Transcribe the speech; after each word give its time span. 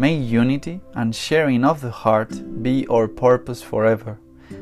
May 0.00 0.14
unity 0.14 0.80
and 0.94 1.12
sharing 1.12 1.64
of 1.64 1.80
the 1.80 1.90
heart 1.90 2.62
be 2.62 2.86
our 2.86 3.08
purpose 3.08 3.62
forever, 3.62 4.16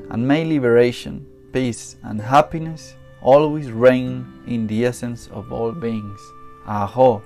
and 0.09 0.27
may 0.27 0.47
liberation, 0.47 1.27
peace, 1.53 1.97
and 2.03 2.19
happiness 2.23 2.97
always 3.21 3.71
reign 3.71 4.25
in 4.47 4.67
the 4.67 4.87
essence 4.87 5.29
of 5.29 5.53
all 5.53 5.73
beings. 5.73 6.19
Aho! 6.67 7.23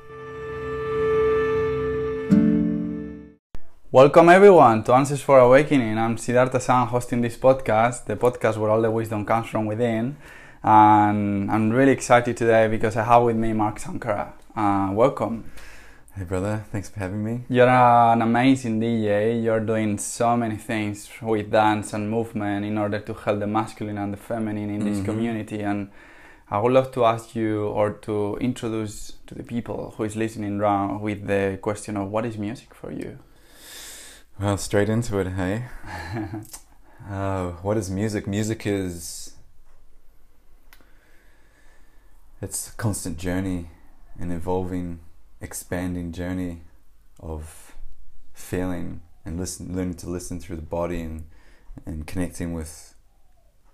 Welcome 3.93 4.29
everyone 4.29 4.83
to 4.83 4.93
Answers 4.93 5.23
for 5.23 5.39
Awakening. 5.39 5.97
I'm 5.97 6.19
Siddhartha 6.19 6.59
San 6.59 6.89
hosting 6.89 7.21
this 7.21 7.37
podcast, 7.37 8.07
the 8.07 8.17
podcast 8.17 8.57
where 8.57 8.73
all 8.73 8.83
the 8.83 8.91
wisdom 8.91 9.25
comes 9.25 9.49
from 9.49 9.67
within. 9.67 10.17
And 10.65 11.49
I'm 11.49 11.71
really 11.71 11.93
excited 11.93 12.37
today 12.37 12.67
because 12.67 12.97
I 12.97 13.05
have 13.05 13.23
with 13.23 13.37
me 13.37 13.53
Mark 13.53 13.79
Sankhara. 13.79 14.33
Uh, 14.57 14.91
welcome. 14.93 15.53
Hey, 16.21 16.27
brother. 16.27 16.67
Thanks 16.71 16.91
for 16.91 17.01
having 17.01 17.25
me. 17.25 17.45
You're 17.49 17.67
an 17.67 18.21
amazing 18.21 18.79
DJ. 18.79 19.43
You're 19.43 19.61
doing 19.61 19.97
so 19.97 20.37
many 20.37 20.59
things 20.59 21.09
with 21.23 21.51
dance 21.51 21.95
and 21.95 22.11
movement 22.11 22.67
in 22.67 22.77
order 22.77 22.99
to 22.99 23.15
help 23.15 23.39
the 23.41 23.47
masculine 23.47 23.97
and 23.97 24.13
the 24.13 24.19
feminine 24.19 24.69
in 24.69 24.85
this 24.85 24.99
Mhm. 24.99 25.07
community. 25.07 25.63
And 25.63 25.89
I 26.51 26.59
would 26.59 26.73
love 26.73 26.93
to 26.93 27.07
ask 27.07 27.35
you 27.35 27.69
or 27.69 27.93
to 28.03 28.37
introduce 28.39 29.15
to 29.29 29.35
the 29.35 29.43
people 29.43 29.95
who 29.97 30.05
is 30.05 30.15
listening 30.15 30.59
round 30.59 31.01
with 31.01 31.27
the 31.27 31.59
question 31.63 31.97
of 31.97 32.11
what 32.11 32.27
is 32.27 32.37
music 32.37 32.75
for 32.75 32.93
you? 32.93 33.19
Well, 34.39 34.59
straight 34.59 34.91
into 34.91 35.19
it, 35.21 35.29
hey? 35.29 35.65
uh, 37.11 37.53
what 37.63 37.79
is 37.79 37.91
music? 37.91 38.27
Music 38.27 38.67
is. 38.67 39.33
It's 42.43 42.69
a 42.69 42.73
constant 42.77 43.17
journey, 43.17 43.71
and 44.19 44.31
evolving, 44.31 45.01
expanding 45.41 46.13
journey 46.13 46.63
of 47.19 47.75
feeling 48.33 49.03
and 49.25 49.39
listen, 49.39 49.75
learning 49.75 49.95
to 49.95 50.09
listen 50.09 50.41
through 50.41 50.57
the 50.57 50.63
body 50.63 51.01
and, 51.01 51.25
and 51.87 52.07
connecting 52.07 52.53
with 52.53 52.95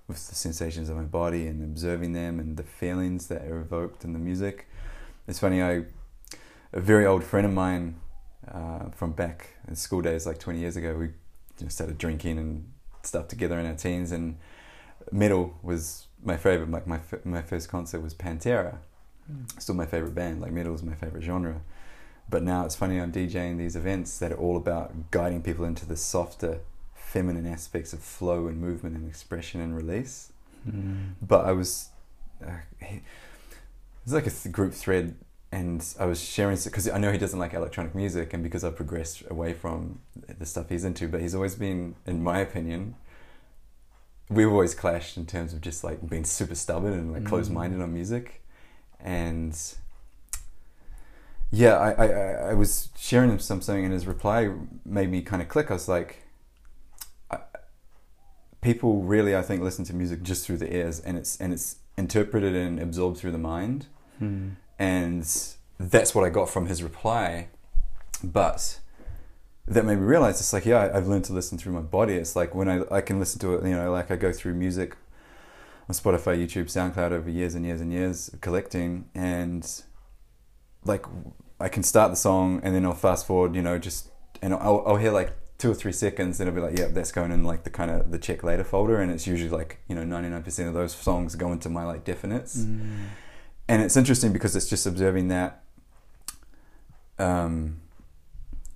with 0.09 0.29
the 0.29 0.37
sensations 0.37 0.89
of 0.89 0.97
my 0.97 1.03
body 1.03 1.49
and 1.49 1.65
observing 1.65 2.13
them 2.13 2.39
and 2.39 2.57
the 2.57 2.63
feelings 2.63 3.27
that 3.27 3.43
are 3.43 3.59
evoked 3.59 4.05
in 4.05 4.13
the 4.13 4.21
music. 4.21 4.69
It's 5.27 5.41
funny, 5.41 5.61
I 5.61 5.87
a 6.73 6.81
very 6.81 7.07
old 7.07 7.25
friend 7.25 7.47
of 7.47 7.53
mine 7.53 8.01
uh, 8.47 8.91
from 8.91 9.13
back 9.13 9.57
in 9.67 9.75
school 9.75 10.03
days, 10.03 10.27
like 10.27 10.39
20 10.39 10.61
years 10.61 10.77
ago, 10.77 10.95
we 10.95 11.07
you 11.07 11.13
know, 11.63 11.69
started 11.69 11.99
drinking 11.99 12.39
and 12.39 12.71
stuff 13.03 13.29
together 13.29 13.59
in 13.59 13.67
our 13.67 13.75
teens, 13.75 14.13
and 14.13 14.39
metal 15.11 15.59
was 15.63 16.07
my 16.23 16.37
favorite. 16.37 16.71
Like 16.71 16.87
my 16.87 17.01
my 17.25 17.43
first 17.43 17.69
concert 17.69 18.01
was 18.01 18.15
Pantera, 18.15 18.79
still 19.59 19.75
my 19.75 19.87
favorite 19.87 20.15
band. 20.15 20.41
Like 20.41 20.53
metal 20.53 20.75
is 20.75 20.83
my 20.83 20.95
favorite 20.95 21.23
genre. 21.23 21.61
But 22.29 22.43
now 22.43 22.65
it's 22.65 22.75
funny, 22.75 23.01
I'm 23.01 23.13
DJing 23.13 23.57
these 23.57 23.77
events 23.77 24.19
that 24.19 24.33
are 24.33 24.37
all 24.37 24.57
about 24.57 25.11
guiding 25.13 25.43
people 25.43 25.65
into 25.65 25.87
the 25.87 25.97
softer, 25.97 26.59
feminine 26.95 27.47
aspects 27.47 27.93
of 27.93 28.01
flow 28.01 28.49
and 28.49 28.61
movement 28.61 28.97
and 28.97 29.09
expression 29.09 29.61
and 29.61 29.77
release. 29.77 30.33
Mm. 30.69 31.13
But 31.23 31.45
I 31.45 31.53
was, 31.53 31.91
uh, 32.45 32.51
he, 32.83 33.01
it's 34.03 34.13
like 34.13 34.27
a 34.27 34.31
th- 34.31 34.53
group 34.53 34.73
thread, 34.75 35.15
and 35.53 35.85
I 36.01 36.07
was 36.07 36.21
sharing 36.21 36.59
because 36.65 36.89
I 36.89 36.99
know 36.99 37.13
he 37.13 37.19
doesn't 37.19 37.39
like 37.39 37.55
electronic 37.55 37.95
music, 37.95 38.35
and 38.35 38.43
because 38.43 38.65
I've 38.65 38.75
progressed 38.75 39.23
away 39.31 39.53
from 39.53 40.01
the 40.27 40.47
stuff 40.47 40.69
he's 40.69 40.85
into, 40.85 41.07
but 41.07 41.21
he's 41.21 41.35
always 41.35 41.55
been, 41.55 41.95
in 42.07 42.25
my 42.25 42.41
opinion, 42.41 42.97
we've 44.29 44.51
always 44.51 44.75
clashed 44.75 45.17
in 45.17 45.27
terms 45.27 45.53
of 45.53 45.61
just 45.61 45.85
like 45.85 46.09
being 46.09 46.25
super 46.25 46.57
stubborn 46.57 46.93
and 46.93 47.13
like 47.13 47.23
Mm. 47.23 47.27
closed-minded 47.29 47.81
on 47.81 47.93
music, 47.95 48.43
and 49.07 49.57
yeah, 51.51 51.77
I, 51.77 51.91
I, 51.93 52.07
I- 52.51 52.55
was 52.55 52.91
sharing 52.99 53.31
him 53.31 53.39
something, 53.39 53.85
and 53.85 53.93
his 53.95 54.07
reply 54.07 54.51
made 54.85 55.11
me 55.11 55.23
kind 55.23 55.41
of 55.41 55.49
click. 55.49 55.71
I 55.71 55.75
was 55.75 55.89
like, 55.89 56.25
I, 57.31 57.39
people 58.61 59.03
really, 59.03 59.37
I 59.37 59.43
think, 59.43 59.63
listen 59.63 59.85
to 59.87 59.95
music 59.95 60.23
just 60.23 60.45
through 60.45 60.59
the 60.59 60.75
ears, 60.77 61.01
and 61.01 61.17
it's 61.17 61.41
and 61.41 61.53
it's 61.53 61.77
interpreted 61.97 62.55
and 62.55 62.79
absorbed 62.81 63.17
through 63.19 63.33
the 63.33 63.39
mind, 63.39 63.87
Mm. 64.21 64.57
and 64.79 65.27
that's 65.79 66.15
what 66.15 66.25
I 66.25 66.31
got 66.31 66.49
from 66.51 66.67
his 66.67 66.83
reply. 66.83 67.49
But 68.25 68.81
that 69.69 69.85
made 69.85 69.99
me 69.99 70.05
realize 70.05 70.41
it's 70.41 70.53
like, 70.53 70.65
yeah, 70.67 70.91
I've 70.93 71.07
learned 71.07 71.25
to 71.27 71.33
listen 71.33 71.59
through 71.59 71.75
my 71.75 71.81
body. 71.81 72.15
It's 72.15 72.35
like 72.35 72.55
when 72.55 72.69
I 72.69 72.81
I 72.91 73.01
can 73.03 73.19
listen 73.21 73.39
to 73.41 73.55
it, 73.55 73.65
you 73.65 73.75
know, 73.77 73.93
like 73.93 74.11
I 74.11 74.17
go 74.17 74.33
through 74.33 74.55
music 74.55 74.97
on 75.89 75.95
Spotify, 75.95 76.37
YouTube, 76.37 76.67
SoundCloud 76.67 77.13
over 77.13 77.31
years 77.31 77.55
and 77.55 77.65
years 77.65 77.81
and 77.81 77.93
years 77.93 78.31
collecting, 78.41 79.09
and 79.15 79.83
like 80.85 81.05
I 81.61 81.69
can 81.69 81.83
start 81.83 82.11
the 82.11 82.17
song 82.17 82.61
and 82.63 82.75
then 82.75 82.85
I'll 82.85 82.95
fast 82.95 83.27
forward, 83.27 83.55
you 83.55 83.63
know, 83.63 83.79
just 83.79 84.11
and 84.43 84.53
I'll, 84.55 84.83
I'll 84.87 84.97
hear 84.97 85.13
like 85.13 85.33
two 85.59 85.71
or 85.71 85.75
three 85.75 85.93
seconds, 85.93 86.39
and 86.39 86.49
I'll 86.49 86.55
be 86.55 86.61
like, 86.61 86.79
yeah, 86.79 86.89
that's 86.89 87.11
going 87.13 87.33
in 87.33 87.43
like 87.45 87.65
the 87.65 87.71
kind 87.71 87.91
of 87.91 88.11
the 88.11 88.19
check 88.19 88.43
later 88.43 88.65
folder, 88.65 89.01
and 89.01 89.11
it's 89.11 89.27
usually 89.27 89.49
like 89.51 89.79
you 89.89 89.95
know 89.95 90.05
ninety 90.05 90.29
nine 90.29 90.43
percent 90.43 90.69
of 90.69 90.75
those 90.75 90.95
songs 90.95 91.35
go 91.35 91.53
into 91.53 91.69
my 91.69 91.85
like 91.85 92.05
definites, 92.05 92.59
Mm. 92.59 93.07
and 93.69 93.83
it's 93.83 93.97
interesting 93.97 94.33
because 94.33 94.55
it's 94.57 94.69
just 94.69 94.87
observing 94.87 95.29
that. 95.29 95.63
Um, 97.19 97.81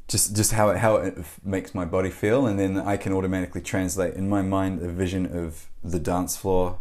just 0.09 0.35
just 0.35 0.53
how 0.53 0.71
it, 0.71 0.79
how 0.79 0.97
it 0.97 1.19
makes 1.45 1.75
my 1.75 1.85
body 1.85 2.11
feel, 2.11 2.47
and 2.47 2.59
then 2.59 2.79
I 2.79 2.97
can 2.97 3.13
automatically 3.13 3.61
translate 3.61 4.15
in 4.15 4.29
my 4.29 4.43
mind 4.43 4.81
a 4.83 4.89
vision 4.89 5.27
of 5.27 5.69
the 5.85 5.99
dance 6.01 6.37
floor 6.37 6.79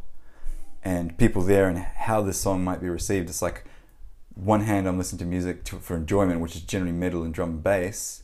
and 0.84 1.18
people 1.18 1.42
there 1.42 1.68
and 1.68 1.78
how 1.80 2.22
this 2.22 2.40
song 2.40 2.64
might 2.64 2.82
be 2.82 2.90
received. 2.90 3.30
It's 3.30 3.42
like 3.42 3.66
one 4.34 4.62
hand 4.62 4.88
I'm 4.88 4.98
listening 4.98 5.20
to 5.20 5.26
music 5.26 5.64
to, 5.66 5.78
for 5.78 5.96
enjoyment, 5.96 6.40
which 6.40 6.56
is 6.56 6.62
generally 6.62 6.94
metal 6.94 7.24
and 7.24 7.34
drum 7.34 7.50
and 7.50 7.64
bass, 7.64 8.24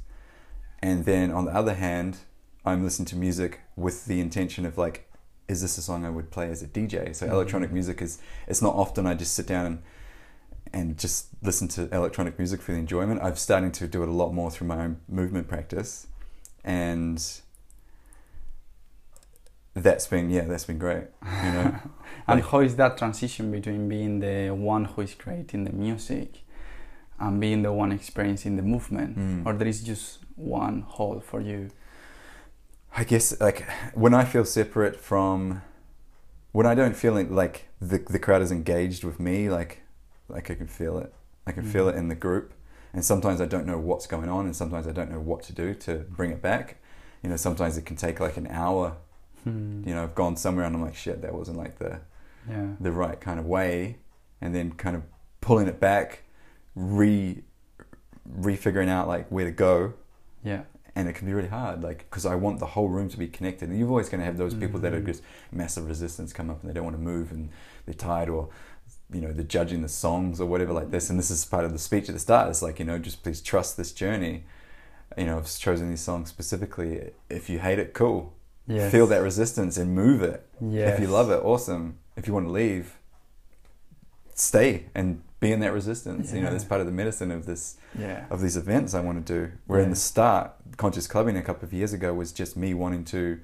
and 0.82 1.06
then 1.06 1.32
on 1.32 1.46
the 1.46 1.52
other 1.54 1.74
hand, 1.74 2.20
I'm 2.66 2.84
listening 2.84 3.08
to 3.08 3.16
music 3.16 3.62
with 3.76 4.06
the 4.06 4.20
intention 4.20 4.66
of 4.66 4.78
like, 4.78 5.10
is 5.48 5.62
this 5.62 5.78
a 5.78 5.82
song 5.82 6.06
I 6.06 6.10
would 6.10 6.32
play 6.32 6.50
as 6.50 6.64
a 6.64 6.68
DJ? 6.68 7.14
So 7.14 7.28
Mhm. 7.28 7.32
electronic 7.32 7.72
music 7.72 8.02
is 8.02 8.18
it's 8.48 8.62
not 8.62 8.74
often 8.76 9.06
I 9.06 9.14
just 9.14 9.34
sit 9.34 9.46
down 9.48 9.66
and 9.66 9.80
and 10.74 10.98
just 10.98 11.28
listen 11.44 11.68
to 11.70 11.88
electronic 11.96 12.38
music 12.40 12.62
for 12.62 12.72
the 12.74 12.80
enjoyment. 12.80 13.22
I'm 13.22 13.36
starting 13.36 13.72
to 13.74 13.88
do 13.88 14.02
it 14.04 14.10
a 14.10 14.12
lot 14.12 14.34
more 14.34 14.50
through 14.50 14.68
my 14.68 14.84
own 14.84 14.98
movement 15.08 15.48
practice, 15.48 16.08
and 16.64 17.24
that's 19.76 20.08
been 20.08 20.30
yeah, 20.30 20.46
that's 20.46 20.66
been 20.66 20.78
great. 20.80 21.06
You 21.44 21.52
know, 21.52 21.76
And 22.28 22.40
Like- 22.40 22.50
how 22.50 22.60
is 22.62 22.76
that 22.78 22.98
transition 22.98 23.52
between 23.52 23.88
being 23.90 24.20
the 24.20 24.50
one 24.52 24.86
who 24.86 25.02
is 25.02 25.14
creating 25.16 25.66
the 25.66 25.74
music 25.74 26.44
and 27.20 27.40
being 27.40 27.62
the 27.62 27.72
one 27.72 27.92
experiencing 27.92 28.56
the 28.56 28.64
movement? 28.64 29.18
Mm. 29.18 29.46
Or 29.46 29.54
there 29.54 29.68
is 29.68 29.84
just 29.84 30.20
one 30.36 30.82
whole 30.88 31.20
for 31.20 31.42
you? 31.42 31.70
I 32.98 33.04
guess 33.04 33.40
like 33.42 33.66
when 33.94 34.14
I 34.14 34.24
feel 34.24 34.46
separate 34.46 34.96
from 35.00 35.62
when 36.54 36.66
I 36.66 36.74
don't 36.76 36.96
feel 36.96 37.14
like 37.14 37.68
the 37.82 37.98
the 38.10 38.20
crowd 38.20 38.42
is 38.42 38.52
engaged 38.52 39.04
with 39.04 39.20
me, 39.20 39.50
like 39.50 39.82
like 40.30 40.50
I 40.50 40.56
can 40.56 40.68
feel 40.68 40.98
it. 41.00 41.14
I 41.46 41.52
can 41.52 41.64
feel 41.64 41.86
Mhm. 41.86 41.94
it 41.94 41.96
in 41.98 42.08
the 42.08 42.16
group, 42.16 42.54
and 42.94 43.04
sometimes 43.06 43.40
I 43.42 43.46
don't 43.46 43.66
know 43.68 43.78
what's 43.78 44.08
going 44.08 44.30
on, 44.30 44.46
and 44.46 44.56
sometimes 44.56 44.88
I 44.88 44.92
don't 44.94 45.12
know 45.12 45.20
what 45.20 45.44
to 45.44 45.54
do 45.54 45.74
to 45.86 46.06
bring 46.10 46.32
it 46.32 46.42
back. 46.42 46.78
You 47.22 47.30
know, 47.30 47.36
sometimes 47.36 47.78
it 47.78 47.86
can 47.86 47.98
take 47.98 48.20
like 48.20 48.38
an 48.38 48.48
hour. 48.48 48.96
Hmm. 49.46 49.88
You 49.88 49.96
know, 49.96 50.04
I've 50.04 50.16
gone 50.16 50.36
somewhere 50.36 50.66
and 50.66 50.76
I'm 50.76 50.82
like, 50.82 50.96
shit, 50.96 51.22
that 51.22 51.34
wasn't 51.34 51.58
like 51.58 51.80
the 51.80 52.02
Yeah. 52.50 52.74
the 52.80 52.92
right 52.92 53.20
kind 53.22 53.40
of 53.40 53.46
way, 53.46 53.98
and 54.42 54.54
then 54.54 54.74
kind 54.74 54.96
of 54.98 55.04
pulling 55.42 55.68
it 55.68 55.80
back, 55.80 56.24
re 56.76 57.44
refiguring 58.40 58.90
out 58.90 59.08
like 59.08 59.28
where 59.30 59.46
to 59.46 59.52
go, 59.52 59.94
Yeah. 60.44 60.64
and 60.96 61.08
it 61.08 61.14
can 61.14 61.28
be 61.28 61.34
really 61.34 61.50
hard 61.50 61.84
like 61.84 62.00
because 62.10 62.26
i 62.26 62.34
want 62.36 62.60
the 62.60 62.66
whole 62.68 62.88
room 62.90 63.10
to 63.10 63.18
be 63.18 63.28
connected 63.28 63.70
and 63.70 63.78
you're 63.78 63.88
always 63.90 64.10
going 64.10 64.20
to 64.20 64.26
have 64.26 64.38
those 64.38 64.54
people 64.56 64.80
that 64.80 64.94
are 64.94 65.02
Mhm. 65.02 65.06
just 65.08 65.22
massive 65.52 65.88
resistance 65.88 66.34
come 66.34 66.50
up 66.50 66.62
and 66.62 66.70
they 66.70 66.74
don't 66.74 66.86
want 66.86 66.96
to 66.96 67.02
move 67.02 67.32
and 67.32 67.50
they're 67.86 67.94
tired 67.94 68.30
or 68.30 68.50
you 69.12 69.22
know 69.22 69.32
they're 69.32 69.44
judging 69.44 69.82
the 69.82 69.90
songs 69.90 70.40
or 70.42 70.48
whatever 70.48 70.74
like 70.74 70.90
this 70.92 71.10
and 71.10 71.20
this 71.20 71.30
is 71.30 71.44
part 71.46 71.66
of 71.66 71.72
the 71.74 71.78
speech 71.80 72.08
at 72.10 72.16
the 72.16 72.20
start 72.20 72.50
it's 72.50 72.62
like 72.62 72.80
you 72.80 72.86
know 72.86 72.98
just 72.98 73.22
please 73.24 73.42
trust 73.42 73.78
this 73.78 73.92
journey 73.92 74.46
you 75.18 75.26
know 75.26 75.38
i've 75.38 75.54
chosen 75.60 75.90
these 75.90 76.02
songs 76.02 76.30
specifically 76.30 77.12
if 77.30 77.50
you 77.50 77.60
hate 77.60 77.78
it 77.78 77.94
cool 77.94 78.34
Yes. 78.68 78.92
feel 78.92 79.08
that 79.08 79.22
resistance 79.22 79.78
and 79.78 79.94
move 79.96 80.22
it 80.22 80.46
Yes. 80.62 80.94
if 80.96 81.00
you 81.00 81.08
love 81.08 81.30
it 81.32 81.42
awesome 81.44 81.98
if 82.16 82.28
you 82.28 82.34
want 82.34 82.48
to 82.48 82.52
leave 82.52 82.98
stay 84.34 84.86
and 84.96 85.22
be 85.40 85.52
in 85.52 85.60
that 85.60 85.74
resistance 85.74 86.34
you 86.34 86.42
know 86.42 86.50
that's 86.52 86.64
part 86.64 86.82
of 86.82 86.88
the 86.88 86.92
medicine 86.94 87.30
of 87.32 87.46
this 87.46 87.78
Yeah. 87.98 88.26
of 88.30 88.42
these 88.42 88.58
events 88.58 88.94
I 88.94 89.00
want 89.02 89.26
to 89.26 89.34
do. 89.34 89.52
Where 89.68 89.80
in 89.80 89.90
the 89.90 89.96
start, 89.96 90.52
conscious 90.78 91.08
clubbing 91.08 91.38
a 91.38 91.42
couple 91.42 91.66
of 91.66 91.72
years 91.74 91.94
ago 91.94 92.14
was 92.14 92.32
just 92.34 92.58
me 92.58 92.74
wanting 92.74 93.06
to 93.06 93.40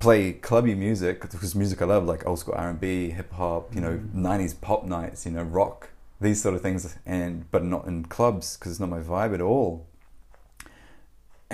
play 0.00 0.32
clubby 0.32 0.74
music 0.74 1.20
because 1.20 1.54
music 1.54 1.80
I 1.80 1.84
love 1.84 2.04
like 2.06 2.26
old 2.26 2.38
school 2.40 2.54
R 2.56 2.70
and 2.70 2.80
B, 2.80 3.10
hip 3.10 3.32
hop, 3.32 3.74
you 3.74 3.80
know, 3.80 3.98
Mm. 3.98 4.14
nineties 4.14 4.54
pop 4.54 4.84
nights, 4.84 5.24
you 5.26 5.32
know, 5.32 5.42
rock, 5.44 5.90
these 6.20 6.42
sort 6.42 6.54
of 6.56 6.60
things, 6.62 6.96
and 7.06 7.48
but 7.52 7.62
not 7.64 7.86
in 7.86 8.04
clubs 8.06 8.56
because 8.56 8.72
it's 8.72 8.80
not 8.80 8.88
my 8.90 9.00
vibe 9.00 9.32
at 9.34 9.40
all. 9.40 9.86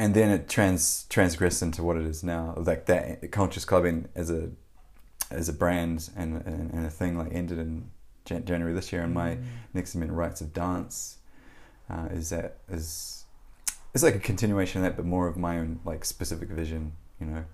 And 0.02 0.14
then 0.14 0.30
it 0.30 0.48
trans 0.48 1.04
transgressed 1.10 1.62
into 1.66 1.82
what 1.86 1.96
it 2.00 2.06
is 2.14 2.22
now, 2.24 2.54
like 2.70 2.82
that 2.86 3.30
conscious 3.38 3.64
clubbing 3.70 4.08
as 4.14 4.28
a 4.30 4.42
as 5.40 5.46
a 5.48 5.52
brand 5.62 5.98
and 6.20 6.30
and, 6.50 6.72
and 6.74 6.86
a 6.86 6.90
thing 7.00 7.12
like 7.18 7.32
ended 7.40 7.58
in 7.58 7.72
Jan- 8.24 8.44
January 8.50 8.72
this 8.78 8.88
year, 8.92 9.02
and 9.02 9.12
my 9.12 9.30
Mm. 9.36 9.42
next 9.78 9.94
amendment 9.94 10.18
rites 10.18 10.40
of 10.40 10.48
dance 10.66 10.96
uh, 11.92 12.08
is 12.18 12.30
that 12.34 12.50
is 12.76 13.24
it's 13.92 14.04
like 14.08 14.14
a 14.22 14.24
continuation 14.32 14.76
of 14.80 14.84
that 14.86 14.96
but 14.96 15.04
more 15.16 15.26
of 15.32 15.36
my 15.36 15.54
own 15.60 15.70
like 15.90 16.02
specific 16.14 16.48
vision 16.62 16.82
you 17.20 17.26
know 17.30 17.44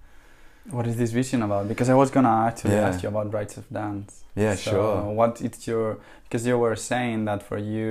What 0.79 0.87
is 0.87 0.97
this 1.03 1.13
vision 1.23 1.41
about? 1.43 1.65
Because 1.73 1.89
I 1.95 1.97
was 2.03 2.11
gonna 2.15 2.37
actually 2.49 2.75
Yeah. 2.77 2.89
ask 2.89 3.03
you 3.03 3.09
about 3.15 3.27
rites 3.39 3.57
of 3.61 3.65
dance. 3.83 4.11
yeah 4.45 4.55
So 4.57 4.71
sure 4.71 5.03
What 5.21 5.33
it's 5.47 5.61
your 5.71 5.87
because 6.25 6.43
you 6.49 6.57
were 6.65 6.77
saying 6.93 7.19
that 7.29 7.41
for 7.49 7.59
you, 7.75 7.91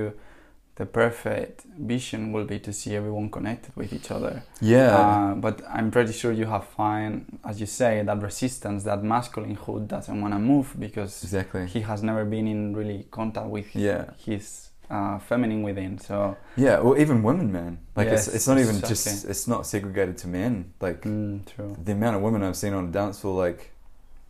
the 0.77 0.86
perfect 0.86 1.63
vision 1.80 2.31
will 2.33 2.44
be 2.45 2.60
to 2.60 2.72
see 2.74 2.95
everyone 2.95 3.30
connected 3.30 3.74
with 3.75 3.94
each 3.94 4.12
other. 4.12 4.44
yeah 4.62 4.95
Uh, 4.98 5.33
but 5.36 5.62
I'm 5.75 5.89
pretty 5.92 6.12
sure 6.13 6.31
you 6.33 6.45
have 6.48 6.66
find, 6.68 7.39
as 7.50 7.60
you 7.62 7.66
say, 7.68 8.04
that 8.04 8.22
resistance, 8.22 8.83
that 8.83 9.01
masculinehood 9.01 9.88
doesn't 9.88 10.19
want 10.22 10.33
to 10.33 10.39
move 10.39 10.68
because 10.80 11.24
exactly 11.24 11.66
he 11.68 11.81
has 11.81 12.01
never 12.04 12.25
been 12.25 12.48
in 12.48 12.75
really 12.75 13.00
contact 13.12 13.48
with 13.48 13.68
yeah 13.75 14.04
his 14.27 14.69
uh, 14.89 15.18
feminine 15.30 15.63
within. 15.63 15.98
So 15.98 16.36
yeah 16.57 16.75
well 16.83 16.98
even 17.04 17.24
women 17.24 17.51
man 17.51 17.78
like 17.95 18.07
Yes, 18.10 18.28
it's, 18.28 18.36
it's 18.36 18.48
not 18.48 18.57
even 18.60 18.75
exactly. 18.75 18.89
just 18.94 19.25
it's 19.31 19.48
not 19.48 19.66
segregated 19.66 20.18
to 20.24 20.28
men 20.28 20.54
like 20.81 21.01
mm, 21.01 21.44
true. 21.56 21.75
the 21.88 21.94
amount 21.94 22.16
of 22.18 22.21
women 22.21 22.44
I've 22.44 22.57
seen 22.63 22.74
on 22.74 22.83
a 22.86 22.92
dance 22.92 23.19
floor 23.21 23.36
like 23.48 23.71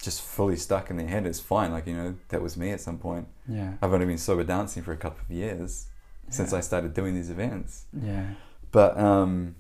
just 0.02 0.22
fully 0.22 0.56
stuck 0.58 0.90
in 0.92 0.98
their 0.98 1.08
head 1.16 1.26
is 1.26 1.40
fine 1.40 1.72
like 1.72 1.88
you 1.88 1.96
know 2.00 2.14
that 2.30 2.42
was 2.42 2.56
me 2.56 2.70
at 2.72 2.80
some 2.88 2.98
point 2.98 3.26
Yeah. 3.58 3.72
I've 3.82 3.94
only 3.96 4.06
been 4.06 4.18
sober 4.30 4.44
dancing 4.44 4.84
for 4.84 4.94
a 4.94 4.98
couple 5.06 5.20
of 5.28 5.32
years 5.44 5.88
since. 6.30 6.54
I 6.54 6.62
started 6.62 6.94
doing 6.94 7.14
these 7.16 7.30
events 7.30 7.86
Yeah. 7.94 8.28
but 8.72 8.98
um 8.98 9.56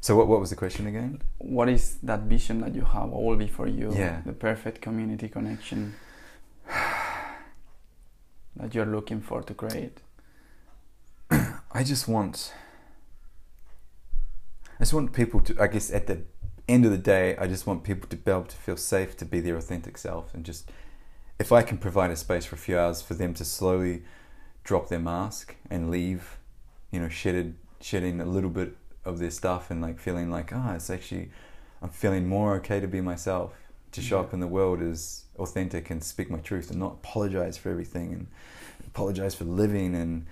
so 0.00 0.16
what, 0.16 0.28
what 0.28 0.40
was 0.40 0.50
the 0.50 0.56
question 0.56 0.86
again 0.86 1.20
What 1.38 1.68
is 1.68 1.96
that 2.02 2.20
vision 2.20 2.60
that 2.62 2.74
you 2.74 2.84
have? 2.84 3.10
What 3.10 3.22
will 3.22 3.36
be 3.36 3.48
for 3.48 3.66
you 3.66 3.92
Yeah. 3.94 4.22
the 4.24 4.32
perfect 4.32 4.80
community 4.80 5.28
connection 5.28 5.94
that 8.56 8.74
you're 8.74 8.86
looking 8.86 9.20
for 9.20 9.42
to 9.42 9.54
create? 9.54 9.98
I 11.30 11.84
just 11.84 12.08
want 12.08 12.52
I 14.78 14.82
just 14.84 14.92
want 14.94 15.12
people 15.12 15.40
to 15.40 15.56
I 15.60 15.66
guess 15.66 15.90
at 15.92 16.06
the 16.06 16.22
end 16.68 16.84
of 16.84 16.90
the 16.92 16.98
day 16.98 17.36
I 17.36 17.46
just 17.46 17.66
want 17.66 17.84
people 17.84 18.08
to 18.08 18.16
be 18.16 18.30
able 18.30 18.44
to 18.44 18.56
feel 18.56 18.76
safe 18.76 19.16
to 19.18 19.24
be 19.24 19.40
their 19.40 19.56
authentic 19.56 19.98
self 19.98 20.32
and 20.34 20.44
just 20.44 20.70
if 21.38 21.52
I 21.52 21.62
can 21.62 21.78
provide 21.78 22.10
a 22.10 22.16
space 22.16 22.44
for 22.46 22.54
a 22.56 22.58
few 22.58 22.78
hours 22.78 23.02
for 23.02 23.14
them 23.14 23.34
to 23.34 23.44
slowly 23.44 24.02
drop 24.70 24.88
their 24.88 25.00
mask 25.00 25.56
and 25.68 25.90
leave, 25.90 26.38
you 26.92 27.00
know, 27.00 27.08
shedded 27.08 27.56
shedding 27.80 28.20
a 28.20 28.24
little 28.24 28.50
bit 28.50 28.76
of 29.04 29.18
their 29.18 29.30
stuff 29.32 29.68
and 29.68 29.82
like 29.82 29.98
feeling 29.98 30.30
like, 30.30 30.52
ah, 30.54 30.74
it's 30.74 30.88
actually 30.90 31.28
I'm 31.82 31.88
feeling 31.90 32.28
more 32.28 32.54
okay 32.58 32.78
to 32.78 32.86
be 32.86 33.00
myself, 33.00 33.52
to 33.90 34.00
show 34.00 34.18
Yeah. 34.18 34.26
up 34.26 34.32
in 34.32 34.38
the 34.38 34.46
world 34.46 34.80
as 34.80 35.24
authentic 35.40 35.90
and 35.90 36.04
speak 36.04 36.30
my 36.30 36.38
truth 36.38 36.70
and 36.70 36.78
not 36.78 36.92
apologize 37.02 37.58
for 37.58 37.68
everything 37.68 38.12
and 38.12 38.28
apologize 38.86 39.34
for 39.34 39.44
living 39.44 39.96
and 39.96 40.26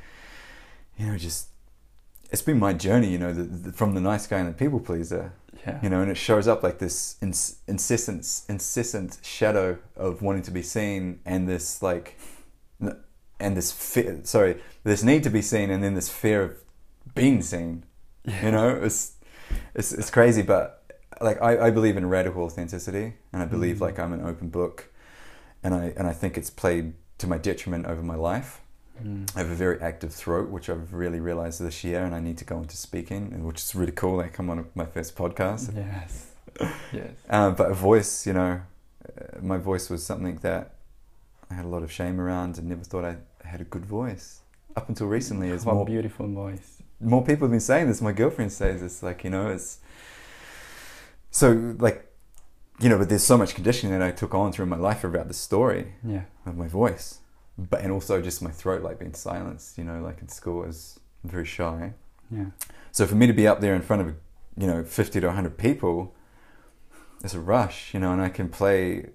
you 0.99 1.07
know 1.07 1.17
just 1.19 1.49
it's 2.31 2.43
been 2.43 2.59
my 2.69 2.73
journey 2.87 3.09
you 3.15 3.19
know 3.19 3.33
the, 3.33 3.43
the, 3.43 3.73
from 3.73 3.95
the 3.95 4.01
nice 4.01 4.27
guy 4.29 4.39
and 4.39 4.49
the 4.49 4.59
people 4.65 4.79
pleaser 4.79 5.33
Yeah. 5.67 5.79
you 5.83 5.89
know 5.91 6.01
and 6.03 6.11
it 6.11 6.17
shows 6.29 6.47
up 6.53 6.63
like 6.63 6.79
this 6.79 7.17
ins- 7.23 7.57
incessant 7.67 8.23
incessant 8.49 9.19
shadow 9.23 9.79
of 9.97 10.23
wanting 10.23 10.43
to 10.49 10.53
be 10.61 10.63
seen 10.63 11.21
and 11.25 11.49
this 11.49 11.83
like 11.91 12.07
and 13.41 13.57
this 13.57 13.71
fear 13.73 14.21
sorry 14.25 14.57
this 14.85 15.03
need 15.03 15.23
to 15.23 15.31
be 15.31 15.43
seen 15.43 15.71
and 15.71 15.83
then 15.83 15.95
this 15.95 16.09
fear 16.09 16.43
of 16.43 16.53
being 17.15 17.43
seen 17.43 17.85
you 18.43 18.51
know 18.51 18.69
it's 18.69 19.13
it's, 19.75 19.93
it's 19.93 20.11
crazy 20.11 20.43
but 20.43 20.83
like 21.21 21.41
I, 21.43 21.67
I 21.67 21.71
believe 21.71 21.97
in 21.97 22.09
radical 22.09 22.43
authenticity 22.45 23.15
and 23.33 23.43
i 23.43 23.47
believe 23.47 23.77
Mhm. 23.77 23.81
like 23.81 23.99
i'm 23.99 24.13
an 24.13 24.23
open 24.25 24.49
book 24.49 24.91
and 25.63 25.75
i 25.75 25.93
and 25.97 26.07
i 26.07 26.13
think 26.13 26.37
it's 26.37 26.51
played 26.51 26.93
to 27.19 27.27
my 27.27 27.39
detriment 27.39 27.87
over 27.87 28.03
my 28.03 28.17
life 28.17 28.61
Mm. 29.01 29.31
I 29.37 29.39
have 29.39 29.51
a 29.51 29.55
very 29.55 29.81
active 29.81 30.13
throat, 30.13 30.49
which 30.51 30.69
I've 30.69 30.93
really 30.93 31.21
realized 31.21 31.61
this 31.61 31.85
year, 31.85 32.03
and 32.05 32.13
I 32.17 32.19
need 32.19 32.37
to 32.39 32.45
go 32.45 32.59
into 32.59 32.77
speaking, 32.77 33.31
and 33.33 33.45
which 33.45 33.61
is 33.63 33.73
really 33.77 33.93
cool. 33.93 34.17
Like 34.17 34.37
I'm 34.41 34.51
on 34.51 34.67
my 34.75 34.87
first 34.87 35.15
podcast, 35.15 35.73
Yes. 35.77 36.27
yes. 36.93 37.13
um, 37.31 37.55
but 37.55 37.71
a 37.71 37.75
voice, 37.75 38.27
you 38.27 38.33
know, 38.33 38.61
uh, 39.07 39.39
my 39.41 39.57
voice 39.57 39.89
was 39.89 40.05
something 40.05 40.39
that 40.43 40.73
I 41.51 41.55
had 41.55 41.65
a 41.65 41.69
lot 41.69 41.83
of 41.83 41.91
shame 41.91 42.21
around, 42.21 42.59
and 42.59 42.69
never 42.69 42.83
thought 42.85 43.05
I 43.05 43.17
had 43.47 43.61
a 43.61 43.65
good 43.65 43.85
voice. 43.87 44.41
Up 44.77 44.89
until 44.89 45.07
recently, 45.07 45.49
it's 45.49 45.65
more 45.65 45.85
beautiful 45.87 46.29
voice. 46.29 46.83
more 47.01 47.25
people 47.25 47.47
have 47.47 47.51
been 47.51 47.61
saying 47.61 47.89
this. 47.89 48.01
My 48.01 48.13
girlfriend 48.13 48.53
says 48.53 48.81
this, 48.81 49.03
like 49.03 49.25
you 49.25 49.31
know, 49.31 49.49
it's 49.49 49.79
so 51.31 51.75
like 51.79 52.05
you 52.81 52.89
know, 52.89 52.99
but 52.99 53.09
there's 53.09 53.25
so 53.25 53.37
much 53.37 53.55
conditioning 53.55 53.99
that 53.99 54.07
I 54.07 54.13
took 54.13 54.35
on 54.35 54.53
through 54.53 54.67
my 54.67 54.77
life 54.77 55.03
about 55.03 55.27
the 55.29 55.35
story 55.35 55.95
Yeah. 56.05 56.23
of 56.47 56.57
my 56.57 56.69
voice, 56.69 57.19
but 57.59 57.81
and 57.81 57.91
also 57.91 58.21
just 58.23 58.41
my 58.43 58.51
throat 58.51 58.83
like 58.83 58.99
being 59.01 59.15
silenced. 59.15 59.79
You 59.79 59.85
know, 59.85 60.01
like 60.01 60.21
in 60.21 60.29
school, 60.29 60.63
I 60.63 60.67
was 60.67 61.01
very 61.25 61.45
shy. 61.47 61.95
Yeah. 62.31 62.47
So 62.93 63.07
for 63.07 63.15
me 63.17 63.27
to 63.27 63.33
be 63.33 63.49
up 63.49 63.61
there 63.61 63.75
in 63.75 63.83
front 63.83 64.03
of 64.03 64.15
you 64.57 64.67
know 64.67 64.85
fifty 64.85 65.21
to 65.21 65.33
hundred 65.33 65.59
people, 65.59 66.15
it's 67.25 67.35
a 67.35 67.41
rush. 67.41 67.93
You 67.95 68.01
know, 68.01 68.13
and 68.13 68.21
I 68.23 68.29
can 68.29 68.49
play. 68.49 69.07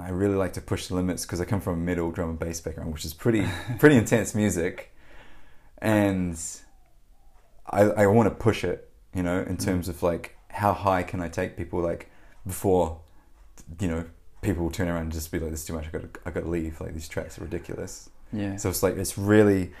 I 0.00 0.08
really 0.10 0.34
like 0.36 0.52
to 0.54 0.60
push 0.60 0.86
the 0.88 0.94
limits 0.94 1.24
because 1.24 1.40
I 1.40 1.44
come 1.44 1.60
from 1.60 1.74
a 1.74 1.76
metal 1.84 2.10
drum 2.10 2.30
and 2.30 2.38
bass 2.38 2.60
background, 2.60 2.92
which 2.92 3.04
is 3.04 3.14
pretty 3.14 3.46
pretty 3.78 3.96
intense 3.96 4.34
music, 4.34 4.92
and 5.78 6.38
I, 7.66 7.82
I 7.82 8.06
want 8.06 8.28
to 8.28 8.34
push 8.34 8.64
it, 8.64 8.90
you 9.14 9.22
know, 9.22 9.40
in 9.40 9.56
Mm. 9.56 9.64
terms 9.64 9.88
of 9.88 10.02
like 10.02 10.36
how 10.48 10.72
high 10.72 11.02
can 11.02 11.20
I 11.20 11.28
take 11.28 11.56
people 11.56 11.80
like 11.80 12.10
before, 12.46 13.00
you 13.80 13.88
know, 13.88 14.04
people 14.40 14.64
will 14.64 14.70
turn 14.70 14.88
around 14.88 15.02
and 15.02 15.12
just 15.12 15.30
be 15.30 15.38
like, 15.38 15.50
this 15.50 15.60
is 15.60 15.66
too 15.66 15.74
much. 15.74 15.86
I 15.86 15.90
got 15.90 16.04
I 16.26 16.30
got 16.30 16.40
to 16.44 16.48
leave. 16.48 16.80
Like 16.80 16.94
these 16.94 17.08
tracks 17.08 17.38
are 17.38 17.42
ridiculous. 17.44 18.10
Yeah. 18.32 18.56
So 18.56 18.68
it's 18.70 18.82
like 18.82 18.96
it's 18.96 19.16
really 19.18 19.72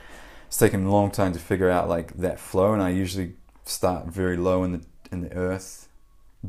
it's 0.46 0.56
taken 0.58 0.84
a 0.86 0.90
long 0.90 1.10
time 1.10 1.32
to 1.32 1.38
figure 1.38 1.70
out 1.70 1.88
like 1.88 2.14
that 2.18 2.38
flow, 2.38 2.72
and 2.72 2.82
I 2.82 2.90
usually 2.90 3.34
start 3.64 4.06
very 4.06 4.36
low 4.36 4.64
in 4.64 4.72
the 4.72 4.80
in 5.10 5.22
the 5.22 5.32
earth, 5.34 5.88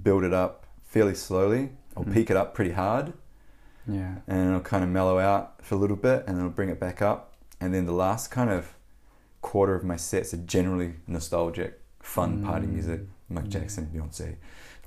build 0.03 0.23
it 0.23 0.33
up 0.33 0.65
fairly 0.83 1.15
slowly. 1.15 1.69
I'll 1.95 2.03
Mhm. 2.03 2.13
peak 2.13 2.29
it 2.29 2.37
up 2.37 2.53
pretty 2.53 2.71
hard, 2.71 3.13
yeah. 3.89 4.15
and 4.27 4.47
it'll 4.49 4.59
kind 4.61 4.83
of 4.83 4.89
mellow 4.89 5.19
out 5.19 5.63
for 5.63 5.75
a 5.75 5.77
little 5.77 5.95
bit, 5.97 6.23
and 6.27 6.35
then 6.35 6.45
it'll 6.45 6.49
bring 6.49 6.69
it 6.69 6.79
back 6.79 7.01
up, 7.01 7.33
and 7.61 7.73
then 7.73 7.85
the 7.85 7.91
last 7.93 8.29
kind 8.31 8.49
of 8.49 8.73
quarter 9.41 9.73
of 9.75 9.83
my 9.83 9.95
sets 9.95 10.33
are 10.33 10.37
generally 10.37 10.95
nostalgic, 11.07 11.79
fun 12.01 12.43
party 12.43 12.65
Mm. 12.67 12.73
music, 12.73 13.01
Mike 13.29 13.45
Yeah. 13.45 13.59
Jackson, 13.61 13.89
Beyonce, 13.93 14.35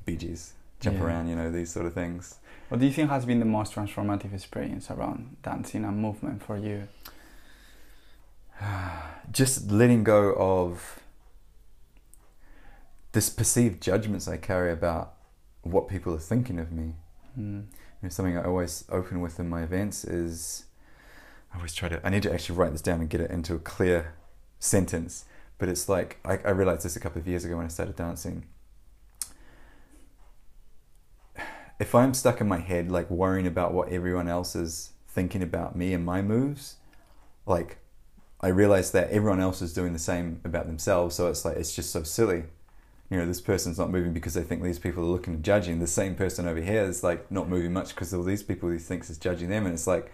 Bee 0.04 0.16
Gees, 0.16 0.54
jump 0.80 0.98
Yeah. 0.98 1.04
around, 1.04 1.28
you 1.28 1.36
know, 1.36 1.50
these 1.50 1.70
sort 1.70 1.86
of 1.86 1.94
things. 1.94 2.38
What 2.68 2.80
do 2.80 2.86
you 2.86 2.92
think 2.92 3.10
has 3.10 3.24
been 3.24 3.38
the 3.38 3.44
most 3.44 3.74
transformative 3.74 4.32
experience 4.32 4.90
around 4.90 5.36
dancing 5.42 5.84
and 5.84 5.98
movement 5.98 6.42
for 6.42 6.56
you? 6.56 6.88
just 9.30 9.70
letting 9.70 10.04
go 10.04 10.34
of 10.34 11.00
this 13.12 13.28
perceived 13.28 13.82
judgments 13.82 14.26
I 14.28 14.36
carry 14.36 14.72
about 14.72 15.14
what 15.62 15.88
people 15.88 16.14
are 16.14 16.18
thinking 16.18 16.58
of 16.58 16.72
me. 16.72 16.94
Mm. 17.38 17.64
Know, 18.02 18.08
something 18.08 18.36
I 18.36 18.44
always 18.44 18.84
open 18.88 19.20
with 19.20 19.38
in 19.38 19.48
my 19.48 19.62
events 19.62 20.04
is 20.04 20.64
I 21.52 21.56
always 21.56 21.72
try 21.72 21.88
to. 21.88 22.04
I 22.04 22.10
need 22.10 22.24
to 22.24 22.32
actually 22.32 22.56
write 22.56 22.72
this 22.72 22.82
down 22.82 23.00
and 23.00 23.08
get 23.08 23.20
it 23.20 23.30
into 23.30 23.54
a 23.54 23.58
clear 23.58 24.14
sentence. 24.58 25.24
But 25.58 25.68
it's 25.68 25.88
like 25.88 26.18
I, 26.24 26.38
I 26.38 26.50
realized 26.50 26.84
this 26.84 26.96
a 26.96 27.00
couple 27.00 27.20
of 27.20 27.28
years 27.28 27.44
ago 27.44 27.56
when 27.56 27.66
I 27.66 27.68
started 27.68 27.94
dancing. 27.94 28.46
If 31.78 31.94
I'm 31.94 32.14
stuck 32.14 32.40
in 32.40 32.48
my 32.48 32.58
head, 32.58 32.90
like 32.90 33.08
worrying 33.10 33.46
about 33.46 33.72
what 33.72 33.88
everyone 33.88 34.28
else 34.28 34.56
is 34.56 34.90
thinking 35.08 35.42
about 35.42 35.76
me 35.76 35.92
and 35.92 36.04
my 36.04 36.22
moves, 36.22 36.76
like 37.46 37.78
I 38.40 38.48
realized 38.48 38.92
that 38.94 39.10
everyone 39.10 39.40
else 39.40 39.62
is 39.62 39.72
doing 39.72 39.92
the 39.92 39.98
same 39.98 40.40
about 40.44 40.66
themselves. 40.66 41.14
So 41.14 41.28
it's 41.28 41.44
like 41.44 41.56
it's 41.56 41.74
just 41.74 41.90
so 41.90 42.02
silly. 42.02 42.44
You 43.12 43.18
know, 43.18 43.26
this 43.26 43.42
person's 43.42 43.78
not 43.78 43.90
moving 43.90 44.14
because 44.14 44.32
they 44.32 44.42
think 44.42 44.62
these 44.62 44.78
people 44.78 45.02
are 45.02 45.06
looking 45.06 45.34
and 45.34 45.44
judging. 45.44 45.80
The 45.80 45.86
same 45.86 46.14
person 46.14 46.48
over 46.48 46.62
here 46.62 46.82
is 46.82 47.02
like 47.02 47.30
not 47.30 47.46
moving 47.46 47.70
much 47.70 47.90
because 47.90 48.14
all 48.14 48.22
these 48.22 48.42
people 48.42 48.70
he 48.70 48.78
thinks 48.78 49.10
is 49.10 49.18
judging 49.18 49.50
them, 49.50 49.66
and 49.66 49.74
it's 49.74 49.86
like 49.86 50.10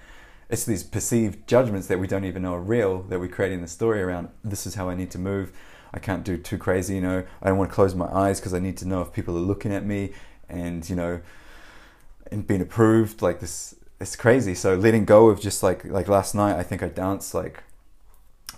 it's 0.49 0.65
these 0.65 0.83
perceived 0.83 1.47
judgments 1.47 1.87
that 1.87 2.01
we 2.01 2.09
don't 2.09 2.25
even 2.25 2.43
know 2.43 2.55
are 2.55 2.61
real 2.61 3.03
that 3.03 3.21
we're 3.21 3.29
creating 3.29 3.63
the 3.63 3.69
story 3.69 4.03
around. 4.03 4.31
This 4.43 4.67
is 4.67 4.75
how 4.75 4.89
I 4.89 4.97
need 4.97 5.13
to 5.13 5.19
move. 5.19 5.53
I 5.95 6.01
can't 6.01 6.25
do 6.25 6.37
too 6.37 6.59
crazy. 6.59 6.97
You 6.97 7.03
know, 7.03 7.25
I 7.41 7.49
don't 7.49 7.57
want 7.57 7.71
to 7.71 7.75
close 7.75 7.95
my 7.95 8.13
eyes 8.13 8.41
because 8.41 8.53
I 8.53 8.59
need 8.59 8.77
to 8.79 8.89
know 8.89 9.01
if 9.01 9.13
people 9.13 9.37
are 9.37 9.49
looking 9.53 9.73
at 9.73 9.87
me, 9.87 10.13
and 10.49 10.91
you 10.91 10.97
know, 10.97 11.21
and 12.33 12.45
being 12.49 12.61
approved. 12.61 13.23
Like 13.23 13.39
this, 13.39 13.77
it's 14.01 14.17
crazy. 14.17 14.57
So 14.57 14.75
letting 14.75 15.05
go 15.05 15.29
of 15.29 15.41
just 15.41 15.63
like 15.63 15.85
like 15.85 16.09
last 16.09 16.35
night, 16.35 16.57
I 16.57 16.65
think 16.65 16.83
I 16.83 16.89
danced 16.89 17.33
like 17.33 17.63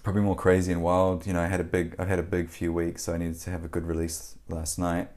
probably 0.03 0.23
more 0.23 0.37
crazy 0.37 0.73
and 0.73 0.83
wild. 0.83 1.27
You 1.27 1.33
know, 1.33 1.41
I 1.41 1.47
had 1.47 1.61
a 1.61 1.65
big, 1.65 1.95
I've 1.99 2.09
had 2.09 2.19
a 2.19 2.25
big 2.25 2.49
few 2.49 2.73
weeks, 2.73 3.03
so 3.05 3.15
I 3.15 3.19
needed 3.19 3.41
to 3.41 3.51
have 3.51 3.65
a 3.65 3.69
good 3.69 3.87
release 3.87 4.37
last 4.49 4.79
night. 4.79 5.09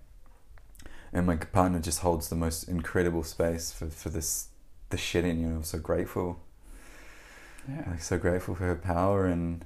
And 1.11 1.27
my 1.27 1.35
partner 1.35 1.79
just 1.79 1.99
holds 1.99 2.29
the 2.29 2.35
most 2.35 2.63
incredible 2.63 3.23
space 3.23 3.71
for, 3.71 3.87
for 3.87 4.09
this, 4.09 4.47
the 4.89 4.97
shitting. 4.97 5.39
You 5.41 5.47
know, 5.47 5.55
I'm 5.57 5.63
so 5.63 5.77
grateful, 5.79 6.39
Yeah. 7.69 7.83
like 7.91 8.01
so 8.01 8.17
grateful 8.17 8.55
for 8.55 8.65
her 8.65 8.75
power 8.75 9.25
and 9.25 9.63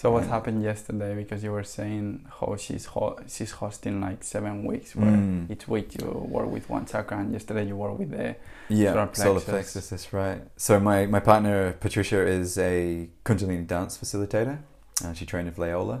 So 0.00 0.12
what 0.12 0.24
happened 0.28 0.62
yesterday? 0.62 1.12
Because 1.16 1.42
you 1.42 1.50
were 1.50 1.64
saying 1.64 2.04
how 2.38 2.54
she's 2.56 2.84
ho- 2.94 3.18
she's 3.26 3.50
hosting 3.62 4.00
like 4.00 4.22
seven 4.22 4.64
weeks, 4.64 4.94
where 4.94 5.10
Mm. 5.10 5.50
each 5.50 5.66
week 5.66 5.88
you 6.00 6.06
work 6.36 6.48
with 6.56 6.70
one 6.70 6.84
chakra, 6.86 7.18
and 7.18 7.32
yesterday 7.32 7.64
you 7.66 7.74
work 7.76 7.98
with 7.98 8.10
the 8.12 8.36
yeah, 8.68 8.92
Solar 8.92 9.14
solar 9.14 9.40
plexus. 9.40 9.50
plexus. 9.50 9.90
That's 9.90 10.12
right. 10.12 10.40
So 10.56 10.78
my 10.78 11.06
my 11.06 11.18
partner 11.30 11.72
Patricia 11.84 12.20
is 12.38 12.56
a 12.58 13.08
Kundalini 13.24 13.66
dance 13.66 13.98
facilitator. 13.98 14.56
Uh, 15.04 15.12
she 15.18 15.26
trained 15.26 15.48
with 15.48 15.58
Leola 15.58 15.98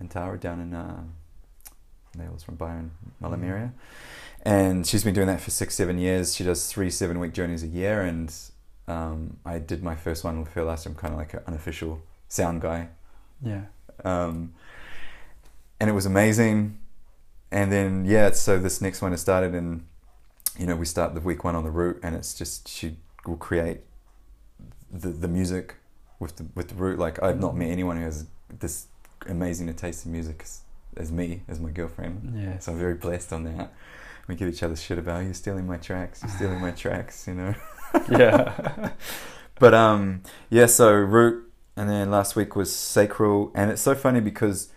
and 0.00 0.10
Tara 0.10 0.36
down 0.36 0.58
in 0.60 0.74
uh, 0.74 1.04
Leola's 2.18 2.42
from 2.42 2.56
Byron 2.56 2.90
Mhm. 3.22 3.44
area, 3.52 3.72
and 4.42 4.84
she's 4.84 5.04
been 5.04 5.14
doing 5.14 5.28
that 5.28 5.40
for 5.40 5.52
six 5.52 5.76
seven 5.76 5.96
years. 5.98 6.34
She 6.34 6.42
does 6.42 6.60
three 6.72 6.90
seven 6.90 7.20
week 7.20 7.34
journeys 7.38 7.62
a 7.62 7.68
year, 7.68 8.02
and 8.02 8.28
um, 8.88 9.36
I 9.46 9.60
did 9.60 9.80
my 9.90 9.94
first 9.94 10.24
one 10.24 10.40
with 10.42 10.52
her 10.54 10.64
last 10.64 10.82
time, 10.84 10.96
kind 10.96 11.12
of 11.14 11.20
like 11.20 11.34
an 11.34 11.42
unofficial 11.46 12.00
sound 12.28 12.60
guy 12.62 12.88
yeah 13.42 13.62
um, 14.04 14.54
and 15.80 15.88
it 15.88 15.92
was 15.92 16.06
amazing. 16.06 16.78
And 17.50 17.72
then 17.72 18.04
yeah, 18.04 18.30
so 18.32 18.58
this 18.58 18.80
next 18.80 19.00
one 19.00 19.12
has 19.12 19.20
started, 19.20 19.54
and 19.54 19.86
you 20.58 20.66
know 20.66 20.76
we 20.76 20.84
start 20.84 21.14
the 21.14 21.20
week 21.20 21.44
one 21.44 21.54
on 21.54 21.64
the 21.64 21.70
root, 21.70 21.98
and 22.02 22.14
it's 22.14 22.34
just 22.34 22.68
she 22.68 22.96
will 23.26 23.36
create 23.36 23.80
the 24.90 25.08
the 25.08 25.28
music 25.28 25.76
with 26.18 26.36
the 26.36 26.46
with 26.54 26.68
the 26.68 26.74
root. 26.74 26.98
Like 26.98 27.22
I've 27.22 27.40
not 27.40 27.56
met 27.56 27.70
anyone 27.70 27.96
who 27.96 28.04
has 28.04 28.26
this 28.58 28.86
amazing 29.26 29.68
a 29.68 29.72
taste 29.72 30.06
in 30.06 30.12
music 30.12 30.40
as, 30.42 30.60
as 30.96 31.12
me, 31.12 31.42
as 31.48 31.58
my 31.58 31.70
girlfriend. 31.70 32.34
yes 32.36 32.66
So 32.66 32.72
I'm 32.72 32.78
very 32.78 32.94
blessed 32.94 33.32
on 33.32 33.44
that. 33.44 33.72
We 34.26 34.34
give 34.34 34.48
each 34.48 34.62
other 34.62 34.76
shit 34.76 34.98
about 34.98 35.24
you're 35.24 35.32
stealing 35.32 35.66
my 35.66 35.78
tracks, 35.78 36.22
you're 36.22 36.30
stealing 36.30 36.60
my 36.60 36.70
tracks, 36.82 37.26
you 37.26 37.34
know. 37.34 37.54
yeah 38.10 38.90
But 39.58 39.74
um, 39.74 40.22
yeah. 40.50 40.66
So 40.66 40.92
root, 40.92 41.47
and 41.78 41.88
then 41.88 42.10
last 42.10 42.36
week 42.36 42.56
was 42.56 42.74
sacral, 42.74 43.50
and 43.54 43.70
it's 43.70 43.82
so 43.82 43.94
funny 43.94 44.20
because 44.20 44.68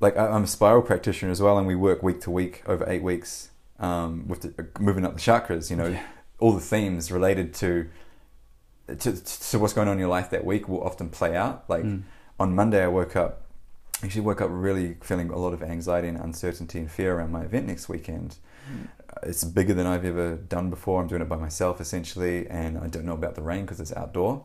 like 0.00 0.16
I- 0.16 0.28
I'm 0.34 0.44
a 0.44 0.46
spiral 0.46 0.82
practitioner 0.82 1.30
as 1.32 1.40
well, 1.42 1.56
and 1.58 1.66
we 1.66 1.74
work 1.74 2.02
week 2.02 2.20
to 2.22 2.30
week 2.30 2.62
over 2.66 2.84
eight 2.88 3.02
weeks 3.02 3.50
um, 3.80 4.26
with 4.28 4.40
the, 4.42 4.68
moving 4.80 5.04
up 5.04 5.14
the 5.14 5.20
chakras. 5.20 5.70
You 5.70 5.76
know, 5.76 5.88
Yeah. 5.88 6.02
all 6.40 6.52
the 6.52 6.60
themes 6.60 7.10
related 7.10 7.54
to, 7.54 7.88
to 8.86 9.12
to 9.50 9.58
what's 9.58 9.72
going 9.72 9.88
on 9.88 9.94
in 9.94 9.98
your 10.00 10.08
life 10.08 10.30
that 10.30 10.44
week 10.44 10.68
will 10.68 10.82
often 10.82 11.08
play 11.10 11.36
out. 11.36 11.64
Like 11.68 11.84
Mm. 11.84 12.02
on 12.40 12.54
Monday, 12.54 12.82
I 12.82 12.88
woke 12.88 13.16
up. 13.16 13.42
Actually, 14.02 14.20
woke 14.22 14.40
up 14.40 14.48
really 14.52 14.96
feeling 15.02 15.28
a 15.30 15.36
lot 15.38 15.52
of 15.52 15.60
anxiety 15.62 16.06
and 16.08 16.16
uncertainty 16.18 16.78
and 16.78 16.88
fear 16.90 17.16
around 17.16 17.32
my 17.32 17.42
event 17.42 17.66
next 17.66 17.88
weekend 17.88 18.36
Mm. 18.70 18.86
it's 19.24 19.42
bigger 19.44 19.74
than 19.74 19.86
I've 19.86 20.04
ever 20.04 20.36
done 20.36 20.70
before. 20.70 21.00
I'm 21.00 21.08
doing 21.08 21.22
it 21.22 21.28
by 21.28 21.36
myself 21.36 21.80
essentially, 21.80 22.46
and 22.48 22.78
I 22.78 22.86
don't 22.86 23.04
know 23.04 23.14
about 23.14 23.34
the 23.34 23.42
rain 23.42 23.62
because 23.64 23.80
it's 23.80 23.92
outdoor. 23.94 24.42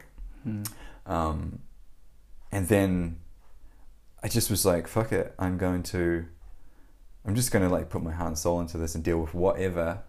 Mm. 0.48 0.66
Um, 1.06 1.60
and 2.54 2.68
then 2.68 3.18
I 4.24 4.28
just 4.30 4.50
was 4.50 4.66
like, 4.66 4.88
"Fuck 4.88 5.12
it! 5.12 5.34
I'm 5.38 5.58
going 5.58 5.84
to, 5.84 6.26
I'm 7.26 7.36
just 7.36 7.52
going 7.52 7.68
to 7.68 7.74
like 7.74 7.90
put 7.90 8.04
my 8.04 8.12
heart 8.12 8.30
and 8.30 8.38
soul 8.38 8.60
into 8.60 8.78
this 8.78 8.96
and 8.96 9.04
deal 9.04 9.20
with 9.20 9.34
whatever 9.34 10.00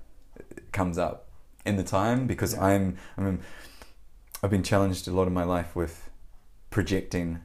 comes 0.72 0.98
up 0.98 1.28
in 1.64 1.76
the 1.76 1.82
time 1.82 2.26
because 2.26 2.54
Yeah. 2.54 2.64
I'm, 2.64 2.96
I'm, 3.16 3.40
I've 4.42 4.50
been 4.50 4.62
challenged 4.62 5.08
a 5.08 5.12
lot 5.12 5.26
of 5.26 5.32
my 5.32 5.44
life 5.44 5.74
with 5.74 6.10
projecting 6.70 7.40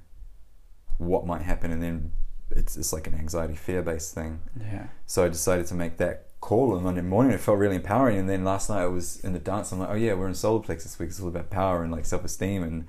what 0.98 1.26
might 1.26 1.42
happen, 1.44 1.72
and 1.72 1.82
then 1.82 2.12
it's 2.52 2.76
it's 2.76 2.92
like 2.92 3.08
an 3.08 3.16
anxiety 3.16 3.56
fear 3.56 3.82
based 3.82 4.14
thing. 4.14 4.42
yeah 4.60 4.88
So 5.06 5.24
I 5.24 5.30
decided 5.30 5.68
to 5.68 5.76
make 5.76 5.98
that 5.98 6.26
call 6.42 6.74
on 6.76 6.84
Monday 6.84 7.02
morning. 7.02 7.32
It 7.34 7.40
felt 7.40 7.58
really 7.58 7.76
empowering. 7.76 8.18
And 8.18 8.30
then 8.30 8.44
last 8.44 8.70
night 8.70 8.82
I 8.82 8.88
was 8.88 9.20
in 9.22 9.34
the 9.34 9.40
dance. 9.40 9.72
I'm 9.72 9.80
like, 9.80 9.90
oh 9.90 9.96
yeah, 9.96 10.14
we're 10.14 10.28
in 10.28 10.34
solar 10.34 10.62
plex 10.62 10.84
this 10.84 10.98
week. 11.00 11.10
It's 11.10 11.20
all 11.22 11.28
about 11.28 11.50
power 11.50 11.84
and 11.84 11.92
like 11.92 12.06
self 12.06 12.24
esteem 12.26 12.64
and 12.64 12.88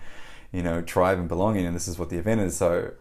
you 0.53 0.63
know 0.63 0.83
tribe 0.83 1.19
and 1.19 1.29
belonging. 1.29 1.67
And 1.67 1.75
this 1.75 1.89
is 1.89 1.99
what 1.99 2.11
the 2.11 2.19
event 2.19 2.41
is. 2.41 2.57
So 2.57 2.93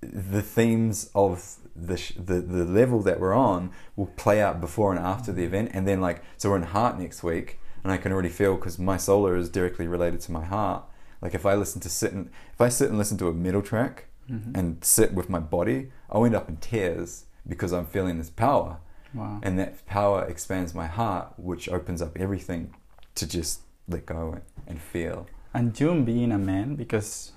the 0.00 0.42
themes 0.42 1.10
of 1.14 1.56
the 1.74 1.96
sh- 1.96 2.14
the 2.16 2.40
the 2.40 2.64
level 2.64 3.00
that 3.02 3.20
we're 3.20 3.34
on 3.34 3.70
will 3.96 4.06
play 4.16 4.40
out 4.40 4.60
before 4.60 4.90
and 4.92 4.98
after 5.04 5.32
the 5.32 5.44
event. 5.44 5.70
And 5.74 5.86
then 5.88 6.00
like 6.00 6.22
so 6.36 6.50
we're 6.50 6.56
in 6.56 6.62
heart 6.64 6.98
next 6.98 7.22
week, 7.22 7.58
and 7.82 7.92
I 7.92 7.96
can 7.96 8.12
already 8.12 8.28
feel 8.28 8.54
because 8.56 8.78
my 8.78 8.96
solar 8.96 9.36
is 9.36 9.48
directly 9.48 9.86
related 9.86 10.20
to 10.22 10.32
my 10.32 10.44
heart. 10.44 10.84
Like 11.20 11.34
if 11.34 11.44
I 11.46 11.54
listen 11.54 11.80
to 11.82 11.88
sit 11.88 12.12
and 12.12 12.30
if 12.52 12.60
I 12.60 12.68
sit 12.68 12.88
and 12.90 12.98
listen 12.98 13.18
to 13.18 13.28
a 13.28 13.32
middle 13.32 13.62
track 13.62 14.04
Mhm. 14.30 14.54
and 14.56 14.84
sit 14.84 15.14
with 15.14 15.30
my 15.30 15.38
body, 15.40 15.90
I'll 16.10 16.26
end 16.26 16.34
up 16.36 16.48
in 16.50 16.58
tears 16.58 17.24
because 17.46 17.72
I'm 17.72 17.86
feeling 17.86 18.18
this 18.18 18.28
power 18.30 18.76
wow 19.14 19.40
and 19.42 19.58
that 19.58 19.86
power 19.86 20.22
expands 20.28 20.74
my 20.74 20.86
heart, 20.86 21.32
which 21.38 21.66
opens 21.70 22.02
up 22.02 22.14
everything 22.18 22.74
to 23.14 23.26
just 23.26 23.60
let 23.88 24.04
go 24.04 24.38
and 24.66 24.78
feel. 24.78 25.26
And 25.54 25.74
June 25.74 26.04
being 26.04 26.32
a 26.32 26.38
man, 26.38 26.74
because 26.76 27.32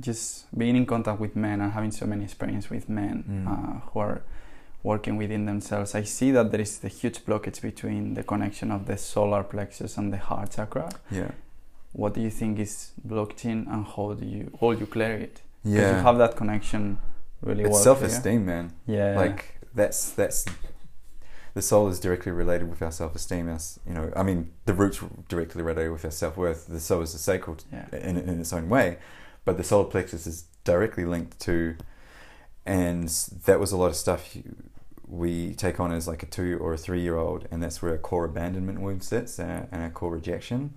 just 0.00 0.46
being 0.56 0.76
in 0.76 0.86
contact 0.86 1.20
with 1.20 1.34
men 1.36 1.60
and 1.60 1.72
having 1.72 1.90
so 1.90 2.06
many 2.06 2.24
experience 2.24 2.70
with 2.70 2.88
men 2.88 3.24
Mm. 3.28 3.46
uh, 3.48 3.80
who 3.90 4.00
are 4.00 4.22
working 4.82 5.16
within 5.16 5.46
themselves, 5.46 5.94
I 5.94 6.04
see 6.04 6.30
that 6.32 6.50
there 6.52 6.60
is 6.60 6.78
the 6.78 6.88
huge 6.88 7.24
blockage 7.24 7.60
between 7.60 8.14
the 8.14 8.22
connection 8.22 8.70
of 8.70 8.86
the 8.86 8.96
solar 8.96 9.42
plexus 9.42 9.96
and 9.98 10.12
the 10.12 10.18
heart 10.18 10.50
chakra. 10.52 10.90
Yeah, 11.10 11.30
What 11.92 12.14
do 12.14 12.20
you 12.20 12.30
think 12.30 12.58
is 12.58 12.92
blocked 13.04 13.44
in, 13.44 13.66
and 13.70 13.86
how 13.86 14.12
do 14.14 14.24
you 14.26 14.50
how 14.60 14.72
do 14.74 14.80
you 14.80 14.86
clear 14.86 15.14
it? 15.16 15.42
yeah. 15.64 15.74
Because 15.80 15.96
you 15.96 16.02
have 16.04 16.18
that 16.18 16.36
connection 16.36 16.98
really 17.42 17.64
it's 17.64 17.72
well. 17.72 17.82
self-esteem, 17.82 18.44
man. 18.46 18.70
Yeah. 18.86 19.16
Like 19.16 19.58
that's 19.74 20.10
that's 20.10 20.44
the 21.56 21.62
soul 21.62 21.88
is 21.88 21.98
directly 21.98 22.32
related 22.32 22.68
with 22.68 22.82
our 22.82 22.92
self-esteem. 22.92 23.48
Us, 23.48 23.80
you 23.88 23.94
know, 23.94 24.12
I 24.14 24.22
mean, 24.22 24.52
the 24.66 24.74
roots 24.74 25.00
directly 25.28 25.62
related 25.62 25.90
with 25.90 26.04
our 26.04 26.10
self-worth. 26.10 26.66
The 26.66 26.80
soul 26.80 27.00
is 27.00 27.18
sacral 27.18 27.56
yeah. 27.72 27.86
in, 27.92 28.18
in 28.18 28.40
its 28.40 28.52
own 28.52 28.68
way, 28.68 28.98
but 29.46 29.56
the 29.56 29.64
solar 29.64 29.86
plexus 29.86 30.26
is 30.26 30.44
directly 30.64 31.04
linked 31.04 31.40
to 31.40 31.76
and 32.66 33.08
that 33.46 33.60
was 33.60 33.72
a 33.72 33.76
lot 33.76 33.86
of 33.86 33.96
stuff 33.96 34.36
we 35.06 35.54
take 35.54 35.78
on 35.78 35.92
as 35.92 36.08
like 36.08 36.24
a 36.24 36.26
two 36.26 36.58
or 36.60 36.74
a 36.74 36.76
three 36.76 37.00
year 37.00 37.16
old, 37.16 37.46
and 37.50 37.62
that's 37.62 37.80
where 37.80 37.94
a 37.94 37.98
core 37.98 38.24
abandonment 38.24 38.80
wound 38.80 39.04
sits 39.04 39.38
uh, 39.38 39.42
and 39.42 39.50
a, 39.52 39.68
and 39.72 39.84
a 39.84 39.90
core 39.90 40.10
rejection. 40.10 40.74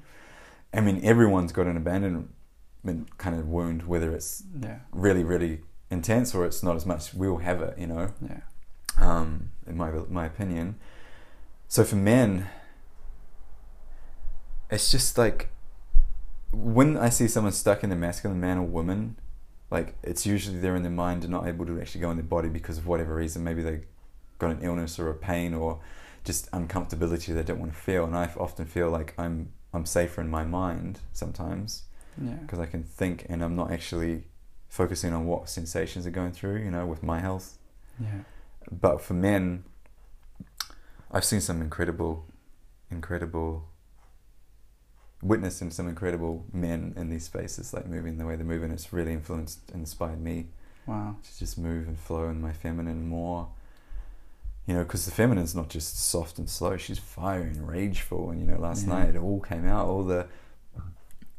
I 0.71 0.81
mean, 0.81 1.01
everyone's 1.03 1.51
got 1.51 1.65
an 1.65 1.75
abandonment 1.75 2.29
kind 3.17 3.39
of 3.39 3.47
wound, 3.47 3.87
whether 3.87 4.13
it's 4.13 4.43
Yeah. 4.61 4.79
really, 4.91 5.23
really 5.23 5.61
intense 5.89 6.35
or 6.35 6.45
it's 6.45 6.61
not 6.61 6.75
as 6.75 6.85
much. 6.85 7.13
We 7.15 7.27
all 7.27 7.37
have 7.39 7.61
it, 7.63 7.79
you 7.79 7.87
know. 7.87 8.13
Yeah. 8.21 8.41
Um, 8.99 9.51
in 9.67 9.77
my 9.77 9.91
my 10.09 10.25
opinion. 10.25 10.75
So 11.67 11.83
for 11.83 11.95
men, 11.95 12.47
it's 14.69 14.91
just 14.91 15.17
like 15.17 15.49
when 16.51 16.97
I 16.97 17.09
see 17.09 17.27
someone 17.27 17.53
stuck 17.53 17.83
in 17.83 17.89
the 17.89 17.95
masculine 17.95 18.39
man 18.39 18.57
or 18.57 18.63
woman, 18.63 19.17
like 19.69 19.95
it's 20.03 20.25
usually 20.25 20.57
they're 20.59 20.75
in 20.75 20.83
their 20.83 20.91
mind 20.91 21.23
and 21.23 21.31
not 21.31 21.47
able 21.47 21.65
to 21.67 21.79
actually 21.79 22.01
go 22.01 22.09
in 22.11 22.17
their 22.17 22.25
body 22.25 22.49
because 22.49 22.77
of 22.77 22.87
whatever 22.87 23.15
reason. 23.15 23.43
Maybe 23.43 23.61
they 23.61 23.81
got 24.39 24.51
an 24.51 24.59
illness 24.61 24.97
or 24.99 25.09
a 25.09 25.13
pain 25.15 25.53
or 25.53 25.79
just 26.23 26.49
uncomfortability 26.51 27.33
they 27.33 27.43
don't 27.43 27.59
want 27.59 27.73
to 27.73 27.77
feel. 27.79 28.03
And 28.05 28.15
I 28.15 28.31
often 28.37 28.65
feel 28.65 28.89
like 28.89 29.13
I'm 29.17 29.51
I'm 29.73 29.85
safer 29.85 30.21
in 30.21 30.29
my 30.29 30.43
mind 30.43 30.99
sometimes 31.13 31.83
Yeah. 32.19 32.33
because 32.33 32.59
I 32.59 32.65
can 32.65 32.83
think 32.83 33.25
and 33.29 33.43
I'm 33.43 33.55
not 33.55 33.71
actually 33.71 34.23
focusing 34.67 35.13
on 35.13 35.25
what 35.27 35.49
sensations 35.49 36.07
are 36.07 36.11
going 36.11 36.31
through. 36.31 36.57
You 36.63 36.71
know, 36.71 36.85
with 36.85 37.03
my 37.03 37.19
health. 37.19 37.57
Yeah. 37.99 38.21
But 38.71 39.01
for 39.01 39.13
men, 39.13 39.63
I've 41.11 41.25
seen 41.25 41.41
some 41.41 41.61
incredible, 41.61 42.25
incredible, 42.91 43.65
witnessing 45.21 45.71
some 45.71 45.87
incredible 45.87 46.45
men 46.53 46.93
in 46.95 47.09
these 47.09 47.25
spaces, 47.25 47.73
like 47.73 47.87
moving 47.87 48.17
the 48.17 48.25
way 48.25 48.35
they 48.35 48.43
move, 48.43 48.63
and 48.63 48.71
It's 48.71 48.93
really 48.93 49.13
influenced, 49.13 49.59
inspired 49.73 50.21
me 50.21 50.47
Wow. 50.85 51.15
to 51.23 51.37
just 51.39 51.57
move 51.57 51.87
and 51.87 51.97
flow 51.97 52.29
in 52.29 52.41
my 52.41 52.53
feminine 52.53 53.07
more. 53.07 53.49
You 54.65 54.75
know, 54.75 54.83
because 54.83 55.05
the 55.05 55.11
feminine's 55.11 55.55
not 55.55 55.69
just 55.69 55.97
soft 55.97 56.37
and 56.37 56.47
slow; 56.47 56.77
she's 56.77 56.99
fiery 56.99 57.49
and 57.49 57.67
rageful. 57.67 58.29
And 58.29 58.39
you 58.39 58.45
know, 58.45 58.59
last 58.59 58.83
Yeah. 58.85 58.93
night 58.93 59.15
it 59.15 59.19
all 59.19 59.39
came 59.41 59.67
out. 59.67 59.87
All 59.87 60.03
the, 60.03 60.27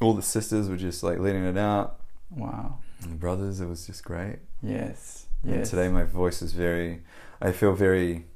all 0.00 0.14
the 0.14 0.22
sisters 0.22 0.68
were 0.68 0.76
just 0.76 1.02
like 1.04 1.18
letting 1.20 1.44
it 1.44 1.56
out. 1.56 2.00
Wow. 2.30 2.78
And 3.02 3.12
the 3.12 3.16
brothers, 3.16 3.60
it 3.60 3.66
was 3.66 3.86
just 3.86 4.04
great. 4.04 4.40
Yes. 4.62 5.26
And 5.44 5.64
today 5.64 5.88
my 5.88 6.04
voice 6.04 6.42
is 6.42 6.52
very, 6.52 7.02
I 7.40 7.52
feel 7.52 7.72
very, 7.72 8.26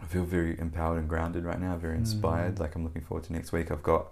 I 0.00 0.06
feel 0.06 0.24
very 0.24 0.58
empowered 0.58 0.98
and 0.98 1.08
grounded 1.08 1.44
right 1.44 1.60
now, 1.60 1.76
very 1.76 1.96
inspired. 1.96 2.56
Mm. 2.56 2.60
Like 2.60 2.74
I'm 2.74 2.84
looking 2.84 3.02
forward 3.02 3.24
to 3.24 3.32
next 3.32 3.52
week. 3.52 3.70
I've 3.70 3.82
got 3.82 4.08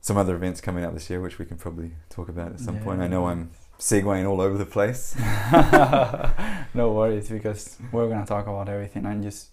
some 0.00 0.16
other 0.16 0.36
events 0.36 0.60
coming 0.60 0.84
up 0.84 0.94
this 0.94 1.10
year, 1.10 1.20
which 1.20 1.38
we 1.38 1.44
can 1.44 1.56
probably 1.56 1.92
talk 2.08 2.28
about 2.28 2.52
at 2.52 2.60
some 2.60 2.78
point. 2.80 3.00
I 3.00 3.08
know 3.08 3.26
I'm 3.26 3.50
segueing 3.78 4.28
all 4.28 4.40
over 4.40 4.56
the 4.56 4.66
place. 4.66 5.16
no 6.74 6.92
worries 6.92 7.28
because 7.28 7.78
we're 7.90 8.08
gonna 8.08 8.26
talk 8.26 8.46
about 8.46 8.68
everything 8.68 9.06
and 9.06 9.22
just 9.22 9.48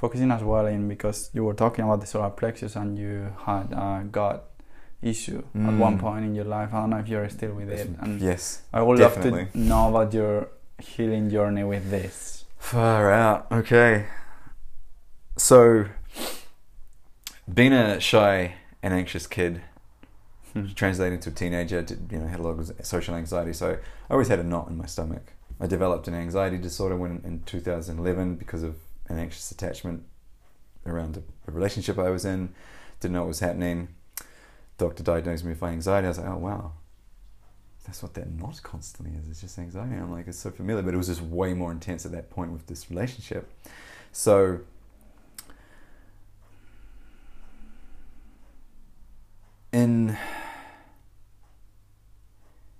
focusing 0.00 0.30
as 0.30 0.42
well 0.42 0.66
in 0.66 0.88
because 0.88 1.30
you 1.32 1.44
were 1.44 1.54
talking 1.54 1.84
about 1.84 2.00
the 2.00 2.06
solar 2.06 2.30
plexus 2.30 2.76
and 2.76 2.98
you 2.98 3.32
had 3.44 3.72
a 3.72 4.06
gut 4.10 4.53
issue 5.12 5.42
at 5.68 5.74
one 5.86 5.96
Mm. 5.98 6.00
point 6.00 6.24
in 6.24 6.34
your 6.34 6.44
life. 6.46 6.70
I 6.74 6.80
don't 6.80 6.90
know 6.90 6.98
if 6.98 7.08
you're 7.08 7.28
still 7.28 7.54
with 7.54 7.70
it, 7.70 7.88
and 8.00 8.20
yes, 8.20 8.62
I 8.72 8.80
would 8.82 8.98
love 8.98 9.20
to 9.22 9.46
know 9.54 9.88
about 9.90 10.12
your 10.14 10.48
healing 10.78 11.28
journey 11.30 11.64
with 11.64 11.90
this. 11.90 12.44
far 12.58 13.12
out. 13.12 13.46
Okay, 13.52 14.06
so 15.36 15.84
being 17.52 17.72
a 17.72 18.00
shy 18.00 18.54
and 18.82 18.94
anxious 18.94 19.26
kid 19.26 19.60
translated 20.74 21.20
to 21.22 21.30
a 21.30 21.32
teenager, 21.32 21.84
you 22.10 22.18
know, 22.18 22.26
had 22.26 22.40
a 22.40 22.42
lot 22.42 22.58
of 22.58 22.86
social 22.86 23.14
anxiety. 23.14 23.52
So 23.52 23.66
I 24.08 24.12
always 24.12 24.28
had 24.28 24.38
a 24.38 24.44
knot 24.44 24.68
in 24.68 24.76
my 24.76 24.86
stomach. 24.86 25.32
I 25.60 25.66
developed 25.66 26.08
an 26.08 26.14
anxiety 26.14 26.58
disorder 26.58 26.96
when 26.96 27.20
in 27.24 27.42
2011 27.44 28.36
because 28.36 28.62
of 28.62 28.76
an 29.08 29.18
anxious 29.18 29.50
attachment 29.50 30.04
around 30.86 31.22
a 31.48 31.50
relationship 31.50 31.98
I 31.98 32.10
was 32.10 32.24
in. 32.24 32.54
Didn't 33.00 33.14
know 33.14 33.20
what 33.22 33.28
was 33.28 33.40
happening. 33.40 33.88
Doctor 34.78 35.02
diagnosed 35.02 35.44
me 35.44 35.50
with 35.50 35.62
anxiety. 35.62 36.06
I 36.06 36.08
was 36.08 36.18
like, 36.18 36.28
oh 36.28 36.38
wow, 36.38 36.72
that's 37.84 38.02
what 38.02 38.14
that 38.14 38.30
knot 38.30 38.60
constantly 38.62 39.16
is. 39.18 39.28
It's 39.28 39.40
just 39.40 39.58
anxiety. 39.58 39.94
I'm 39.94 40.10
like, 40.10 40.26
it's 40.26 40.38
so 40.38 40.50
familiar, 40.50 40.82
but 40.82 40.94
it 40.94 40.96
was 40.96 41.06
just 41.06 41.22
way 41.22 41.54
more 41.54 41.70
intense 41.70 42.04
at 42.04 42.12
that 42.12 42.30
point 42.30 42.52
with 42.52 42.66
this 42.66 42.90
relationship. 42.90 43.50
So 44.12 44.60
in 49.74 50.16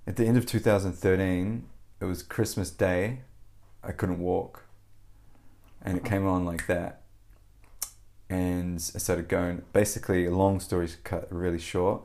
at 0.06 0.14
the 0.14 0.24
end 0.24 0.36
of 0.36 0.46
2013 0.46 1.64
it 2.00 2.04
was 2.04 2.22
christmas 2.22 2.70
day 2.70 3.18
i 3.82 3.90
couldn't 3.90 4.20
walk 4.20 4.62
and 5.82 5.98
it 5.98 6.04
came 6.04 6.24
on 6.24 6.44
like 6.44 6.68
that 6.68 7.02
and 8.30 8.76
i 8.94 8.98
started 8.98 9.28
going 9.28 9.62
basically 9.72 10.26
a 10.26 10.30
long 10.30 10.58
story 10.60 10.88
cut 11.04 11.26
really 11.30 11.58
short 11.58 12.02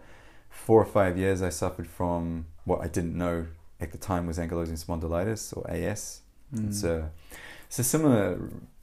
four 0.50 0.82
or 0.82 0.86
five 0.86 1.18
years 1.18 1.42
i 1.42 1.50
suffered 1.50 1.88
from 1.88 2.46
what 2.66 2.82
i 2.82 2.88
didn't 2.88 3.18
know 3.18 3.46
at 3.80 3.92
the 3.92 3.98
time 3.98 4.28
was 4.28 4.38
ankylosing 4.38 4.78
spondylitis 4.84 5.56
or 5.56 5.70
as 5.70 6.22
Mm. 6.54 6.68
it's 6.70 6.84
a 6.84 7.12
it's 7.68 7.78
a 7.78 7.84
similar 7.84 8.40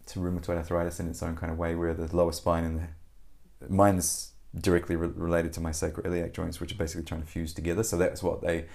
to 0.06 0.18
rheumatoid 0.20 0.56
arthritis 0.56 1.00
in 1.00 1.08
its 1.08 1.20
own 1.20 1.34
kind 1.34 1.50
of 1.50 1.58
way, 1.58 1.74
where 1.74 1.92
the 1.94 2.14
lower 2.16 2.30
spine 2.30 2.62
and 2.62 2.86
the 3.58 3.68
mine's 3.68 4.30
directly 4.56 4.94
re- 4.94 5.08
related 5.16 5.52
to 5.54 5.60
my 5.60 5.70
sacroiliac 5.72 6.32
joints, 6.32 6.60
which 6.60 6.70
are 6.72 6.76
basically 6.76 7.02
trying 7.02 7.22
to 7.22 7.26
fuse 7.26 7.52
together. 7.52 7.82
So 7.82 7.96
that's 7.98 8.22
what 8.22 8.40
they, 8.40 8.66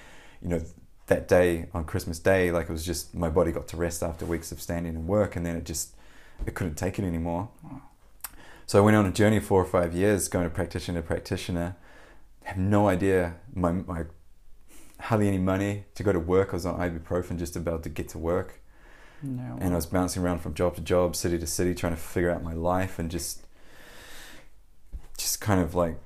you 0.42 0.50
know, 0.50 0.62
that 1.08 1.30
day 1.30 1.70
on 1.74 1.86
Christmas 1.86 2.20
Day, 2.20 2.52
like 2.52 2.68
it 2.68 2.72
was 2.74 2.86
just 2.86 3.16
my 3.16 3.30
body 3.30 3.54
got 3.54 3.70
to 3.70 3.78
rest 3.78 4.04
after 4.04 4.26
weeks 4.26 4.52
of 4.52 4.62
standing 4.62 4.94
and 4.98 5.08
work, 5.08 5.38
and 5.38 5.46
then 5.46 5.56
it 5.56 5.64
just 5.64 5.96
it 6.46 6.54
couldn't 6.54 6.76
take 6.76 7.00
it 7.00 7.06
anymore. 7.06 7.48
So 8.72 8.78
I 8.78 8.82
went 8.82 8.96
on 8.96 9.06
a 9.06 9.12
journey 9.12 9.36
of 9.36 9.44
four 9.44 9.62
or 9.62 9.66
five 9.66 9.94
years, 9.94 10.30
going 10.30 10.46
to 10.46 10.50
practitioner 10.50 11.02
to 11.02 11.06
practitioner. 11.06 11.76
Have 12.44 12.58
no 12.58 12.88
idea 12.88 13.36
my 13.54 13.74
my 13.74 14.06
hardly 14.98 15.28
any 15.28 15.40
money 15.40 15.84
to 15.96 16.04
go 16.04 16.14
to 16.14 16.22
work. 16.22 16.52
I 16.52 16.54
was 16.54 16.66
on 16.66 16.80
ibuprofen 16.80 17.38
just 17.38 17.58
about 17.58 17.84
to 17.84 17.90
get 17.90 18.08
to 18.14 18.18
work 18.18 18.62
Yeah, 19.22 19.58
and 19.60 19.74
I 19.74 19.76
was 19.76 19.88
bouncing 19.88 20.24
around 20.24 20.40
from 20.40 20.54
job 20.54 20.76
to 20.76 20.82
job, 20.82 21.18
city 21.18 21.38
to 21.38 21.46
city, 21.46 21.76
trying 21.76 21.96
to 21.96 22.02
figure 22.02 22.32
out 22.32 22.44
my 22.44 22.54
life 22.54 22.98
and 22.98 23.12
just, 23.12 23.46
just 25.18 25.42
kind 25.42 25.60
of 25.60 25.76
like 25.76 25.98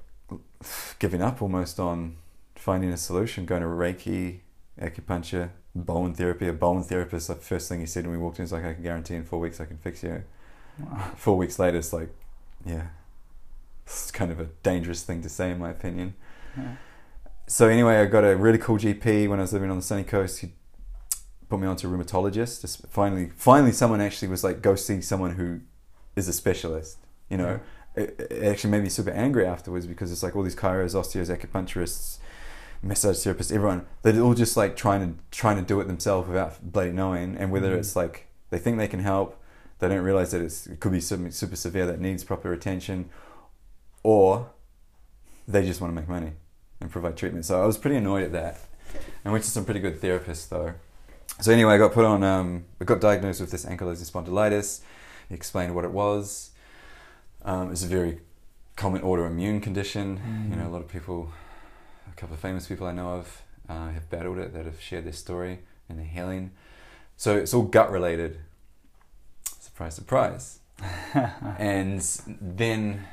giving 0.98 1.22
up 1.22 1.44
almost 1.44 1.80
on 1.80 2.16
finding 2.56 2.90
a 2.90 2.98
solution. 2.98 3.46
Going 3.46 3.62
to 3.62 3.68
Reiki, 3.68 4.40
acupuncture, 4.82 5.52
Bowen 5.76 6.16
therapy. 6.16 6.48
A 6.48 6.54
Bowen 6.54 6.82
therapist, 6.82 7.28
the 7.28 7.36
first 7.36 7.70
thing 7.70 7.80
he 7.80 7.86
said 7.86 8.06
when 8.06 8.14
we 8.14 8.18
walked 8.18 8.40
in 8.40 8.44
was 8.46 8.54
like, 8.54 8.66
"I 8.66 8.74
can 8.74 8.82
guarantee 8.82 9.14
in 9.14 9.24
four 9.24 9.40
weeks 9.40 9.62
I 9.62 9.66
can 9.66 9.78
fix 9.78 10.02
you." 10.02 10.24
Wow. 10.80 11.12
Four 11.16 11.38
weeks 11.38 11.60
later, 11.60 11.78
it's 11.78 11.94
like, 11.94 12.10
yeah, 12.66 12.88
it's 13.86 14.12
kind 14.12 14.32
of 14.32 14.40
a 14.40 14.46
dangerous 14.64 15.04
thing 15.04 15.22
to 15.22 15.30
say 15.30 15.52
in 15.52 15.60
my 15.60 15.70
opinion. 15.70 16.16
Yeah. 16.58 16.76
So 17.48 17.68
anyway, 17.68 17.98
I 17.98 18.06
got 18.06 18.24
a 18.24 18.36
really 18.36 18.58
cool 18.58 18.78
GP 18.78 19.30
when 19.30 19.40
I 19.40 19.44
was 19.44 19.54
living 19.54 19.70
on 19.70 19.78
the 19.78 19.84
sunny 19.84 20.04
coast. 20.04 20.40
He 20.40 20.54
put 21.48 21.60
me 21.60 21.68
onto 21.68 21.88
a 21.88 21.96
rheumatologist. 21.98 22.62
Just 22.62 22.88
finally, 22.88 23.32
finally, 23.36 23.72
someone 23.72 24.02
actually 24.02 24.30
was 24.30 24.44
like, 24.44 24.62
"Go 24.62 24.76
see 24.76 25.02
someone 25.02 25.32
who 25.36 25.60
is 26.16 26.28
a 26.28 26.34
specialist." 26.34 26.98
You 27.30 27.38
know, 27.38 27.60
it, 27.96 28.16
it 28.32 28.44
actually 28.44 28.72
made 28.72 28.84
me 28.84 28.90
super 28.90 29.12
angry 29.12 29.46
afterwards 29.46 29.86
because 29.86 30.12
it's 30.12 30.24
like 30.24 30.36
all 30.36 30.44
these 30.44 30.56
chiros, 30.56 30.96
osteos, 30.96 31.30
acupuncturists, 31.36 32.18
massage 32.82 33.18
therapists, 33.18 33.52
everyone 33.54 33.86
they're 34.02 34.20
all 34.22 34.34
just 34.34 34.56
like 34.58 34.76
trying 34.76 35.02
to 35.02 35.24
trying 35.32 35.58
to 35.58 35.62
do 35.64 35.80
it 35.80 35.86
themselves 35.88 36.28
without 36.28 36.72
bloody 36.72 36.92
knowing. 36.92 37.36
And 37.38 37.52
whether 37.52 37.76
Mhm. 37.76 37.80
it's 37.80 37.96
like 37.96 38.28
they 38.50 38.58
think 38.58 38.78
they 38.78 38.88
can 38.88 39.02
help, 39.02 39.40
they 39.80 39.88
don't 39.88 40.04
realize 40.04 40.32
that 40.32 40.42
it's, 40.42 40.68
it 40.68 40.80
could 40.80 40.92
be 40.92 41.02
something 41.02 41.32
super 41.32 41.56
severe 41.56 41.86
that 41.86 42.00
needs 42.00 42.24
proper 42.24 42.54
attention, 42.54 43.10
or 44.04 44.50
they 45.48 45.66
just 45.66 45.82
want 45.82 45.94
to 45.94 46.00
make 46.00 46.10
money 46.10 46.32
and 46.80 46.90
provide 46.90 47.18
treatment. 47.18 47.46
So 47.46 47.62
I 47.62 47.66
was 47.66 47.78
pretty 47.78 47.98
annoyed 47.98 48.24
at 48.24 48.32
that. 48.32 48.60
I 49.26 49.32
went 49.32 49.44
to 49.44 49.50
some 49.50 49.66
pretty 49.66 49.80
good 49.80 50.00
therapists 50.00 50.48
though. 50.50 50.74
So 51.42 51.52
anyway, 51.52 51.74
I 51.74 51.78
got 51.78 51.92
put 51.92 52.06
on. 52.06 52.24
Um, 52.24 52.66
I 52.80 52.86
got 52.86 53.02
diagnosed 53.02 53.42
with 53.42 53.52
this 53.52 53.66
ankylosing 53.66 54.10
spondylitis. 54.10 54.82
He 55.28 55.36
explained 55.36 55.76
what 55.76 55.84
it 55.84 55.92
was. 55.92 56.52
Um, 57.44 57.72
it's 57.72 57.84
a 57.84 57.88
very 57.88 58.20
common 58.76 59.02
autoimmune 59.02 59.62
condition. 59.62 60.22
You 60.50 60.56
know, 60.58 60.68
a 60.68 60.72
lot 60.72 60.82
of 60.82 60.88
people, 60.88 61.32
a 62.10 62.16
couple 62.16 62.36
of 62.36 62.40
famous 62.40 62.68
people 62.68 62.88
I 62.88 62.94
know 62.94 63.10
of, 63.10 63.42
uh, 63.68 63.90
have 63.90 64.10
battled 64.10 64.38
it 64.38 64.54
that 64.54 64.66
have 64.66 64.80
shared 64.80 65.06
their 65.06 65.14
story 65.14 65.60
and 65.90 66.00
their 66.00 66.06
healing. 66.06 66.52
So 67.18 67.36
it's 67.36 67.54
all 67.54 67.64
gut 67.64 67.92
related. 67.92 68.40
Surprise, 69.76 69.96
surprise. 69.96 70.60
and 71.60 72.02
then 72.40 73.06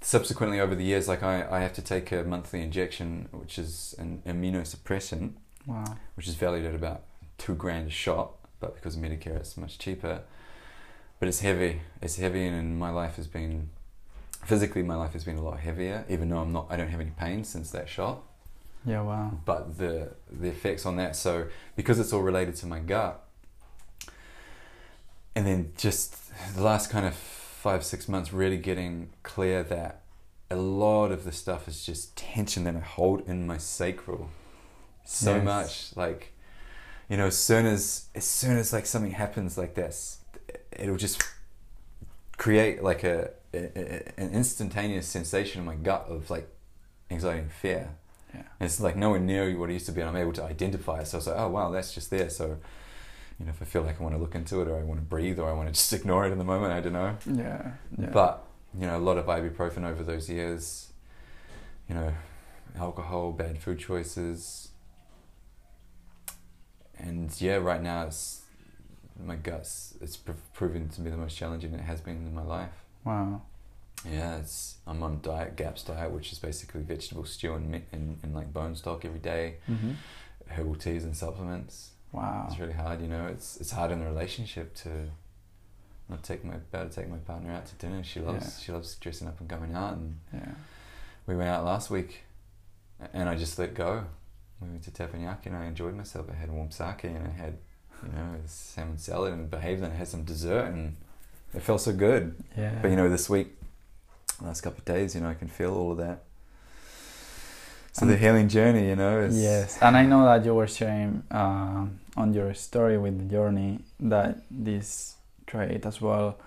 subsequently 0.00 0.60
over 0.60 0.76
the 0.76 0.84
years, 0.84 1.08
like 1.08 1.24
I, 1.24 1.44
I 1.50 1.60
have 1.60 1.72
to 1.72 1.82
take 1.82 2.12
a 2.12 2.22
monthly 2.22 2.62
injection, 2.62 3.28
which 3.32 3.58
is 3.58 3.96
an 3.98 4.22
immunosuppressant, 4.24 5.32
Wow. 5.66 5.96
which 6.14 6.28
is 6.28 6.36
valued 6.36 6.64
at 6.64 6.76
about 6.76 7.02
two 7.38 7.56
grand 7.56 7.88
a 7.88 7.90
shot, 7.90 8.30
but 8.60 8.76
because 8.76 8.94
of 8.94 9.02
Medicare, 9.02 9.34
it's 9.36 9.56
much 9.56 9.78
cheaper. 9.78 10.20
But 11.18 11.26
it's 11.28 11.40
heavy. 11.40 11.80
It's 12.00 12.16
heavy, 12.16 12.46
and 12.46 12.78
my 12.78 12.90
life 12.90 13.16
has 13.16 13.26
been 13.26 13.70
physically, 14.44 14.84
my 14.84 14.94
life 14.94 15.12
has 15.14 15.24
been 15.24 15.38
a 15.38 15.42
lot 15.42 15.58
heavier. 15.58 16.04
Even 16.08 16.28
though 16.28 16.38
I'm 16.38 16.52
not, 16.52 16.68
I 16.70 16.76
don't 16.76 16.88
have 16.88 17.00
any 17.00 17.10
pain 17.18 17.42
since 17.42 17.72
that 17.72 17.88
shot. 17.88 18.22
Yeah, 18.86 19.02
wow. 19.02 19.32
but 19.44 19.76
the 19.76 20.12
the 20.30 20.48
effects 20.48 20.86
on 20.86 20.94
that. 20.96 21.16
So 21.16 21.46
because 21.74 21.98
it's 21.98 22.12
all 22.12 22.22
related 22.22 22.54
to 22.56 22.66
my 22.66 22.78
gut, 22.78 23.22
and 25.34 25.46
then 25.46 25.72
just 25.76 26.16
the 26.54 26.62
last 26.62 26.90
kind 26.90 27.06
of 27.06 27.14
five 27.14 27.84
six 27.84 28.08
months, 28.08 28.32
really 28.32 28.56
getting 28.56 29.10
clear 29.22 29.62
that 29.64 30.02
a 30.50 30.56
lot 30.56 31.12
of 31.12 31.24
the 31.24 31.32
stuff 31.32 31.68
is 31.68 31.84
just 31.86 32.16
tension 32.16 32.64
that 32.64 32.74
I 32.74 32.80
hold 32.80 33.28
in 33.28 33.46
my 33.46 33.56
sacral 33.58 34.30
so 35.04 35.36
Yes. 35.36 35.44
much. 35.44 35.96
Like 35.96 36.32
you 37.08 37.16
know, 37.16 37.26
as 37.26 37.36
soon 37.38 37.66
as 37.66 38.06
as 38.14 38.24
soon 38.24 38.56
as 38.56 38.72
like 38.72 38.86
something 38.86 39.12
happens 39.12 39.56
like 39.58 39.74
this, 39.74 40.18
it'll 40.72 40.96
just 40.96 41.22
create 42.36 42.82
like 42.82 43.04
a, 43.04 43.30
a, 43.52 43.58
a 43.58 44.12
an 44.20 44.30
instantaneous 44.32 45.06
sensation 45.06 45.60
in 45.60 45.66
my 45.66 45.74
gut 45.74 46.06
of 46.08 46.30
like 46.30 46.48
anxiety 47.10 47.40
and 47.40 47.52
fear. 47.52 47.90
Yeah. 48.32 48.42
And 48.60 48.66
it's 48.66 48.80
like 48.80 48.94
nowhere 48.96 49.18
near 49.20 49.56
what 49.58 49.70
it 49.70 49.74
used 49.74 49.86
to 49.86 49.92
be, 49.92 50.00
and 50.00 50.08
I'm 50.10 50.16
able 50.16 50.32
to 50.34 50.44
identify 50.44 51.00
it. 51.00 51.06
So 51.08 51.18
it's 51.18 51.26
like, 51.26 51.36
oh 51.36 51.48
wow, 51.48 51.70
that's 51.70 51.92
just 51.92 52.10
there. 52.10 52.30
So, 52.30 52.58
you 53.40 53.46
know, 53.46 53.50
if 53.50 53.60
I 53.62 53.64
feel 53.64 53.82
like 53.82 53.98
I 53.98 54.02
want 54.02 54.14
to 54.14 54.20
look 54.20 54.34
into 54.34 54.60
it, 54.60 54.68
or 54.68 54.78
I 54.78 54.82
want 54.82 55.00
to 55.00 55.06
breathe, 55.06 55.38
or 55.40 55.48
I 55.48 55.54
want 55.54 55.68
to 55.68 55.72
just 55.72 55.92
ignore 55.98 56.26
it 56.26 56.32
in 56.32 56.38
the 56.38 56.44
moment, 56.44 56.72
I 56.72 56.80
don't 56.80 56.92
know. 56.92 57.16
Yeah. 57.26 57.72
yeah. 57.98 58.10
But 58.12 58.44
you 58.78 58.86
know, 58.86 58.96
a 58.96 59.00
lot 59.00 59.16
of 59.16 59.26
ibuprofen 59.26 59.84
over 59.84 60.02
those 60.04 60.28
years. 60.28 60.92
You 61.88 61.94
know, 61.96 62.12
alcohol, 62.78 63.32
bad 63.32 63.58
food 63.58 63.80
choices, 63.80 64.68
and 66.98 67.34
yeah, 67.40 67.56
right 67.56 67.82
now 67.82 68.04
it's 68.06 68.42
my 69.24 69.36
guts. 69.36 69.94
It's 70.00 70.16
pr- 70.16 70.32
proven 70.54 70.88
to 70.90 71.00
be 71.00 71.10
the 71.10 71.16
most 71.16 71.36
challenging 71.36 71.74
it 71.74 71.80
has 71.80 72.00
been 72.00 72.16
in 72.16 72.34
my 72.34 72.44
life. 72.44 72.84
wow. 73.04 73.42
Yeah, 74.08 74.36
it's 74.38 74.78
I'm 74.86 75.02
on 75.02 75.20
diet 75.20 75.56
GAPS 75.56 75.82
diet, 75.82 76.10
which 76.10 76.32
is 76.32 76.38
basically 76.38 76.80
vegetable 76.80 77.24
stew 77.26 77.52
and, 77.54 77.82
and, 77.92 78.18
and 78.22 78.34
like 78.34 78.50
bone 78.50 78.74
stock 78.74 79.04
every 79.04 79.18
day, 79.18 79.56
hmm 79.66 79.92
herbal 80.48 80.74
teas 80.74 81.04
and 81.04 81.16
supplements. 81.16 81.90
Wow. 82.12 82.46
It's 82.50 82.58
really 82.58 82.72
hard, 82.72 83.00
you 83.00 83.06
know. 83.08 83.26
It's 83.26 83.56
it's 83.58 83.70
hard 83.70 83.90
in 83.92 84.02
a 84.02 84.04
relationship 84.06 84.74
to 84.76 84.90
not 86.08 86.22
take 86.24 86.44
my 86.44 86.54
about 86.54 86.90
to 86.90 86.96
take 87.00 87.08
my 87.08 87.18
partner 87.18 87.52
out 87.52 87.66
to 87.66 87.74
dinner. 87.76 88.02
She 88.02 88.20
loves 88.20 88.44
Yeah. 88.44 88.64
she 88.64 88.72
loves 88.72 88.94
dressing 88.96 89.28
up 89.28 89.38
and 89.40 89.48
going 89.48 89.74
out, 89.74 89.94
and 89.94 90.18
Yeah. 90.34 90.52
we 91.26 91.36
went 91.36 91.48
out 91.48 91.64
last 91.64 91.90
week, 91.90 92.24
and 93.12 93.28
I 93.28 93.36
just 93.36 93.58
let 93.58 93.74
go. 93.74 94.04
We 94.60 94.68
went 94.68 94.82
to 94.84 94.90
Teppanyaki 94.90 95.46
and 95.46 95.56
I 95.56 95.64
enjoyed 95.66 95.94
myself. 95.94 96.26
I 96.30 96.34
had 96.34 96.50
warm 96.50 96.70
sake 96.70 97.04
and 97.04 97.26
I 97.26 97.30
had 97.30 97.56
you 98.02 98.12
know 98.12 98.34
salmon 98.46 98.98
salad 98.98 99.32
and 99.32 99.50
behaved 99.50 99.82
and 99.82 99.92
I 99.92 99.96
had 99.96 100.08
some 100.08 100.24
dessert 100.24 100.66
and 100.66 100.96
it 101.54 101.62
felt 101.62 101.80
so 101.80 101.92
good. 101.92 102.34
Yeah. 102.58 102.78
But 102.82 102.88
you 102.90 102.96
know, 102.96 103.08
this 103.08 103.30
week, 103.30 103.56
last 104.42 104.60
couple 104.62 104.78
of 104.80 104.84
days, 104.84 105.14
you 105.14 105.20
know, 105.22 105.28
I 105.30 105.34
can 105.34 105.48
feel 105.48 105.74
all 105.74 105.92
of 105.92 105.98
that. 105.98 106.24
So 107.92 108.06
the 108.06 108.16
healing 108.16 108.48
journey, 108.48 108.88
you 108.88 108.96
know, 108.96 109.20
is 109.20 109.40
Yes, 109.42 109.78
and 109.82 109.96
I 109.96 110.04
know 110.06 110.24
that 110.24 110.44
you 110.44 110.54
were 110.54 110.68
sharing 110.68 111.22
uh, 111.30 111.86
on 112.16 112.34
your 112.34 112.52
story 112.54 112.98
with 112.98 113.18
the 113.18 113.24
journey 113.24 113.80
that 113.98 114.42
this 114.50 115.14
trait 115.46 115.84
as 115.86 116.00
well, 116.00 116.38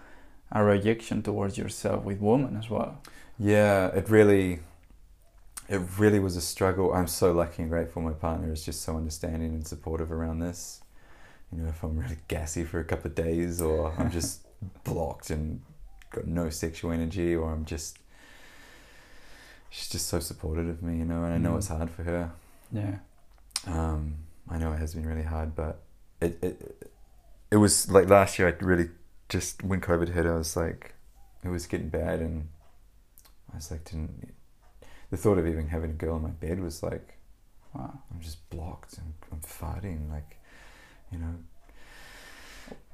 a 0.51 0.63
rejection 0.63 1.21
towards 1.23 1.57
yourself 1.57 2.03
with 2.03 2.19
women 2.19 2.55
as 2.57 2.69
well. 2.69 3.01
Yeah, 3.39 3.87
it 3.87 4.09
really, 4.09 4.59
it 5.67 5.81
really 5.97 6.19
was 6.19 6.35
a 6.35 6.41
struggle. 6.41 6.93
I'm 6.93 7.07
so 7.07 7.31
lucky 7.31 7.63
and 7.63 7.71
grateful. 7.71 8.01
My 8.01 8.11
partner 8.13 8.51
is 8.53 8.63
just 8.63 8.81
so 8.81 8.95
understanding 8.97 9.53
and 9.53 9.65
supportive 9.67 10.11
around 10.11 10.39
this. 10.39 10.81
You 11.51 11.59
know, 11.59 11.69
if 11.69 11.83
I'm 11.83 11.97
really 11.97 12.17
gassy 12.27 12.63
for 12.63 12.79
a 12.79 12.83
couple 12.83 13.07
of 13.07 13.15
days, 13.15 13.61
or 13.61 13.93
I'm 13.97 14.11
just 14.19 14.41
blocked 14.83 15.29
and 15.29 15.61
got 16.11 16.27
no 16.27 16.49
sexual 16.49 16.91
energy, 16.91 17.35
or 17.35 17.51
I'm 17.51 17.65
just, 17.65 17.97
she's 19.69 19.89
just 19.89 20.07
so 20.07 20.19
supportive 20.19 20.67
of 20.67 20.83
me. 20.83 20.97
You 20.97 21.05
know, 21.05 21.23
and 21.23 21.33
I 21.33 21.37
know 21.37 21.53
Mm. 21.53 21.57
it's 21.57 21.67
hard 21.67 21.89
for 21.89 22.03
her. 22.03 22.31
Yeah. 22.71 22.97
Um, 23.67 24.15
I 24.49 24.57
know 24.57 24.73
it 24.73 24.79
has 24.79 24.93
been 24.93 25.05
really 25.05 25.23
hard, 25.23 25.55
but 25.55 25.81
it, 26.21 26.37
it 26.43 26.89
it 27.51 27.57
was 27.57 27.89
like 27.89 28.09
last 28.09 28.37
year. 28.37 28.47
I 28.49 28.63
really 28.63 28.89
just 29.29 29.63
when 29.63 29.81
COVID 29.81 30.09
hit, 30.13 30.25
I 30.25 30.35
was 30.35 30.55
like, 30.55 30.93
it 31.43 31.49
was 31.49 31.65
getting 31.67 31.89
bad, 31.89 32.19
and 32.19 32.49
I 33.51 33.55
was 33.55 33.71
like, 33.71 33.83
didn't 33.85 34.33
the 35.09 35.17
thought 35.17 35.37
of 35.37 35.45
even 35.47 35.67
having 35.67 35.91
a 35.91 35.93
girl 35.93 36.15
in 36.17 36.23
my 36.23 36.29
bed 36.29 36.59
was 36.59 36.81
like, 36.81 37.17
Wow. 37.75 37.99
I'm 38.11 38.19
just 38.19 38.47
blocked 38.49 38.97
and 38.97 39.13
I'm 39.31 39.39
farting, 39.39 40.09
like, 40.11 40.37
you 41.11 41.17
know. 41.17 41.35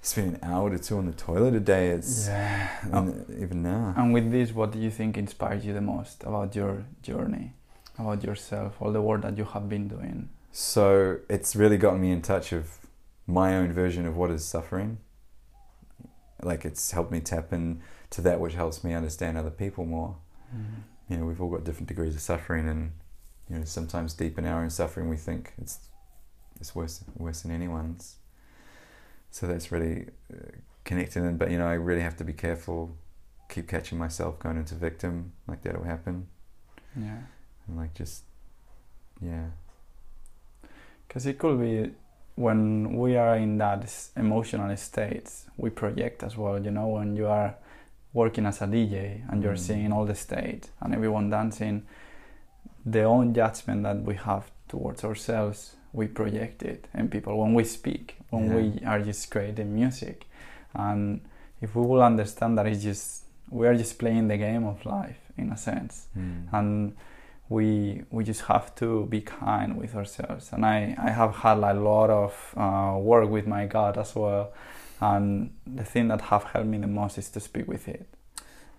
Spend 0.02 0.36
an 0.36 0.40
hour 0.42 0.70
to 0.70 0.80
two 0.80 0.98
on 0.98 1.06
the 1.08 1.12
toilet 1.12 1.54
a 1.56 1.60
day. 1.60 1.90
It's 1.90 2.28
Yeah. 2.28 2.70
and 2.92 3.26
even 3.38 3.62
now. 3.64 3.94
And 3.98 4.14
with 4.14 4.32
this, 4.32 4.54
what 4.54 4.72
do 4.72 4.80
you 4.80 4.90
think 4.90 5.18
inspired 5.18 5.64
you 5.66 5.74
the 5.74 5.82
most 5.82 6.24
about 6.24 6.56
your 6.56 6.86
journey, 7.02 7.54
about 7.98 8.24
yourself, 8.24 8.82
all 8.82 8.94
the 8.94 9.02
work 9.02 9.22
that 9.24 9.38
you 9.38 9.44
have 9.44 9.68
been 9.68 9.90
doing? 9.90 10.30
So 10.52 11.20
it's 11.30 11.56
really 11.56 11.78
gotten 11.78 12.02
me 12.02 12.12
in 12.12 12.22
touch 12.22 12.52
of 12.52 12.78
my 13.28 13.56
own 13.56 13.72
version 13.72 14.06
of 14.06 14.16
what 14.18 14.32
is 14.32 14.44
suffering. 14.46 14.98
Like 16.42 16.66
it's 16.66 16.92
helped 16.92 17.12
me 17.12 17.20
tap 17.20 17.54
in 17.54 17.82
to 18.12 18.22
that 18.22 18.40
which 18.40 18.54
helps 18.56 18.84
me 18.84 18.94
understand 18.94 19.38
other 19.38 19.52
people 19.52 19.86
more. 19.86 20.16
You 21.10 21.18
know, 21.18 21.26
we've 21.26 21.40
all 21.42 21.50
got 21.50 21.64
different 21.64 21.88
degrees 21.88 22.16
of 22.16 22.22
suffering, 22.22 22.68
and 22.68 22.92
you 23.50 23.58
know, 23.58 23.64
sometimes 23.66 24.14
deep 24.14 24.38
in 24.40 24.46
our 24.46 24.62
own 24.64 24.70
suffering, 24.70 25.10
we 25.10 25.18
think 25.18 25.54
it's 25.62 25.80
it's 26.60 26.74
worse 26.74 27.04
worse 27.18 27.42
than 27.42 27.52
anyone's. 27.52 28.16
So 29.32 29.46
that's 29.46 29.72
really 29.72 30.08
uh, 30.34 30.38
connected. 30.86 31.22
And 31.24 31.38
but 31.38 31.52
you 31.52 31.58
know, 31.60 31.68
I 31.68 31.74
really 31.74 32.02
have 32.02 32.16
to 32.18 32.24
be 32.24 32.34
careful, 32.34 32.96
keep 33.50 33.68
catching 33.68 33.98
myself 34.00 34.40
going 34.40 34.58
into 34.58 34.74
victim, 34.76 35.34
like 35.48 35.62
that'll 35.62 35.84
happen, 35.84 36.28
Yeah. 36.96 37.20
and 37.68 37.78
like 37.78 37.94
just 37.94 38.24
yeah. 39.22 39.48
Because 41.10 41.26
it 41.26 41.38
could 41.40 41.60
be 41.60 41.92
when 42.36 42.96
we 42.98 43.18
are 43.18 43.36
in 43.36 43.58
that 43.58 43.92
emotional 44.16 44.76
state, 44.78 45.30
we 45.58 45.70
project 45.72 46.24
as 46.24 46.38
well. 46.38 46.64
You 46.64 46.72
know, 46.72 46.88
when 46.88 47.16
you 47.18 47.28
are 47.28 47.56
working 48.14 48.46
as 48.46 48.62
a 48.62 48.68
DJ 48.68 49.24
and 49.30 49.44
you're 49.44 49.56
Mm. 49.56 49.60
seeing 49.68 49.92
all 49.92 50.06
the 50.06 50.16
state 50.16 50.70
and 50.80 50.94
everyone 50.94 51.30
dancing, 51.32 51.84
the 52.86 53.04
own 53.04 53.34
judgment 53.34 53.84
that 53.84 54.04
we 54.04 54.16
have 54.16 54.50
towards 54.68 55.04
ourselves, 55.04 55.76
we 55.94 56.08
project 56.08 56.62
it 56.64 56.88
in 56.94 57.10
people 57.10 57.38
when 57.40 57.54
we 57.56 57.64
speak, 57.64 58.16
when 58.30 58.46
Yeah. 58.46 58.56
we 58.56 58.86
are 58.86 59.02
just 59.02 59.30
creating 59.32 59.74
music. 59.74 60.28
And 60.76 61.22
if 61.62 61.76
we 61.76 61.82
will 61.86 62.04
understand 62.04 62.58
that 62.58 62.68
it's 62.68 62.84
just, 62.84 63.26
we 63.50 63.68
are 63.68 63.76
just 63.76 63.98
playing 63.98 64.28
the 64.28 64.38
game 64.38 64.64
of 64.66 64.86
life 64.86 65.20
in 65.38 65.52
a 65.52 65.58
sense 65.58 66.08
Mm. 66.16 66.48
and 66.54 66.94
we 67.50 68.04
we 68.12 68.24
just 68.24 68.42
have 68.42 68.74
to 68.76 69.06
be 69.08 69.22
kind 69.22 69.76
with 69.76 69.96
ourselves. 69.96 70.52
And 70.54 70.66
i 70.66 70.96
i 70.98 71.10
have 71.10 71.36
had 71.36 71.58
a 71.58 71.74
lot 71.74 72.10
of 72.10 72.54
uh, 72.56 72.98
work 72.98 73.30
with 73.30 73.48
my 73.48 73.66
god 73.66 73.98
as 73.98 74.16
well. 74.16 74.54
And 75.02 75.52
the 75.66 75.84
thing 75.84 76.10
that 76.10 76.22
have 76.22 76.44
helped 76.44 76.68
me 76.68 76.78
the 76.78 76.88
most 76.88 77.18
is 77.18 77.30
to 77.32 77.40
speak 77.40 77.68
with 77.68 77.88
it. 77.88 78.06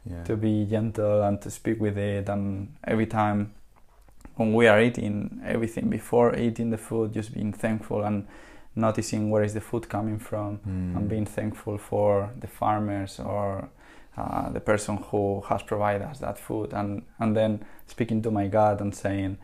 Yeah. 0.07 0.25
to 0.25 0.37
be 0.37 0.65
gentle 0.65 1.23
and 1.23 1.43
to 1.43 1.51
speak 1.51 1.79
with 1.79 1.99
it. 1.99 2.29
And 2.29 2.75
every 2.85 3.07
time 3.07 3.53
when 4.37 4.55
we 4.55 4.67
are 4.67 4.81
eating 4.81 5.43
everything 5.45 5.91
before 5.91 6.35
eating 6.37 6.71
the 6.71 6.79
food 6.79 7.13
just 7.13 7.35
being 7.35 7.53
thankful 7.53 8.03
and 8.05 8.27
noticing 8.75 9.31
where 9.31 9.43
is 9.43 9.53
the 9.53 9.61
food 9.61 9.89
coming 9.89 10.19
from. 10.19 10.59
Mm. 10.59 10.97
and 10.97 11.09
being 11.09 11.27
thankful 11.27 11.77
for 11.77 12.31
the 12.41 12.47
farmers 12.47 13.19
or 13.19 13.69
uh, 14.17 14.51
the 14.51 14.61
person 14.61 14.97
who 14.97 15.41
has 15.49 15.63
provided 15.63 16.03
us 16.03 16.19
that 16.19 16.39
food 16.39 16.73
and, 16.73 17.03
and 17.19 17.37
then 17.37 17.65
speaking 17.87 18.21
to 18.23 18.31
my 18.31 18.47
God 18.49 18.81
and 18.81 18.95
saying 18.95 19.39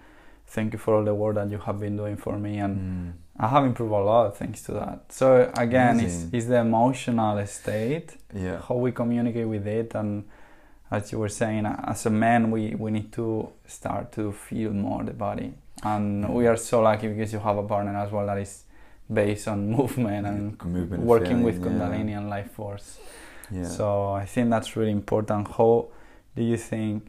thank 0.49 0.73
you 0.73 0.79
for 0.79 0.95
all 0.95 1.05
the 1.05 1.15
work 1.15 1.35
that 1.37 1.51
you 1.51 1.59
have 1.59 1.79
been 1.81 1.97
doing 1.97 2.17
for 2.17 2.37
me 2.39 2.59
and 2.59 2.77
Mm. 2.79 3.13
I 3.39 3.49
have 3.49 3.65
improved 3.65 3.93
a 3.93 3.99
lot 3.99 4.37
thanks 4.37 4.63
to 4.63 4.73
that 4.73 5.13
so 5.13 5.51
again 5.57 6.01
it's, 6.01 6.15
Amazing. 6.15 6.31
it's 6.33 6.47
the 6.47 6.57
emotional 6.61 7.47
state 7.47 8.17
Yeah. 8.35 8.61
how 8.67 8.77
we 8.77 8.93
communicate 8.93 9.47
with 9.49 9.67
it 9.67 9.95
and 9.95 10.25
as 10.91 11.11
you 11.13 11.19
were 11.19 11.29
saying 11.29 11.67
as 11.67 12.07
a 12.07 12.11
man 12.11 12.51
we, 12.51 12.75
we 12.77 12.91
need 12.91 13.13
to 13.13 13.49
start 13.67 14.13
to 14.13 14.33
feel 14.33 14.73
more 14.73 15.03
the 15.05 15.13
body 15.13 15.53
and 15.83 16.33
we 16.33 16.47
are 16.47 16.57
so 16.57 16.81
lucky 16.81 17.09
because 17.09 17.33
you 17.33 17.39
have 17.41 17.59
a 17.59 17.63
partner 17.63 17.95
as 17.97 18.11
well 18.11 18.27
that 18.27 18.39
is 18.39 18.65
based 19.13 19.49
on 19.49 19.71
movement 19.79 20.27
and 20.27 20.65
Movement 20.65 21.03
working 21.03 21.43
with 21.43 21.57
feeling, 21.63 21.79
yeah. 21.79 21.87
kundalini 21.89 22.17
and 22.17 22.31
life 22.31 22.51
force 22.53 22.99
Yeah. 23.53 23.65
so 23.69 24.13
I 24.13 24.25
think 24.27 24.51
that's 24.51 24.77
really 24.77 24.93
important. 24.93 25.49
How 25.57 25.89
do 26.35 26.43
you 26.43 26.57
think 26.57 27.07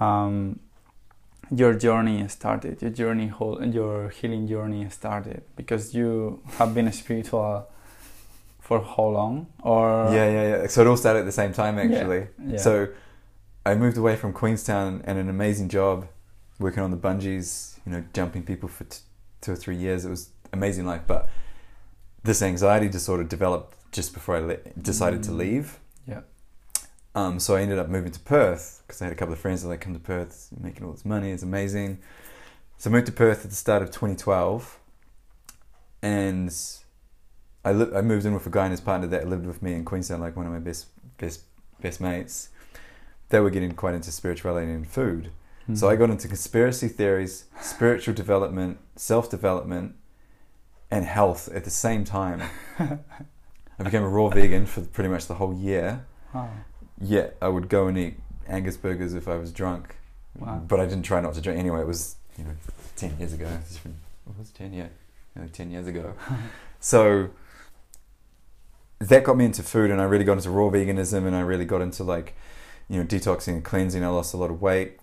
um, 0.00 0.60
your 1.50 1.74
journey 1.74 2.26
started? 2.28 2.80
Your 2.82 2.90
journey, 2.90 3.28
whole, 3.28 3.64
your 3.64 4.08
healing 4.10 4.46
journey 4.48 4.88
started 4.90 5.42
because 5.56 5.94
you 5.94 6.40
have 6.58 6.74
been 6.74 6.88
a 6.88 6.92
spiritual 6.92 7.68
for 8.60 8.80
how 8.82 9.08
long? 9.08 9.46
Or 9.62 10.08
yeah, 10.12 10.28
yeah, 10.30 10.48
yeah. 10.62 10.66
So 10.68 10.80
it 10.82 10.86
all 10.86 10.96
started 10.96 11.20
at 11.20 11.26
the 11.26 11.32
same 11.32 11.52
time, 11.52 11.76
Yeah, 11.78 11.84
actually. 11.96 12.28
yeah. 12.46 12.56
So 12.58 12.88
I 13.66 13.74
moved 13.74 13.96
away 13.98 14.16
from 14.16 14.32
Queenstown 14.32 15.02
and 15.04 15.18
an 15.18 15.28
amazing 15.28 15.68
job 15.68 16.06
working 16.58 16.82
on 16.82 16.90
the 16.90 16.96
bungees, 16.96 17.78
you 17.84 17.92
know, 17.92 18.04
jumping 18.14 18.42
people 18.42 18.68
for 18.68 18.84
t- 18.84 18.98
two 19.40 19.52
or 19.52 19.56
three 19.56 19.76
years. 19.76 20.04
It 20.04 20.10
was 20.10 20.30
amazing 20.52 20.86
life, 20.86 21.02
but 21.06 21.28
this 22.22 22.40
anxiety 22.40 22.88
disorder 22.88 23.24
developed 23.24 23.76
just 23.94 24.12
before 24.12 24.36
I 24.36 24.40
le- 24.40 24.56
decided 24.80 25.22
to 25.22 25.30
Mm. 25.30 25.36
leave. 25.38 25.78
Yeah. 26.06 26.20
Um, 27.14 27.38
so 27.38 27.54
I 27.56 27.62
ended 27.62 27.78
up 27.78 27.88
moving 27.88 28.10
to 28.12 28.20
Perth 28.20 28.82
because 28.86 29.00
I 29.00 29.04
had 29.06 29.12
a 29.12 29.16
couple 29.16 29.32
of 29.32 29.38
friends 29.38 29.62
that 29.62 29.68
like 29.68 29.80
come 29.80 29.94
to 29.94 30.00
Perth, 30.00 30.48
making 30.60 30.84
all 30.84 30.92
this 30.92 31.04
money. 31.04 31.30
It's 31.30 31.42
amazing. 31.44 31.98
so 32.76 32.90
I 32.90 32.92
moved 32.92 33.06
to 33.06 33.12
Perth 33.12 33.44
at 33.44 33.50
the 33.50 33.56
start 33.56 33.82
of 33.82 33.90
2012, 33.92 34.78
and 36.02 36.54
I 37.64 37.72
li- 37.72 37.94
I 37.96 38.02
moved 38.02 38.26
in 38.26 38.34
with 38.34 38.46
a 38.46 38.50
guy 38.50 38.64
and 38.64 38.72
his 38.72 38.80
partner 38.80 39.06
that 39.06 39.28
lived 39.28 39.46
with 39.46 39.62
me 39.62 39.72
in 39.74 39.84
Queensland, 39.84 40.20
like 40.22 40.36
one 40.36 40.46
of 40.46 40.52
my 40.52 40.58
best 40.58 40.86
best 41.18 41.42
best 41.80 42.00
mates. 42.00 42.48
They 43.30 43.40
were 43.40 43.50
getting 43.50 43.72
quite 43.72 43.94
into 43.94 44.10
spirituality 44.12 44.70
and 44.72 44.86
food, 44.86 45.30
Mm. 45.68 45.78
so 45.78 45.88
I 45.88 45.96
got 45.96 46.10
into 46.10 46.28
conspiracy 46.28 46.88
theories, 46.88 47.44
spiritual 47.60 48.12
development, 48.14 48.78
self 48.96 49.30
development, 49.30 49.94
and 50.90 51.04
health 51.06 51.48
at 51.54 51.64
the 51.64 51.70
same 51.70 52.04
time. 52.04 52.42
I 53.78 53.82
became 53.82 54.02
a 54.02 54.08
raw 54.08 54.28
vegan 54.28 54.66
for 54.66 54.82
pretty 54.82 55.08
much 55.10 55.26
the 55.26 55.34
whole 55.34 55.54
year. 55.54 56.04
Wow. 56.32 56.50
Yet 57.00 57.36
I 57.42 57.48
would 57.48 57.68
go 57.68 57.86
and 57.88 57.98
eat 57.98 58.14
Angus 58.48 58.76
burgers 58.76 59.14
if 59.14 59.26
I 59.28 59.36
was 59.36 59.50
drunk, 59.52 59.96
Wow. 60.38 60.62
but 60.66 60.78
I 60.80 60.84
didn't 60.84 61.02
try 61.04 61.20
not 61.20 61.34
to 61.34 61.40
drink 61.40 61.58
anyway. 61.58 61.80
It 61.80 61.86
was 61.86 62.16
you 62.38 62.44
know 62.44 62.50
ten 62.96 63.16
years 63.18 63.32
ago. 63.32 63.46
What 64.24 64.38
was 64.38 64.50
ten? 64.50 64.72
Yeah, 64.72 64.88
nearly 65.34 65.50
ten 65.50 65.70
years 65.70 65.86
ago. 65.86 66.14
so 66.80 67.30
that 69.00 69.24
got 69.24 69.36
me 69.36 69.44
into 69.44 69.62
food, 69.62 69.90
and 69.90 70.00
I 70.00 70.04
really 70.04 70.24
got 70.24 70.34
into 70.34 70.50
raw 70.50 70.68
veganism, 70.70 71.26
and 71.26 71.34
I 71.34 71.40
really 71.40 71.64
got 71.64 71.80
into 71.82 72.04
like 72.04 72.34
you 72.88 72.98
know 72.98 73.04
detoxing 73.06 73.54
and 73.54 73.64
cleansing. 73.64 74.04
I 74.04 74.08
lost 74.08 74.34
a 74.34 74.36
lot 74.36 74.50
of 74.50 74.60
weight. 74.62 74.98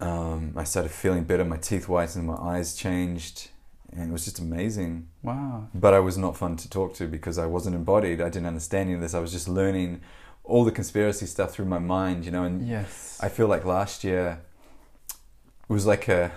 Um, 0.00 0.52
I 0.56 0.64
started 0.64 0.90
feeling 0.90 1.24
better. 1.24 1.44
My 1.44 1.56
teeth 1.56 1.84
whitened, 1.86 2.26
my 2.26 2.34
eyes 2.36 2.74
changed, 2.74 3.49
and 3.92 4.10
it 4.10 4.12
was 4.12 4.24
just 4.24 4.38
amazing. 4.38 5.08
Wow. 5.22 5.68
But 5.74 5.94
I 5.94 6.00
was 6.00 6.16
not 6.16 6.36
fun 6.36 6.56
to 6.56 6.70
talk 6.70 6.94
to 6.94 7.06
because 7.06 7.38
I 7.38 7.46
wasn't 7.46 7.74
embodied. 7.76 8.20
I 8.20 8.28
didn't 8.28 8.46
understand 8.46 8.88
any 8.88 8.94
of 8.94 9.00
this. 9.00 9.14
I 9.14 9.20
was 9.20 9.32
just 9.32 9.48
learning 9.48 10.00
all 10.44 10.64
the 10.64 10.72
conspiracy 10.72 11.26
stuff 11.26 11.52
through 11.52 11.66
my 11.66 11.78
mind, 11.78 12.24
you 12.24 12.30
know. 12.30 12.44
And 12.44 12.66
Yes. 12.66 13.18
I 13.22 13.28
feel 13.28 13.46
like 13.48 13.64
last 13.64 14.04
year 14.04 14.40
it 15.68 15.72
was 15.72 15.86
like 15.86 16.08
a. 16.08 16.32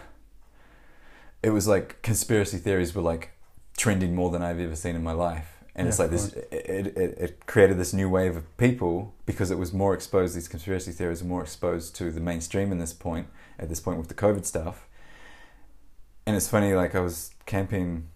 It 1.41 1.49
was 1.49 1.67
like 1.67 2.01
conspiracy 2.01 2.57
theories 2.57 2.95
were 2.95 3.01
like 3.01 3.31
trending 3.77 4.15
more 4.15 4.29
than 4.29 4.41
I've 4.41 4.59
ever 4.59 4.75
seen 4.75 4.95
in 4.95 5.03
my 5.03 5.11
life, 5.11 5.57
and 5.75 5.85
Yeah, 5.85 5.89
it's 5.89 5.99
like 5.99 6.09
this. 6.09 6.33
It, 6.51 6.95
it 6.95 7.17
it 7.19 7.45
created 7.45 7.77
this 7.77 7.93
new 7.93 8.09
wave 8.09 8.37
of 8.37 8.57
people 8.57 9.13
because 9.25 9.51
it 9.51 9.57
was 9.57 9.73
more 9.73 9.93
exposed. 9.93 10.35
These 10.35 10.47
conspiracy 10.47 10.91
theories 10.91 11.21
were 11.21 11.29
more 11.29 11.41
exposed 11.41 11.95
to 11.97 12.11
the 12.11 12.21
mainstream 12.21 12.71
in 12.71 12.77
this 12.79 12.93
point. 12.93 13.27
At 13.59 13.67
this 13.69 13.79
point 13.81 13.97
with 13.97 14.07
the 14.07 14.13
COVID 14.13 14.45
stuff, 14.45 14.87
and 16.25 16.35
it's 16.35 16.47
funny. 16.47 16.73
Like 16.73 16.95
I 16.95 16.99
was 16.99 17.31
camping, 17.45 18.07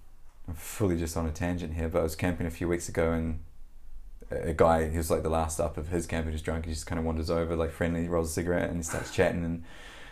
I'm 0.47 0.55
fully 0.55 0.97
just 0.97 1.17
on 1.17 1.25
a 1.25 1.31
tangent 1.31 1.73
here, 1.73 1.89
but 1.89 1.99
I 1.99 2.03
was 2.03 2.15
camping 2.15 2.47
a 2.47 2.51
few 2.51 2.67
weeks 2.67 2.89
ago 2.89 3.11
and 3.11 3.39
a 4.29 4.53
guy 4.53 4.89
he 4.89 4.97
was 4.97 5.09
like 5.09 5.23
the 5.23 5.29
last 5.29 5.59
up 5.59 5.77
of 5.77 5.87
his 5.87 6.05
camp 6.05 6.25
he 6.25 6.31
was 6.33 6.41
drunk 6.41 6.65
he 6.65 6.73
just 6.73 6.85
kind 6.85 6.99
of 6.99 7.05
wanders 7.05 7.29
over 7.29 7.55
like 7.55 7.71
friendly 7.71 8.09
rolls 8.09 8.29
a 8.29 8.33
cigarette 8.33 8.67
and 8.67 8.75
he 8.75 8.83
starts 8.83 9.09
chatting 9.09 9.45
and 9.45 9.63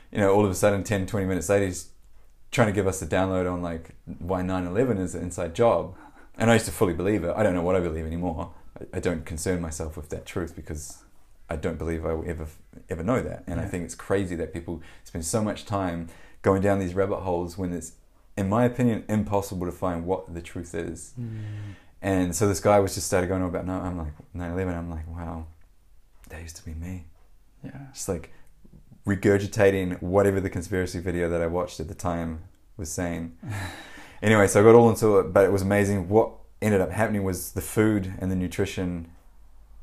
you 0.09 0.17
know 0.17 0.33
all 0.33 0.45
of 0.45 0.51
a 0.51 0.55
sudden 0.55 0.85
10 0.85 1.05
20 1.05 1.25
minutes 1.25 1.49
later 1.49 1.65
he's 1.65 1.89
trying 2.51 2.67
to 2.67 2.73
give 2.73 2.87
us 2.87 3.01
a 3.01 3.05
download 3.05 3.51
on 3.51 3.61
like 3.61 3.95
why 4.19 4.41
9-11 4.41 4.99
is 4.99 5.13
an 5.13 5.23
inside 5.23 5.53
job. 5.53 5.93
And 6.37 6.49
i 6.49 6.53
used 6.53 6.65
to 6.65 6.71
fully 6.71 6.93
believe 6.93 7.23
it. 7.23 7.33
I 7.35 7.43
don't 7.43 7.53
know 7.53 7.61
what 7.61 7.75
i 7.75 7.79
believe 7.79 8.05
anymore. 8.05 8.53
I, 8.79 8.97
I 8.97 8.99
don't 9.01 9.25
concern 9.25 9.61
myself 9.61 9.97
with 9.97 10.09
that 10.09 10.25
truth 10.25 10.55
because 10.55 11.03
i 11.49 11.55
don't 11.55 11.77
believe 11.77 12.05
i 12.05 12.13
will 12.13 12.29
ever 12.29 12.47
ever 12.89 13.03
know 13.03 13.21
that. 13.21 13.43
And 13.47 13.59
i 13.59 13.65
think 13.65 13.83
it's 13.83 13.95
crazy 13.95 14.35
that 14.35 14.53
people 14.53 14.81
spend 15.03 15.25
so 15.25 15.41
much 15.43 15.65
time 15.65 16.07
going 16.45 16.61
down 16.61 16.77
these 16.79 16.93
rabbit 16.93 17.21
holes 17.27 17.57
when 17.57 17.73
it's 17.73 17.89
in 18.37 18.47
my 18.47 18.63
opinion 18.71 19.03
impossible 19.09 19.65
to 19.65 19.71
find 19.71 20.05
what 20.05 20.21
the 20.37 20.41
truth 20.51 20.73
is 20.75 20.99
Mm. 21.19 21.39
and 22.01 22.35
so 22.37 22.47
this 22.51 22.59
guy 22.69 22.77
was 22.85 22.93
just 22.95 23.07
started 23.07 23.27
going 23.27 23.41
on 23.41 23.49
about, 23.49 23.65
no, 23.65 23.73
I'm 23.85 23.97
like 24.03 24.13
9/11. 24.35 24.77
I'm 24.81 24.89
like, 24.97 25.07
wow, 25.17 25.47
that 26.29 26.39
used 26.47 26.57
to 26.57 26.65
be 26.69 26.73
me. 26.85 26.95
Yeah. 27.63 27.71
Just 27.93 28.07
like 28.13 28.25
regurgitating 29.07 30.01
whatever 30.01 30.39
the 30.39 30.49
conspiracy 30.49 30.99
video 30.99 31.29
that 31.29 31.41
I 31.41 31.47
watched 31.47 31.79
at 31.79 31.87
the 31.87 31.95
time 31.95 32.31
was 32.77 32.89
saying. 32.91 33.23
anyway, 34.21 34.47
so 34.47 34.59
I 34.59 34.63
got 34.63 34.75
all 34.75 34.89
into 34.89 35.19
it, 35.19 35.33
but 35.33 35.45
it 35.45 35.51
was 35.51 35.61
amazing. 35.61 36.09
What 36.09 36.31
ended 36.61 36.81
up 36.81 36.91
happening 36.91 37.23
was 37.23 37.51
the 37.53 37.61
food 37.61 38.13
and 38.19 38.31
the 38.31 38.35
nutrition, 38.35 39.07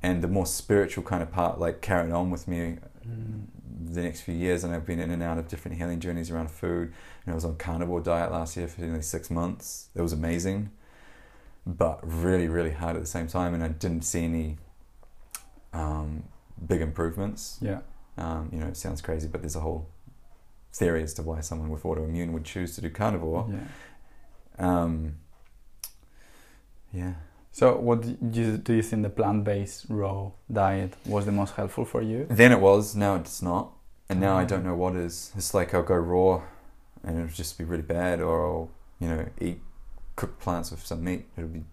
and 0.02 0.22
the 0.22 0.28
more 0.28 0.46
spiritual 0.46 1.04
kind 1.04 1.22
of 1.22 1.30
part, 1.32 1.58
like 1.58 1.80
carried 1.80 2.12
on 2.12 2.30
with 2.30 2.46
me 2.46 2.78
Mm. 3.06 3.46
The 3.84 4.02
next 4.02 4.22
few 4.22 4.34
years, 4.34 4.64
and 4.64 4.74
I've 4.74 4.86
been 4.86 5.00
in 5.00 5.10
and 5.10 5.22
out 5.22 5.38
of 5.38 5.48
different 5.48 5.76
healing 5.76 6.00
journeys 6.00 6.30
around 6.30 6.50
food. 6.50 6.92
And 7.24 7.32
I 7.32 7.34
was 7.34 7.44
on 7.44 7.56
carnivore 7.56 8.00
diet 8.00 8.30
last 8.30 8.56
year 8.56 8.68
for 8.68 8.82
nearly 8.82 9.02
six 9.02 9.30
months. 9.30 9.88
It 9.94 10.02
was 10.02 10.12
amazing, 10.12 10.70
but 11.66 12.00
really, 12.02 12.48
really 12.48 12.72
hard 12.72 12.96
at 12.96 13.02
the 13.02 13.08
same 13.08 13.26
time. 13.26 13.54
And 13.54 13.62
I 13.62 13.68
didn't 13.68 14.02
see 14.02 14.24
any 14.24 14.58
um, 15.72 16.24
big 16.66 16.80
improvements. 16.80 17.58
Yeah. 17.60 17.80
Um, 18.18 18.50
you 18.52 18.58
know, 18.58 18.66
it 18.66 18.76
sounds 18.76 19.00
crazy, 19.00 19.28
but 19.28 19.40
there's 19.40 19.56
a 19.56 19.60
whole 19.60 19.88
theory 20.72 21.02
as 21.02 21.14
to 21.14 21.22
why 21.22 21.40
someone 21.40 21.70
with 21.70 21.82
autoimmune 21.82 22.32
would 22.32 22.44
choose 22.44 22.74
to 22.76 22.80
do 22.80 22.90
carnivore. 22.90 23.50
Yeah. 23.50 24.82
Um, 24.82 25.16
yeah. 26.92 27.14
So, 27.54 27.76
what 27.76 28.00
do 28.00 28.40
you, 28.40 28.56
do 28.56 28.72
you 28.72 28.82
think 28.82 29.02
the 29.02 29.10
plant-based 29.10 29.86
raw 29.90 30.30
diet 30.50 30.94
was 31.04 31.26
the 31.26 31.32
most 31.32 31.54
helpful 31.54 31.84
for 31.84 32.00
you? 32.00 32.26
Then 32.30 32.50
it 32.50 32.60
was. 32.60 32.96
Now 32.96 33.16
it's 33.16 33.42
not. 33.42 33.72
And 34.08 34.20
now 34.20 34.36
I 34.36 34.44
don't 34.44 34.60
mm-hmm. 34.60 34.68
know 34.68 34.74
what 34.74 34.96
is. 34.96 35.32
It's 35.36 35.52
like 35.52 35.74
I'll 35.74 35.82
go 35.82 35.94
raw, 35.94 36.42
and 37.04 37.18
it'll 37.18 37.28
just 37.28 37.58
be 37.58 37.64
really 37.64 37.82
bad, 37.82 38.20
or 38.20 38.46
I'll 38.46 38.70
you 39.00 39.08
know 39.08 39.26
eat 39.40 39.60
cooked 40.16 40.40
plants 40.40 40.70
with 40.70 40.84
some 40.84 41.04
meat. 41.04 41.26
It'll 41.36 41.48
be 41.48 41.64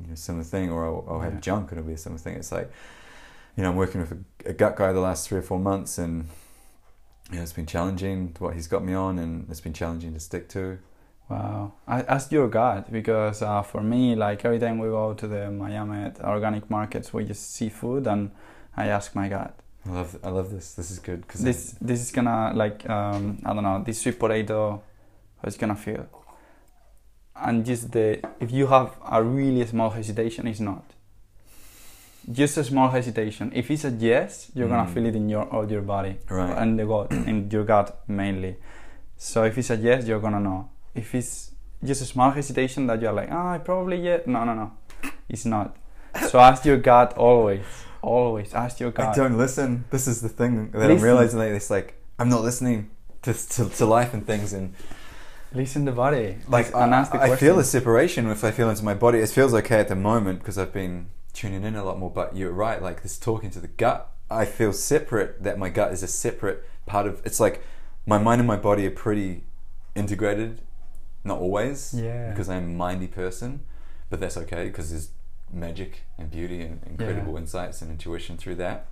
you 0.00 0.08
know 0.08 0.14
similar 0.14 0.44
thing, 0.44 0.70
or 0.70 0.84
I'll, 0.84 1.04
I'll 1.08 1.20
have 1.20 1.34
Yeah. 1.34 1.40
junk, 1.40 1.70
and 1.70 1.78
it'll 1.78 1.88
be 1.88 1.94
a 1.94 1.98
similar 1.98 2.20
thing. 2.20 2.36
It's 2.36 2.52
like 2.52 2.70
you 3.56 3.62
know 3.62 3.70
I'm 3.70 3.76
working 3.76 4.00
with 4.00 4.12
a, 4.12 4.50
a 4.50 4.52
gut 4.52 4.76
guy 4.76 4.92
the 4.92 5.00
last 5.00 5.28
three 5.28 5.38
or 5.38 5.42
four 5.42 5.58
months, 5.58 5.98
and 5.98 6.28
you 7.30 7.36
know, 7.36 7.42
it's 7.42 7.52
been 7.52 7.66
challenging 7.66 8.36
what 8.38 8.54
he's 8.54 8.66
got 8.66 8.84
me 8.84 8.94
on, 8.94 9.18
and 9.18 9.48
it's 9.50 9.60
been 9.60 9.72
challenging 9.72 10.14
to 10.14 10.20
stick 10.20 10.48
to. 10.50 10.78
Wow. 11.32 11.72
I 11.86 12.02
asked 12.02 12.32
your 12.32 12.48
gut 12.48 12.92
because 12.92 13.42
uh, 13.42 13.62
for 13.62 13.80
me, 13.82 14.14
like 14.14 14.44
every 14.44 14.58
time 14.58 14.78
we 14.78 14.88
go 14.88 15.14
to 15.14 15.26
the 15.26 15.50
Miami 15.50 16.10
organic 16.22 16.68
markets, 16.70 17.12
we 17.14 17.24
just 17.24 17.54
see 17.54 17.68
food, 17.70 18.06
and 18.06 18.30
I 18.76 18.88
ask 18.88 19.14
my 19.14 19.28
gut. 19.28 19.54
I 19.86 19.90
love 19.90 20.16
I 20.22 20.28
love 20.30 20.50
this. 20.50 20.74
This 20.74 20.90
is 20.90 20.98
good 20.98 21.20
because 21.22 21.42
This 21.42 21.74
this 21.80 22.00
is 22.00 22.12
gonna 22.12 22.52
like 22.54 22.88
um, 22.88 23.38
I 23.44 23.52
don't 23.54 23.64
know 23.64 23.82
this 23.84 24.00
sweet 24.02 24.18
potato, 24.18 24.82
how 25.40 25.46
it's 25.48 25.56
gonna 25.56 25.74
feel. 25.76 26.06
And 27.34 27.64
just 27.66 27.90
the 27.92 28.20
if 28.40 28.50
you 28.52 28.66
have 28.68 28.90
a 29.10 29.22
really 29.22 29.66
small 29.66 29.90
hesitation, 29.90 30.46
it's 30.46 30.60
not. 30.60 30.84
Just 32.30 32.56
a 32.58 32.62
small 32.64 32.88
hesitation. 32.90 33.50
If 33.54 33.70
it's 33.70 33.84
a 33.84 33.90
yes, 33.90 34.50
you're 34.54 34.68
gonna 34.68 34.84
Mm. 34.88 34.94
feel 34.94 35.06
it 35.06 35.16
in 35.16 35.28
your 35.28 35.44
all 35.50 35.68
your 35.70 35.82
body 35.82 36.14
right. 36.30 36.56
and 36.58 36.78
the 36.78 36.86
gut 36.86 37.10
in 37.12 37.50
your 37.50 37.64
gut 37.64 37.88
mainly. 38.06 38.56
So 39.16 39.42
if 39.44 39.58
it's 39.58 39.70
a 39.70 39.76
yes, 39.76 40.06
you're 40.06 40.20
gonna 40.20 40.38
know. 40.40 40.68
If 40.94 41.14
it's 41.14 41.52
just 41.84 42.02
a 42.02 42.04
small 42.04 42.30
hesitation 42.30 42.86
that 42.86 43.00
you're 43.00 43.12
like, 43.12 43.30
ah, 43.30 43.58
probably 43.58 44.00
yeah. 44.00 44.18
No, 44.26 44.44
no, 44.44 44.54
no, 44.54 44.72
it's 45.28 45.44
not. 45.44 45.76
So 46.28 46.38
ask 46.50 46.64
your 46.64 46.78
gut 46.78 47.16
always, 47.16 47.64
always 48.02 48.54
ask 48.54 48.80
your 48.80 48.90
gut. 48.90 49.08
I 49.08 49.14
don't 49.14 49.38
listen. 49.38 49.84
This 49.90 50.06
is 50.06 50.20
the 50.20 50.28
thing 50.28 50.70
that 50.72 50.90
I'm 50.90 51.00
realizing 51.00 51.38
lately. 51.38 51.56
It's 51.56 51.70
like 51.70 52.00
I'm 52.18 52.28
not 52.28 52.42
listening 52.42 52.90
to, 53.22 53.32
to, 53.32 53.68
to 53.68 53.86
life 53.86 54.12
and 54.14 54.26
things, 54.26 54.52
and 54.52 54.74
Listen 55.54 55.84
the 55.84 55.92
body, 55.92 56.38
like 56.48 56.74
I, 56.74 56.88
the 56.88 57.20
I 57.20 57.36
feel 57.36 57.58
a 57.58 57.64
separation 57.64 58.26
if 58.30 58.42
I 58.42 58.50
feel 58.52 58.70
into 58.70 58.84
my 58.84 58.94
body. 58.94 59.18
It 59.18 59.28
feels 59.28 59.52
okay 59.52 59.80
at 59.80 59.88
the 59.88 59.94
moment 59.94 60.38
because 60.38 60.56
I've 60.56 60.72
been 60.72 61.10
tuning 61.34 61.62
in 61.62 61.76
a 61.76 61.84
lot 61.84 61.98
more. 61.98 62.10
But 62.10 62.34
you're 62.34 62.52
right, 62.52 62.80
like 62.80 63.02
this 63.02 63.18
talking 63.18 63.50
to 63.50 63.60
the 63.60 63.68
gut, 63.68 64.10
I 64.30 64.46
feel 64.46 64.72
separate. 64.72 65.42
That 65.42 65.58
my 65.58 65.68
gut 65.68 65.92
is 65.92 66.02
a 66.02 66.06
separate 66.06 66.64
part 66.86 67.06
of. 67.06 67.20
It's 67.26 67.38
like 67.38 67.62
my 68.06 68.16
mind 68.16 68.40
and 68.40 68.48
my 68.48 68.56
body 68.56 68.86
are 68.86 68.90
pretty 68.90 69.44
integrated. 69.94 70.62
Not 71.24 71.38
always, 71.38 71.94
Yeah. 71.94 72.30
because 72.30 72.48
I'm 72.48 72.64
a 72.64 72.86
mindy 72.86 73.06
person, 73.06 73.60
but 74.10 74.20
that's 74.20 74.36
okay 74.36 74.64
because 74.66 74.90
there's 74.90 75.10
magic 75.52 76.02
and 76.18 76.30
beauty 76.30 76.62
and 76.62 76.80
incredible 76.86 77.36
insights 77.36 77.82
and 77.82 77.90
intuition 77.90 78.36
through 78.36 78.56
that. 78.56 78.86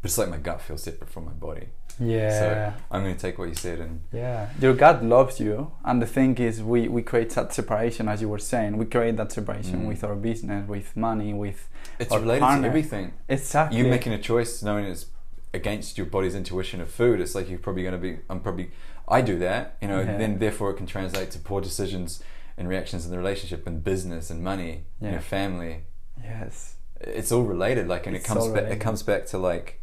But 0.00 0.10
it's 0.10 0.18
like 0.18 0.28
my 0.28 0.38
gut 0.38 0.60
feels 0.60 0.82
separate 0.82 1.10
from 1.10 1.24
my 1.26 1.32
body. 1.32 1.68
Yeah, 2.00 2.30
So 2.40 2.72
I'm 2.90 3.02
going 3.04 3.14
to 3.14 3.20
take 3.20 3.38
what 3.38 3.48
you 3.48 3.54
said 3.54 3.78
and 3.78 4.00
yeah. 4.12 4.48
Your 4.60 4.74
gut 4.74 5.04
loves 5.04 5.38
you, 5.38 5.70
and 5.84 6.02
the 6.02 6.06
thing 6.06 6.36
is, 6.38 6.60
we 6.60 6.88
we 6.88 7.02
create 7.02 7.30
that 7.30 7.54
separation, 7.54 8.08
as 8.08 8.20
you 8.20 8.28
were 8.28 8.40
saying. 8.40 8.76
We 8.76 8.86
create 8.86 9.16
that 9.16 9.30
separation 9.32 9.82
Mm. 9.82 9.88
with 9.88 10.02
our 10.02 10.16
business, 10.16 10.68
with 10.68 10.96
money, 10.96 11.32
with 11.32 11.68
it's 12.00 12.12
related 12.12 12.40
partner. 12.40 12.62
to 12.62 12.68
everything. 12.68 13.12
exactly. 13.28 13.78
You're 13.78 13.88
making 13.88 14.12
a 14.12 14.18
choice 14.18 14.60
knowing 14.62 14.86
it's 14.86 15.06
against 15.54 15.96
your 15.96 16.06
body's 16.08 16.34
intuition 16.34 16.80
of 16.80 16.90
food. 16.90 17.20
It's 17.20 17.36
like 17.36 17.48
you're 17.48 17.60
probably 17.66 17.82
going 17.84 17.94
to 17.94 18.04
be. 18.08 18.18
I'm 18.28 18.40
probably. 18.40 18.70
I 19.08 19.20
do 19.20 19.38
that, 19.38 19.76
you 19.82 19.88
know. 19.88 20.00
Yeah. 20.00 20.16
Then 20.16 20.38
therefore 20.38 20.70
it 20.70 20.74
can 20.76 20.86
translate 20.86 21.30
to 21.32 21.38
poor 21.38 21.60
decisions 21.60 22.22
and 22.56 22.68
reactions 22.68 23.04
in 23.04 23.10
the 23.10 23.18
relationship 23.18 23.66
and 23.66 23.82
business 23.84 24.30
and 24.30 24.42
money, 24.42 24.84
Yeah. 25.00 25.18
family. 25.18 25.82
yes. 26.22 26.76
It's 27.00 27.30
all 27.32 27.42
related. 27.42 27.86
Like, 27.88 28.06
and 28.06 28.16
It's 28.16 28.24
it 28.24 28.28
comes 28.28 28.40
all 28.44 28.52
back. 28.54 28.64
It 28.70 28.80
comes 28.80 29.02
back 29.02 29.26
to 29.26 29.38
like. 29.38 29.80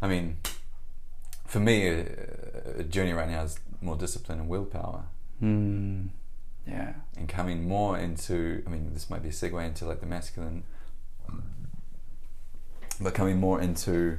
I 0.00 0.08
mean, 0.08 0.38
for 1.46 1.60
me, 1.60 1.86
a, 1.88 2.06
a 2.78 2.82
journey 2.82 3.12
right 3.12 3.28
now 3.28 3.42
is 3.44 3.60
more 3.80 3.96
discipline 3.96 4.40
and 4.40 4.48
willpower. 4.48 5.04
Hmm. 5.38 6.06
Yeah. 6.66 6.94
and 7.16 7.28
coming 7.28 7.66
more 7.68 7.98
into 7.98 8.62
i 8.64 8.70
mean 8.70 8.90
this 8.94 9.10
might 9.10 9.20
be 9.20 9.30
a 9.30 9.32
segue 9.32 9.66
into 9.66 9.84
like 9.84 9.98
the 9.98 10.06
masculine 10.06 10.62
but 13.00 13.14
coming 13.14 13.38
more 13.40 13.60
into 13.60 14.18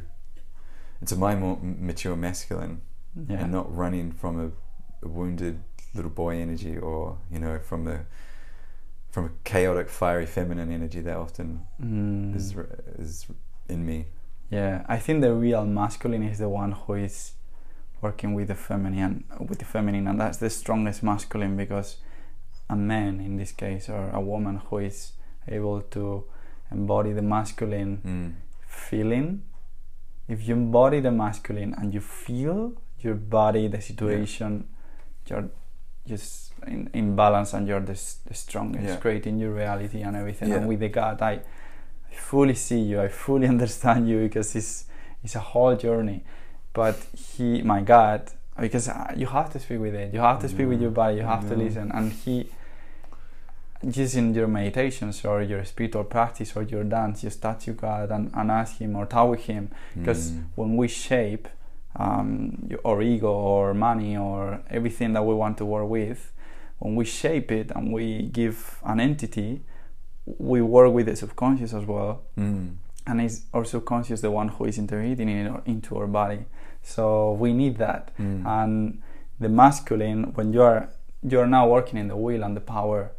into 0.99 1.15
my 1.15 1.35
more 1.35 1.57
mature 1.61 2.15
masculine 2.17 2.81
yeah. 3.15 3.41
and 3.41 3.51
not 3.51 3.73
running 3.75 4.11
from 4.11 4.39
a, 4.39 5.05
a 5.05 5.09
wounded 5.09 5.61
little 5.93 6.11
boy 6.11 6.35
energy 6.37 6.77
or 6.77 7.17
you 7.31 7.39
know 7.39 7.59
from 7.59 7.87
a 7.87 8.05
from 9.11 9.25
a 9.25 9.29
chaotic 9.43 9.89
fiery 9.89 10.25
feminine 10.25 10.71
energy 10.71 11.01
that 11.01 11.15
often 11.15 11.61
Mm. 11.81 12.35
is 12.35 12.55
is 12.97 13.27
in 13.69 13.85
me 13.85 14.05
Yeah, 14.49 14.85
I 14.87 14.97
think 14.99 15.21
the 15.21 15.33
real 15.33 15.65
masculine 15.65 16.23
is 16.23 16.37
the 16.37 16.49
one 16.49 16.73
who 16.73 16.93
is 16.93 17.33
working 18.01 18.35
with 18.35 18.47
the 18.49 18.55
feminine, 18.55 19.23
with 19.39 19.59
the 19.59 19.65
feminine, 19.65 20.07
and 20.07 20.19
that's 20.19 20.37
the 20.37 20.49
strongest 20.49 21.01
masculine 21.01 21.55
because 21.57 21.97
a 22.69 22.75
man, 22.75 23.19
in 23.19 23.37
this 23.37 23.51
case, 23.51 23.89
or 23.89 24.09
a 24.13 24.19
woman 24.21 24.57
who 24.69 24.77
is 24.79 25.13
able 25.47 25.81
to 25.81 26.25
embody 26.71 27.13
the 27.13 27.21
masculine 27.21 28.01
mm. 28.05 28.33
feeling. 28.67 29.43
If 30.27 30.47
you 30.47 30.53
embody 30.55 30.99
the 30.99 31.11
masculine 31.11 31.73
and 31.73 31.93
you 31.93 32.01
feel 32.01 32.73
your 33.03 33.15
body, 33.15 33.67
the 33.67 33.81
situation, 33.81 34.67
you're 35.27 35.49
just 36.07 36.51
in, 36.67 36.89
in 36.93 37.15
balance 37.15 37.53
and 37.53 37.67
you're 37.67 37.79
the, 37.79 37.99
the 38.27 38.33
strongest, 38.33 38.83
Yeah. 38.85 38.95
creating 38.97 39.37
your 39.39 39.51
reality 39.51 40.01
and 40.01 40.15
everything. 40.15 40.49
Yeah. 40.49 40.57
And 40.57 40.67
with 40.67 40.79
the 40.79 40.89
God, 40.89 41.21
I, 41.21 41.31
I 42.11 42.15
fully 42.15 42.55
see 42.55 42.79
you, 42.79 43.01
I 43.01 43.07
fully 43.07 43.47
understand 43.55 44.07
you 44.09 44.19
because 44.21 44.55
it's, 44.55 44.85
it's 45.23 45.35
a 45.35 45.39
whole 45.39 45.75
journey. 45.75 46.23
But 46.73 46.97
He, 47.15 47.61
my 47.61 47.81
God, 47.81 48.31
because 48.59 48.87
uh, 48.89 49.13
you 49.15 49.27
have 49.27 49.51
to 49.53 49.59
speak 49.59 49.79
with 49.79 49.95
it, 49.95 50.13
you 50.13 50.19
have 50.19 50.39
to 50.41 50.49
speak 50.49 50.67
with 50.67 50.81
your 50.81 50.91
body, 50.91 51.17
you 51.17 51.23
have 51.23 51.47
to 51.49 51.55
listen. 51.55 51.91
And 51.93 52.11
He, 52.11 52.49
just 53.89 54.15
in 54.15 54.33
your 54.33 54.47
meditations 54.47 55.25
or 55.25 55.41
your 55.41 55.65
spiritual 55.65 56.05
practice 56.05 56.55
or 56.55 56.63
your 56.63 56.83
dance, 56.85 57.21
just 57.21 57.41
touch 57.41 57.67
your 57.67 57.75
God 57.75 58.11
and, 58.11 58.31
and 58.33 58.49
ask 58.49 58.77
Him 58.77 58.95
or 58.95 59.05
talk 59.05 59.29
with 59.29 59.41
Him 59.45 59.69
because 59.97 60.31
Mm. 60.31 60.43
when 60.55 60.77
we 60.77 60.87
shape 60.87 61.47
um, 61.95 62.69
our 62.85 63.01
ego 63.01 63.31
or 63.31 63.73
money 63.73 64.17
or 64.17 64.61
everything 64.69 65.13
that 65.13 65.23
we 65.23 65.33
want 65.33 65.57
to 65.59 65.65
work 65.65 65.87
with, 65.87 66.31
when 66.79 66.95
we 66.95 67.05
shape 67.05 67.51
it 67.51 67.71
and 67.75 67.93
we 67.93 68.23
give 68.23 68.79
an 68.85 68.99
entity, 68.99 69.61
we 70.25 70.61
work 70.61 70.91
with 70.93 71.05
the 71.05 71.15
subconscious 71.15 71.73
as 71.73 71.85
well, 71.85 72.21
Mm. 72.37 72.75
and 73.07 73.21
is 73.21 73.45
our 73.53 73.65
subconscious 73.65 74.21
the 74.21 74.31
one 74.31 74.47
who 74.49 74.65
is 74.65 74.77
integrating 74.77 75.29
it 75.29 75.51
into 75.65 75.97
our 75.97 76.07
body. 76.07 76.45
So 76.81 77.33
we 77.33 77.53
need 77.53 77.77
that, 77.77 78.11
Mm. 78.19 78.45
and 78.45 79.01
the 79.39 79.49
masculine 79.49 80.33
when 80.35 80.53
you 80.53 80.61
are 80.61 80.89
you 81.25 81.39
are 81.39 81.47
now 81.47 81.65
working 81.69 81.97
in 81.99 82.07
the 82.09 82.17
will 82.17 82.43
and 82.43 82.53
the 82.55 82.61
power. 82.61 83.11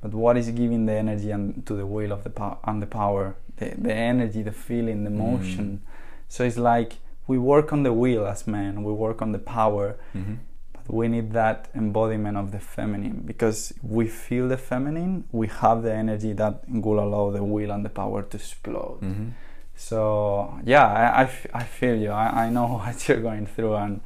But 0.00 0.14
what 0.14 0.36
is 0.36 0.50
giving 0.50 0.86
the 0.86 0.94
energy 0.94 1.30
and 1.30 1.64
to 1.66 1.76
the 1.76 1.86
will 1.86 2.10
of 2.10 2.24
the 2.24 2.30
power 2.30 2.58
and 2.64 2.82
the 2.82 2.88
power, 2.88 3.36
the, 3.58 3.66
the 3.78 3.94
energy, 3.94 4.42
the 4.42 4.50
feeling, 4.50 5.04
the 5.04 5.10
Mm. 5.10 5.16
motion. 5.18 5.80
So 6.28 6.42
it's 6.44 6.58
like 6.58 6.94
we 7.26 7.38
work 7.38 7.72
on 7.72 7.82
the 7.82 7.92
will 7.92 8.26
as 8.26 8.46
men, 8.46 8.82
we 8.84 8.92
work 8.92 9.22
on 9.22 9.32
the 9.32 9.38
power, 9.38 9.96
Mhm. 10.14 10.38
but 10.74 10.94
we 10.94 11.08
need 11.08 11.32
that 11.32 11.68
embodiment 11.74 12.36
of 12.36 12.50
the 12.50 12.58
feminine 12.58 13.22
because 13.24 13.72
we 13.82 14.06
feel 14.08 14.48
the 14.48 14.56
feminine, 14.56 15.24
we 15.32 15.46
have 15.46 15.82
the 15.82 15.92
energy 15.94 16.32
that 16.34 16.62
will 16.68 16.98
allow 17.00 17.30
the 17.30 17.42
will 17.44 17.70
and 17.70 17.84
the 17.84 17.90
power 17.90 18.22
to 18.22 18.36
explode. 18.36 19.00
Mhm. 19.02 19.30
So 19.76 20.54
yeah, 20.64 20.86
I, 20.86 21.22
I 21.22 21.24
f- 21.24 21.46
I 21.54 21.62
feel 21.64 21.96
you. 21.96 22.10
I, 22.10 22.46
I 22.46 22.50
know 22.50 22.66
what 22.82 23.08
you're 23.08 23.20
going 23.22 23.46
through, 23.46 23.74
and 23.76 24.00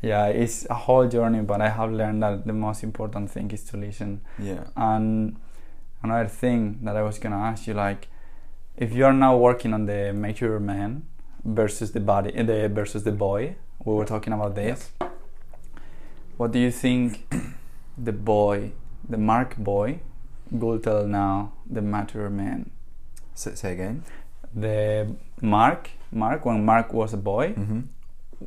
yeah, 0.00 0.26
it's 0.26 0.66
a 0.70 0.74
whole 0.74 1.06
journey. 1.08 1.42
But 1.42 1.60
I 1.60 1.68
have 1.68 1.92
learned 1.92 2.22
that 2.22 2.46
the 2.46 2.52
most 2.52 2.82
important 2.82 3.30
thing 3.30 3.50
is 3.50 3.64
to 3.64 3.76
listen. 3.76 4.20
Yeah. 4.38 4.64
And 4.76 5.36
another 6.02 6.28
thing 6.28 6.78
that 6.84 6.96
I 6.96 7.02
was 7.02 7.18
gonna 7.18 7.36
ask 7.50 7.66
you, 7.66 7.74
like, 7.74 8.08
if 8.76 8.92
you 8.94 9.04
are 9.04 9.12
now 9.12 9.36
working 9.36 9.74
on 9.74 9.86
the 9.86 10.12
mature 10.12 10.58
man 10.58 11.02
versus 11.44 11.92
the 11.92 12.00
body, 12.00 12.36
uh, 12.38 12.42
the 12.42 12.68
versus 12.68 13.04
the 13.04 13.12
boy, 13.12 13.56
we 13.84 13.94
were 13.94 14.04
talking 14.04 14.32
about 14.32 14.54
this. 14.54 14.90
What 16.36 16.52
do 16.52 16.58
you 16.58 16.70
think 16.70 17.28
the 17.98 18.12
boy, 18.12 18.72
the 19.08 19.18
Mark 19.18 19.56
boy, 19.56 20.00
will 20.50 20.78
tell 20.78 21.06
now 21.06 21.52
the 21.68 21.82
mature 21.82 22.30
man? 22.30 22.70
Say, 23.34 23.54
say 23.54 23.72
again. 23.72 24.04
The 24.54 25.14
Mark, 25.40 25.90
Mark, 26.10 26.44
when 26.44 26.64
Mark 26.64 26.92
was 26.92 27.12
a 27.14 27.16
boy, 27.16 27.52
Mm-hmm. 27.54 27.80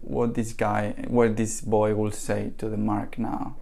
what 0.02 0.34
this 0.36 0.54
guy, 0.54 0.94
what 1.08 1.36
this 1.38 1.62
boy 1.62 1.96
will 1.96 2.12
say 2.12 2.52
to 2.58 2.70
the 2.70 2.78
Mark 2.78 3.18
now? 3.18 3.56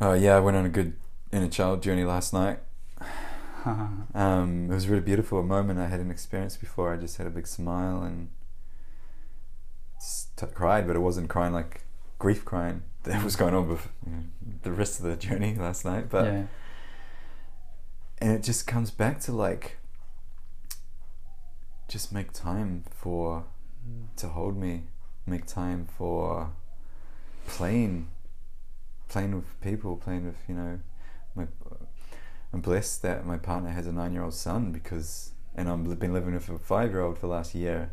Oh 0.00 0.14
yeah, 0.14 0.36
I 0.36 0.40
went 0.40 0.56
on 0.56 0.64
a 0.64 0.70
good 0.70 0.94
inner 1.32 1.48
child 1.48 1.82
journey 1.82 2.04
last 2.04 2.32
night. 2.32 2.58
Um, 4.14 4.70
it 4.70 4.74
was 4.74 4.88
really 4.88 5.02
beautiful. 5.02 5.38
A 5.38 5.42
moment 5.42 5.78
I 5.78 5.86
hadn't 5.86 6.10
experienced 6.10 6.60
before. 6.60 6.92
I 6.92 6.96
just 6.96 7.16
had 7.16 7.26
a 7.26 7.30
big 7.30 7.46
smile 7.46 8.02
and 8.02 8.28
just 10.00 10.36
t- 10.36 10.46
cried, 10.52 10.86
but 10.86 10.96
it 10.96 11.00
wasn't 11.00 11.28
crying 11.28 11.52
like 11.52 11.84
grief 12.18 12.44
crying. 12.44 12.82
That 13.04 13.24
was 13.24 13.34
going 13.34 13.54
on 13.54 13.66
with 13.66 13.88
you 14.04 14.12
know, 14.12 14.22
the 14.62 14.72
rest 14.72 15.00
of 15.00 15.06
the 15.06 15.16
journey 15.16 15.54
last 15.58 15.86
night. 15.86 16.10
But 16.10 16.26
yeah, 16.26 16.44
and 18.18 18.32
it 18.32 18.42
just 18.42 18.66
comes 18.66 18.90
back 18.90 19.20
to 19.20 19.32
like 19.32 19.78
just 21.88 22.12
make 22.12 22.32
time 22.32 22.84
for 22.90 23.44
to 24.16 24.28
hold 24.28 24.56
me 24.56 24.82
make 25.26 25.46
time 25.46 25.88
for 25.96 26.52
playing 27.46 28.08
playing 29.08 29.34
with 29.34 29.60
people 29.60 29.96
playing 29.96 30.26
with 30.26 30.36
you 30.48 30.54
know 30.54 30.78
my 31.34 31.46
I'm 32.52 32.60
blessed 32.60 33.02
that 33.02 33.24
my 33.24 33.36
partner 33.36 33.70
has 33.70 33.86
a 33.86 33.92
nine 33.92 34.12
year 34.12 34.24
old 34.24 34.34
son 34.34 34.72
because 34.72 35.32
and 35.54 35.68
I've 35.68 35.98
been 35.98 36.12
living 36.12 36.34
with 36.34 36.48
a 36.48 36.58
five 36.58 36.90
year 36.90 37.00
old 37.00 37.16
for 37.16 37.26
the 37.26 37.32
last 37.32 37.54
year. 37.54 37.90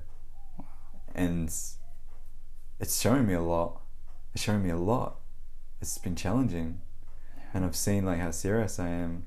And 1.13 1.51
it's 2.79 3.01
showing 3.01 3.25
me 3.27 3.33
a 3.33 3.41
lot. 3.41 3.81
It's 4.33 4.43
showing 4.43 4.63
me 4.63 4.69
a 4.69 4.77
lot. 4.77 5.17
It's 5.81 5.97
been 5.97 6.15
challenging. 6.15 6.81
And 7.53 7.65
I've 7.65 7.75
seen 7.75 8.05
like 8.05 8.19
how 8.19 8.31
serious 8.31 8.79
I 8.79 8.89
am 8.89 9.25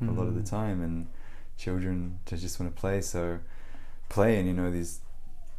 a 0.00 0.10
lot 0.10 0.26
of 0.26 0.34
the 0.34 0.40
Mm. 0.40 0.50
time 0.50 0.82
and 0.82 1.06
children 1.56 2.18
just 2.26 2.58
want 2.58 2.74
to 2.74 2.80
play. 2.80 3.00
So 3.00 3.40
play 4.08 4.38
and 4.38 4.46
you 4.48 4.54
know 4.54 4.70
these 4.70 5.00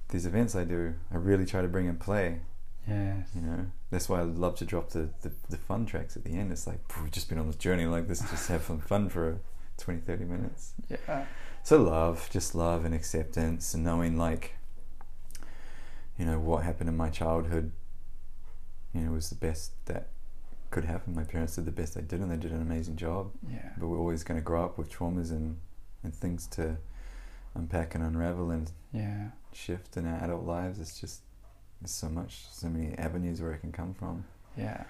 these 0.10 0.26
events 0.28 0.54
I 0.56 0.64
do 0.64 0.94
I 1.12 1.18
really 1.18 1.46
try 1.46 1.62
to 1.62 1.68
bring 1.68 1.88
in 1.88 1.98
play 1.98 2.42
Yes. 2.88 3.30
you 3.34 3.42
know 3.42 3.66
that's 3.92 4.10
why 4.10 4.20
I 4.20 4.24
love 4.24 4.56
to 4.56 4.66
drop 4.66 4.90
the, 4.90 5.10
the, 5.22 5.32
the 5.50 5.58
fun 5.58 5.86
tracks 5.86 6.18
at 6.18 6.24
the 6.26 6.32
end 6.38 6.52
it's 6.52 6.68
like 6.68 6.80
we've 7.02 7.12
just 7.12 7.30
been 7.30 7.38
on 7.40 7.48
this 7.48 7.56
journey 7.56 7.86
like 7.86 8.08
this 8.08 8.20
just 8.30 8.48
have 8.50 8.64
some 8.64 8.80
fun 8.80 9.08
for 9.10 9.40
20 9.78 10.02
30 10.02 10.26
minutes 10.26 10.74
Yeah. 10.90 11.26
so 11.64 11.82
love 11.82 12.30
just 12.32 12.54
love 12.56 12.84
and 12.86 12.94
acceptance 12.94 13.74
and 13.74 13.84
knowing 13.86 14.18
like 14.18 14.56
you 16.18 16.26
know 16.26 16.40
what 16.40 16.64
happened 16.64 16.90
in 16.90 16.98
my 16.98 17.10
childhood 17.10 17.72
you 18.94 19.02
know 19.02 19.12
was 19.12 19.30
the 19.30 19.36
best 19.36 19.72
that 19.86 20.10
could 20.70 20.86
happen 20.86 21.16
my 21.16 21.24
parents 21.24 21.56
did 21.56 21.66
the 21.66 21.72
best 21.72 21.96
they 21.96 22.02
did 22.02 22.20
and 22.20 22.32
they 22.32 22.36
did 22.38 22.52
an 22.52 22.62
amazing 22.62 22.96
job 22.96 23.32
Yeah. 23.50 23.70
but 23.78 23.88
we're 23.88 23.98
always 24.00 24.24
going 24.24 24.40
to 24.40 24.44
grow 24.44 24.66
up 24.66 24.78
with 24.78 24.92
traumas 24.92 25.32
and, 25.32 25.58
and 26.04 26.14
things 26.14 26.48
to 26.48 26.78
unpack 27.56 27.96
and 27.96 28.04
unravel 28.04 28.50
and 28.52 28.72
Yeah. 28.92 29.30
shift 29.54 29.96
in 29.98 30.08
our 30.08 30.24
adult 30.24 30.44
lives. 30.46 30.80
It's 30.80 31.00
just 31.00 31.22
so 31.90 32.10
much, 32.10 32.46
so 32.52 32.70
many 32.70 32.98
avenues 32.98 33.42
where 33.42 33.52
it 33.52 33.60
can 33.60 33.72
come 33.72 33.94
from. 33.94 34.26
Yeah. 34.58 34.84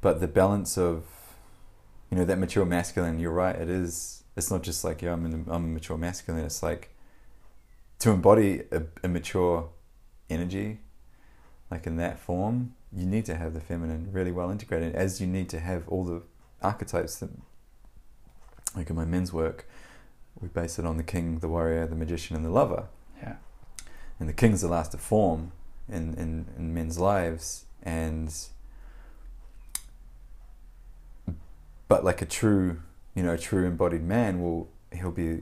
But 0.00 0.20
the 0.20 0.28
balance 0.28 0.78
of, 0.78 1.04
you 2.10 2.16
know, 2.16 2.24
that 2.24 2.38
mature 2.38 2.64
masculine. 2.64 3.18
You're 3.18 3.32
right. 3.32 3.54
It 3.54 3.68
is. 3.68 4.24
It's 4.36 4.50
not 4.50 4.62
just 4.62 4.84
like 4.84 5.02
yeah, 5.02 5.12
I'm 5.12 5.24
an, 5.26 5.46
I'm 5.48 5.64
a 5.64 5.68
mature 5.68 5.98
masculine. 5.98 6.44
It's 6.44 6.62
like 6.62 6.94
to 8.00 8.10
embody 8.10 8.62
a, 8.72 8.82
a 9.04 9.08
mature 9.08 9.68
energy, 10.28 10.80
like 11.70 11.86
in 11.86 11.96
that 11.96 12.18
form. 12.18 12.74
You 12.92 13.06
need 13.06 13.24
to 13.26 13.36
have 13.36 13.54
the 13.54 13.60
feminine 13.60 14.08
really 14.10 14.32
well 14.32 14.50
integrated, 14.50 14.94
as 14.94 15.20
you 15.20 15.26
need 15.26 15.48
to 15.50 15.60
have 15.60 15.88
all 15.88 16.04
the 16.04 16.22
archetypes 16.60 17.16
that, 17.16 17.30
like 18.74 18.90
in 18.90 18.96
my 18.96 19.04
men's 19.04 19.32
work, 19.32 19.68
we 20.40 20.48
base 20.48 20.78
it 20.78 20.84
on 20.84 20.96
the 20.96 21.04
king, 21.04 21.38
the 21.38 21.48
warrior, 21.48 21.86
the 21.86 21.94
magician, 21.94 22.34
and 22.34 22.44
the 22.44 22.50
lover. 22.50 22.88
Yeah. 23.22 23.36
and 24.18 24.28
the 24.28 24.32
king's 24.32 24.62
the 24.62 24.68
last 24.68 24.92
to 24.92 24.98
form 24.98 25.52
in, 25.90 26.14
in, 26.14 26.46
in 26.56 26.74
men's 26.74 26.98
lives 26.98 27.64
and 27.82 28.32
but 31.88 32.04
like 32.04 32.22
a 32.22 32.26
true 32.26 32.80
you 33.14 33.22
know 33.22 33.34
a 33.34 33.38
true 33.38 33.66
embodied 33.66 34.02
man 34.02 34.40
will 34.40 34.68
he'll 34.92 35.10
be 35.10 35.40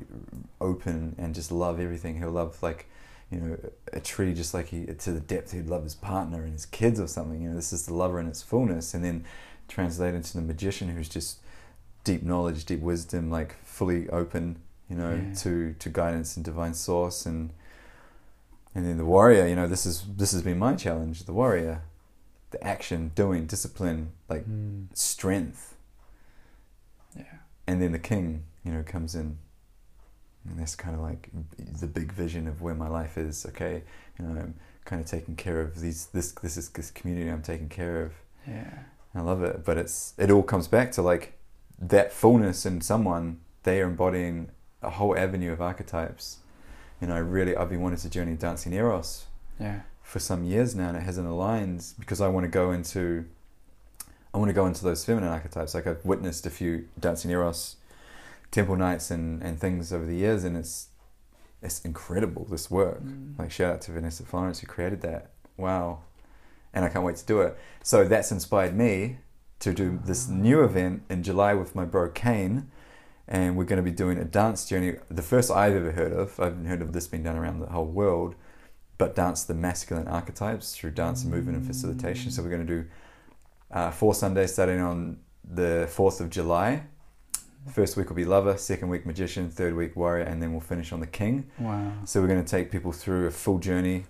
open 0.61 1.15
and 1.19 1.35
just 1.35 1.51
love 1.51 1.81
everything. 1.81 2.19
He'll 2.19 2.31
love 2.31 2.63
like 2.63 2.87
you 3.31 3.39
know 3.41 3.59
a 3.93 4.01
tree 4.01 4.35
just 4.35 4.55
like 4.55 4.69
he 4.69 4.87
to 4.87 5.13
the 5.13 5.21
depth 5.21 5.53
he'd 5.53 5.67
love 5.69 5.85
his 5.85 5.95
partner 5.95 6.43
and 6.43 6.53
his 6.53 6.67
kids 6.67 6.99
or 7.01 7.07
something. 7.07 7.43
You 7.43 7.51
know 7.51 7.57
this 7.57 7.73
is 7.73 7.87
the 7.87 7.95
lover 7.95 8.21
in 8.21 8.27
its 8.29 8.43
fullness. 8.43 8.95
And 8.95 9.05
then 9.05 9.25
translate 9.69 10.15
into 10.15 10.33
the 10.35 10.43
magician 10.43 10.89
who's 10.89 11.09
just 11.09 11.39
deep 12.05 12.23
knowledge 12.23 12.65
deep 12.65 12.81
wisdom 12.81 13.31
like 13.31 13.55
fully 13.65 14.09
open 14.09 14.57
you 14.89 14.97
know 14.97 15.15
Yeah. 15.15 15.35
to 15.35 15.75
to 15.79 15.89
guidance 15.91 16.37
and 16.37 16.45
divine 16.45 16.75
source. 16.75 17.27
And 17.27 17.51
and 18.79 18.87
then 18.87 18.97
the 18.97 19.05
warrior 19.05 19.45
you 19.51 19.57
know 19.57 19.67
this 19.67 19.85
is 19.85 20.05
this 20.17 20.31
has 20.33 20.43
been 20.43 20.59
my 20.59 20.75
challenge 20.75 21.25
the 21.25 21.33
warrior 21.33 21.83
the 22.51 22.63
action 22.65 23.11
doing 23.15 23.45
discipline 23.47 24.13
like 24.29 24.45
Mm. 24.47 24.87
strength 24.97 25.75
Yeah. 27.17 27.25
and 27.67 27.83
then 27.83 27.93
the 27.93 27.99
king 27.99 28.45
you 28.65 28.73
know 28.73 28.83
comes 28.83 29.15
in 29.15 29.39
and 30.49 30.59
that's 30.59 30.77
kind 30.77 30.95
of 30.95 31.03
like 31.03 31.29
the 31.81 31.87
big 31.87 32.13
vision 32.13 32.47
of 32.47 32.63
where 32.63 32.75
my 32.75 32.89
life 32.89 33.19
is 33.19 33.45
okay 33.47 33.83
you 34.19 34.25
know 34.25 34.41
I'm 34.41 34.55
kind 34.85 35.03
of 35.03 35.09
taking 35.09 35.37
care 35.37 35.61
of 35.61 35.81
these 35.81 36.07
this 36.07 36.33
this 36.33 36.57
is 36.57 36.69
this 36.71 36.91
community 36.91 37.29
I'm 37.31 37.43
taking 37.43 37.69
care 37.69 38.03
of. 38.07 38.13
Yeah. 38.47 38.71
I 39.15 39.21
love 39.21 39.43
it, 39.43 39.65
but 39.65 39.77
it's 39.77 40.15
it 40.17 40.31
all 40.31 40.43
comes 40.43 40.67
back 40.69 40.93
to 40.93 41.03
like 41.03 41.25
that 41.79 42.13
fullness 42.13 42.65
in 42.65 42.81
someone. 42.81 43.41
They 43.65 43.83
are 43.83 43.87
embodying 43.87 44.51
a 44.83 44.91
whole 44.91 45.15
avenue 45.19 45.53
of 45.53 45.61
archetypes. 45.61 46.39
You 47.01 47.07
know, 47.09 47.15
I 47.15 47.19
really 47.19 47.57
I've 47.57 47.69
been 47.71 47.81
wanting 47.81 47.99
to 48.01 48.11
journey 48.11 48.35
dancing 48.35 48.73
eros 48.73 49.27
Yeah. 49.61 49.81
for 50.03 50.19
some 50.19 50.45
years 50.45 50.75
now, 50.75 50.89
and 50.89 50.97
it 50.97 51.03
hasn't 51.03 51.29
aligned 51.29 51.85
because 51.99 52.21
I 52.21 52.29
want 52.29 52.45
to 52.45 52.49
go 52.51 52.71
into 52.73 53.25
I 54.35 54.39
want 54.39 54.51
to 54.51 54.55
go 54.55 54.67
into 54.67 54.85
those 54.85 55.05
feminine 55.05 55.31
archetypes. 55.31 55.75
Like 55.75 55.87
I've 55.87 56.05
witnessed 56.05 56.45
a 56.47 56.51
few 56.51 56.87
dancing 56.99 57.31
eros 57.31 57.77
temple 58.51 58.77
nights 58.77 59.11
and 59.11 59.43
and 59.43 59.61
things 59.61 59.93
over 59.93 60.05
the 60.05 60.17
years, 60.17 60.45
and 60.45 60.57
it's 60.57 60.89
it's 61.63 61.81
incredible 61.85 62.45
this 62.45 62.71
work. 62.71 63.03
Mm. 63.03 63.39
Like 63.39 63.51
shout 63.51 63.75
out 63.75 63.81
to 63.83 63.93
Vanessa 63.93 64.25
Florence 64.25 64.61
who 64.61 64.67
created 64.67 65.01
that. 65.03 65.31
Wow. 65.57 66.01
And 66.75 66.85
I 66.85 66.89
can't 66.89 67.05
wait 67.05 67.17
to 67.17 67.27
do 67.27 67.41
it. 67.41 67.57
So 67.83 68.05
that's 68.05 68.31
inspired 68.31 68.77
me 68.77 69.19
to 69.61 69.73
do 69.73 69.99
this 70.05 70.29
new 70.29 70.63
event 70.63 71.03
in 71.09 71.23
July 71.25 71.55
with 71.55 71.75
my 71.75 71.85
bro 71.85 72.11
Kane. 72.11 72.71
And 73.29 73.57
we're 73.57 73.65
going 73.65 73.77
to 73.77 73.83
be 73.83 73.95
doing 73.95 74.19
a 74.19 74.25
dance 74.25 74.65
journey. 74.65 74.97
The 75.11 75.23
first 75.23 75.51
I've 75.51 75.75
ever 75.75 75.93
heard 75.93 76.13
of. 76.13 76.41
I 76.41 76.45
haven't 76.45 76.65
heard 76.65 76.81
of 76.81 76.93
this 76.93 77.07
being 77.07 77.23
done 77.23 77.37
around 77.37 77.61
the 77.61 77.67
whole 77.67 77.87
world. 77.87 78.35
But 78.97 79.15
dance 79.15 79.45
the 79.45 79.55
masculine 79.55 80.09
archetypes 80.09 80.75
through 80.75 80.93
dance 80.93 81.23
and 81.23 81.33
movement 81.33 81.59
and 81.59 81.67
facilitation. 81.67 82.31
So 82.31 82.43
we're 82.43 82.51
going 82.51 82.67
to 82.67 82.83
do 82.83 82.89
uh, 83.71 83.91
four 83.91 84.15
Sundays 84.15 84.53
starting 84.53 84.81
on 84.81 85.19
the 85.45 85.89
4th 85.93 86.21
of 86.21 86.31
July. 86.31 86.85
First 87.73 87.97
week 87.97 88.09
will 88.09 88.17
be 88.17 88.25
lover, 88.25 88.57
second 88.57 88.89
week 88.89 89.05
magician, 89.05 89.51
third 89.51 89.77
week 89.77 89.95
warrior, 89.95 90.25
and 90.25 90.43
then 90.43 90.53
we'll 90.53 90.61
finish 90.61 90.91
on 90.91 91.01
the 91.01 91.07
king. 91.07 91.51
Wow. 91.59 91.93
So 92.07 92.21
we're 92.21 92.29
going 92.29 92.43
to 92.43 92.51
take 92.51 92.73
people 92.73 92.93
through 92.93 93.27
a 93.27 93.31
full 93.31 93.59
journey 93.59 94.07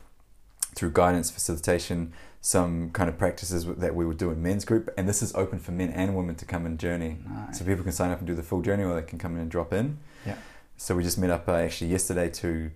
through 0.75 0.93
guidance, 0.93 1.31
facilitation, 1.31 2.13
some 2.41 2.91
kind 2.91 3.09
of 3.09 3.19
practices 3.19 3.67
that 3.67 3.95
we 3.95 4.07
would 4.07 4.19
do 4.19 4.31
in 4.31 4.43
men's 4.43 4.65
group, 4.65 4.89
and 4.97 5.09
this 5.09 5.23
is 5.23 5.35
open 5.35 5.59
for 5.59 5.73
men 5.73 5.91
and 5.91 6.17
women 6.17 6.35
to 6.37 6.45
come 6.45 6.67
and 6.67 6.79
journey. 6.79 7.19
Nice. 7.29 7.59
So 7.59 7.65
people 7.65 7.83
can 7.83 7.93
sign 7.93 8.11
up 8.11 8.19
and 8.19 8.27
do 8.27 8.35
the 8.35 8.43
full 8.43 8.63
journey, 8.63 8.85
or 8.85 8.95
they 8.95 9.07
can 9.07 9.19
come 9.19 9.35
in 9.35 9.41
and 9.41 9.51
drop 9.51 9.73
in. 9.73 9.99
Yeah. 10.25 10.37
So 10.77 10.95
we 10.95 11.03
just 11.03 11.19
met 11.19 11.31
up 11.31 11.49
uh, 11.49 11.55
actually 11.55 11.91
yesterday 11.91 12.31
to, 12.31 12.71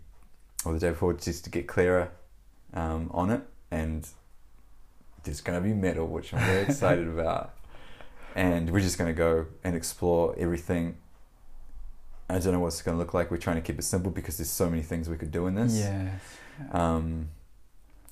or 0.64 0.72
the 0.72 0.80
day 0.80 0.90
before, 0.90 1.12
just 1.12 1.44
to 1.44 1.50
get 1.50 1.68
clearer 1.68 2.10
um, 2.74 3.10
on 3.12 3.30
it, 3.30 3.42
and 3.70 4.08
there's 5.22 5.40
going 5.40 5.60
to 5.60 5.66
be 5.66 5.72
metal, 5.72 6.06
which 6.06 6.34
I'm 6.34 6.40
very 6.40 6.62
excited 6.68 7.06
about, 7.06 7.54
and 8.34 8.70
we're 8.70 8.80
just 8.80 8.98
going 8.98 9.08
to 9.12 9.16
go 9.16 9.46
and 9.62 9.76
explore 9.76 10.34
everything. 10.36 10.96
I 12.28 12.38
don't 12.38 12.52
know 12.52 12.60
what 12.60 12.68
it's 12.68 12.82
going 12.82 12.96
to 12.96 12.98
look 12.98 13.14
like. 13.14 13.30
We're 13.30 13.36
trying 13.36 13.56
to 13.56 13.62
keep 13.62 13.78
it 13.78 13.82
simple 13.82 14.10
because 14.10 14.38
there's 14.38 14.50
so 14.50 14.68
many 14.68 14.82
things 14.82 15.08
we 15.08 15.16
could 15.16 15.30
do 15.30 15.46
in 15.46 15.54
this. 15.54 15.76
Yes. 15.76 16.20
Um, 16.72 17.28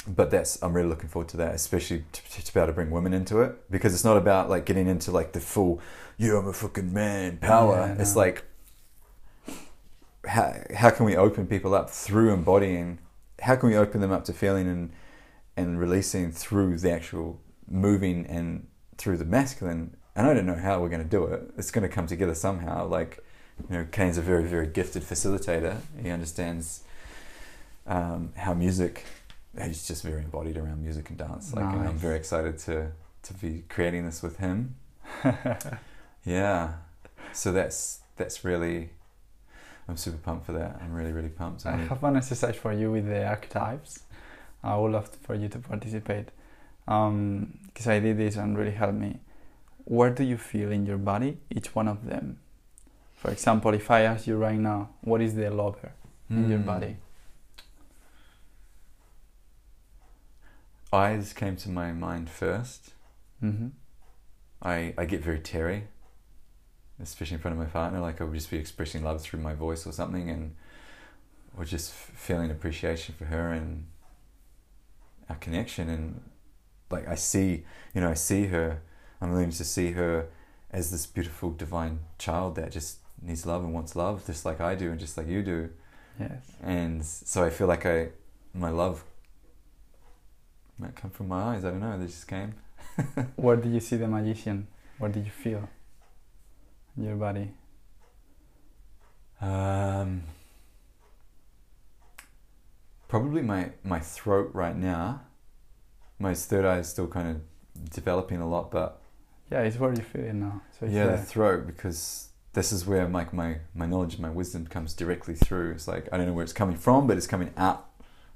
but 0.06 0.30
that's 0.30 0.62
I'm 0.62 0.72
really 0.72 0.88
looking 0.88 1.08
forward 1.08 1.28
to 1.30 1.36
that, 1.38 1.54
especially 1.54 2.04
to, 2.12 2.44
to 2.44 2.54
be 2.54 2.60
able 2.60 2.68
to 2.68 2.72
bring 2.72 2.90
women 2.90 3.12
into 3.12 3.40
it 3.40 3.70
because 3.70 3.94
it's 3.94 4.04
not 4.04 4.16
about 4.16 4.48
like 4.48 4.64
getting 4.64 4.86
into 4.86 5.10
like 5.10 5.32
the 5.32 5.40
full 5.40 5.80
"yeah 6.16 6.36
I'm 6.38 6.48
a 6.48 6.52
fucking 6.52 6.92
man" 6.92 7.38
power. 7.38 7.94
Yeah, 7.94 8.00
It's 8.00 8.16
like 8.16 8.44
how 10.26 10.54
how 10.74 10.90
can 10.90 11.06
we 11.06 11.16
open 11.16 11.46
people 11.46 11.74
up 11.74 11.90
through 11.90 12.32
embodying? 12.32 12.98
How 13.40 13.56
can 13.56 13.68
we 13.68 13.76
open 13.76 14.00
them 14.00 14.12
up 14.12 14.24
to 14.24 14.32
feeling 14.32 14.68
and 14.68 14.90
and 15.56 15.78
releasing 15.78 16.32
through 16.32 16.78
the 16.78 16.90
actual 16.90 17.40
moving 17.68 18.26
and 18.26 18.66
through 18.96 19.16
the 19.18 19.24
masculine? 19.24 19.96
And 20.16 20.26
I 20.26 20.34
don't 20.34 20.46
know 20.46 20.56
how 20.56 20.80
we're 20.80 20.88
going 20.88 21.02
to 21.02 21.08
do 21.08 21.24
it. 21.24 21.52
It's 21.56 21.70
going 21.70 21.88
to 21.88 21.94
come 21.94 22.06
together 22.06 22.34
somehow. 22.34 22.86
Like 22.86 23.24
you 23.68 23.76
know, 23.76 23.86
Kane's 23.90 24.18
a 24.18 24.22
very 24.22 24.44
very 24.44 24.66
gifted 24.66 25.02
facilitator. 25.02 25.78
He 26.02 26.10
understands 26.10 26.82
um, 27.86 28.32
how 28.36 28.54
music 28.54 29.04
he's 29.64 29.86
just 29.86 30.02
very 30.02 30.22
embodied 30.22 30.56
around 30.56 30.80
music 30.82 31.08
and 31.10 31.18
dance 31.18 31.52
like 31.54 31.64
and 31.74 31.88
i'm 31.88 31.96
very 31.98 32.16
excited 32.16 32.56
to 32.58 32.90
to 33.22 33.34
be 33.34 33.64
creating 33.68 34.04
this 34.06 34.22
with 34.22 34.36
him 34.38 34.74
yeah 36.24 36.74
so 37.32 37.52
that's 37.52 38.00
that's 38.16 38.44
really 38.44 38.90
i'm 39.88 39.96
super 39.96 40.18
pumped 40.18 40.46
for 40.46 40.52
that 40.52 40.78
i'm 40.82 40.92
really 40.94 41.12
really 41.12 41.28
pumped 41.28 41.66
I 41.66 41.76
have 41.76 42.02
an 42.04 42.16
exercise 42.16 42.56
for 42.56 42.72
you 42.72 42.90
with 42.92 43.06
the 43.06 43.24
archetypes. 43.26 44.00
I 44.62 44.76
would 44.76 44.92
love 44.92 45.08
for 45.08 45.34
you 45.34 45.48
to 45.48 45.58
participate 45.58 46.28
because 46.84 47.86
I 47.86 47.98
did 48.00 48.18
this 48.18 48.36
and 48.36 48.58
really 48.58 48.72
helped 48.72 48.98
me. 48.98 49.20
Where 49.84 50.10
do 50.10 50.22
you 50.22 50.36
feel 50.36 50.70
in 50.70 50.84
your 50.86 50.98
body 50.98 51.38
each 51.50 51.74
one 51.74 51.88
of 51.88 52.04
them? 52.06 52.38
For 53.16 53.30
example, 53.30 53.72
if 53.74 53.90
I 53.90 54.02
ask 54.02 54.26
you 54.26 54.36
right 54.36 54.58
now, 54.58 54.90
what 55.00 55.20
is 55.22 55.34
the 55.34 55.50
lover 55.50 55.92
in 56.28 56.48
your 56.50 56.58
Mm. 56.58 56.66
body? 56.66 56.96
Eyes 60.92 61.32
came 61.32 61.56
to 61.56 61.68
my 61.68 61.92
mind 61.92 62.28
first 62.30 62.92
Mm-hmm. 63.42 63.68
i 64.62 64.92
i 64.98 65.04
get 65.06 65.22
very 65.24 65.40
teary 65.40 65.84
especially 67.02 67.36
in 67.36 67.40
front 67.40 67.54
of 67.56 67.58
my 67.58 67.70
partner 67.70 68.00
like 68.00 68.20
i 68.20 68.24
would 68.24 68.34
just 68.34 68.50
be 68.50 68.58
expressing 68.58 69.02
love 69.02 69.22
through 69.22 69.40
my 69.40 69.54
voice 69.54 69.86
or 69.86 69.92
something 69.92 70.28
and 70.28 70.54
or 71.56 71.64
just 71.64 71.92
feeling 71.92 72.50
appreciation 72.50 73.14
for 73.16 73.24
her 73.26 73.50
and 73.52 73.86
our 75.30 75.36
connection 75.36 75.88
and 75.88 76.20
like 76.90 77.06
I 77.08 77.14
see 77.14 77.64
you 77.94 78.00
know 78.00 78.10
I 78.10 78.14
see 78.14 78.46
her 78.46 78.82
I'm 79.20 79.32
learning 79.32 79.52
to 79.52 79.64
see 79.64 79.92
her 79.92 80.26
as 80.70 80.90
this 80.90 81.06
beautiful 81.06 81.50
divine 81.50 82.00
child 82.18 82.56
that 82.56 82.70
just 82.72 82.98
needs 83.22 83.46
love 83.46 83.62
and 83.64 83.72
wants 83.72 83.96
love 83.96 84.24
just 84.26 84.44
like 84.44 84.60
I 84.60 84.74
do 84.74 84.90
and 84.90 85.00
just 85.00 85.16
like 85.16 85.28
you 85.28 85.42
do 85.42 85.70
Yes. 86.18 86.42
and 86.62 87.04
so 87.04 87.42
I 87.42 87.50
feel 87.50 87.66
like 87.66 87.86
I 87.86 88.08
my 88.52 88.70
love 88.70 89.04
might 90.80 90.96
come 90.96 91.10
from 91.10 91.28
my 91.28 91.54
eyes 91.54 91.64
I 91.64 91.70
don't 91.70 91.80
know 91.80 91.98
they 91.98 92.06
just 92.06 92.26
came 92.26 92.54
Where 93.36 93.56
do 93.56 93.68
you 93.68 93.80
see 93.80 93.96
the 93.96 94.08
magician? 94.08 94.66
Where 94.98 95.10
do 95.10 95.20
you 95.20 95.30
feel 95.30 95.68
in 96.96 97.04
your 97.04 97.16
body? 97.16 97.50
Um, 99.40 100.24
probably 103.08 103.42
my 103.42 103.70
my 103.82 104.00
throat 104.00 104.50
right 104.52 104.76
now. 104.76 105.22
My 106.18 106.34
third 106.34 106.64
eye 106.66 106.78
is 106.78 106.88
still 106.88 107.06
kind 107.06 107.28
of 107.30 107.90
developing 107.90 108.40
a 108.40 108.48
lot, 108.48 108.70
but 108.70 109.00
Yeah, 109.50 109.62
it's 109.62 109.78
where 109.78 109.94
you 109.94 110.02
feel 110.02 110.24
it 110.24 110.34
now. 110.34 110.60
So 110.78 110.86
it's 110.86 110.94
yeah, 110.94 111.06
the 111.06 111.18
throat 111.18 111.66
because 111.66 112.28
this 112.52 112.72
is 112.72 112.86
where 112.86 113.08
like 113.08 113.32
my 113.32 113.58
my 113.74 113.86
knowledge, 113.86 114.18
my 114.18 114.30
wisdom 114.30 114.66
comes 114.66 114.92
directly 114.92 115.34
through. 115.34 115.72
It's 115.72 115.88
like 115.88 116.08
I 116.12 116.18
don't 116.18 116.26
know 116.26 116.34
where 116.34 116.44
it's 116.44 116.52
coming 116.52 116.76
from, 116.76 117.06
but 117.06 117.16
it's 117.16 117.26
coming 117.26 117.52
out 117.56 117.88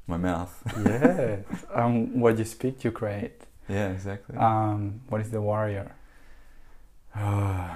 my 0.06 0.16
mouth. 0.16 0.62
yes. 0.84 1.44
Um, 1.72 2.20
what 2.20 2.38
you 2.38 2.44
speak, 2.44 2.84
you 2.84 2.92
create. 2.92 3.42
yeah, 3.68 3.88
exactly. 3.88 4.36
Um, 4.36 5.00
what 5.08 5.20
is 5.20 5.30
the 5.30 5.40
warrior? 5.40 5.94
the 7.14 7.74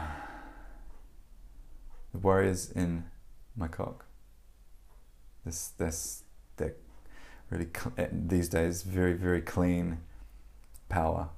warrior's 2.12 2.70
in 2.70 3.04
my 3.56 3.68
cock. 3.68 4.04
This 5.44 5.68
this 5.78 6.24
that 6.56 6.76
really 7.50 7.68
cl- 7.74 7.94
eh, 7.96 8.08
these 8.12 8.48
days 8.48 8.82
very 8.82 9.14
very 9.14 9.40
clean 9.40 9.98
power. 10.88 11.28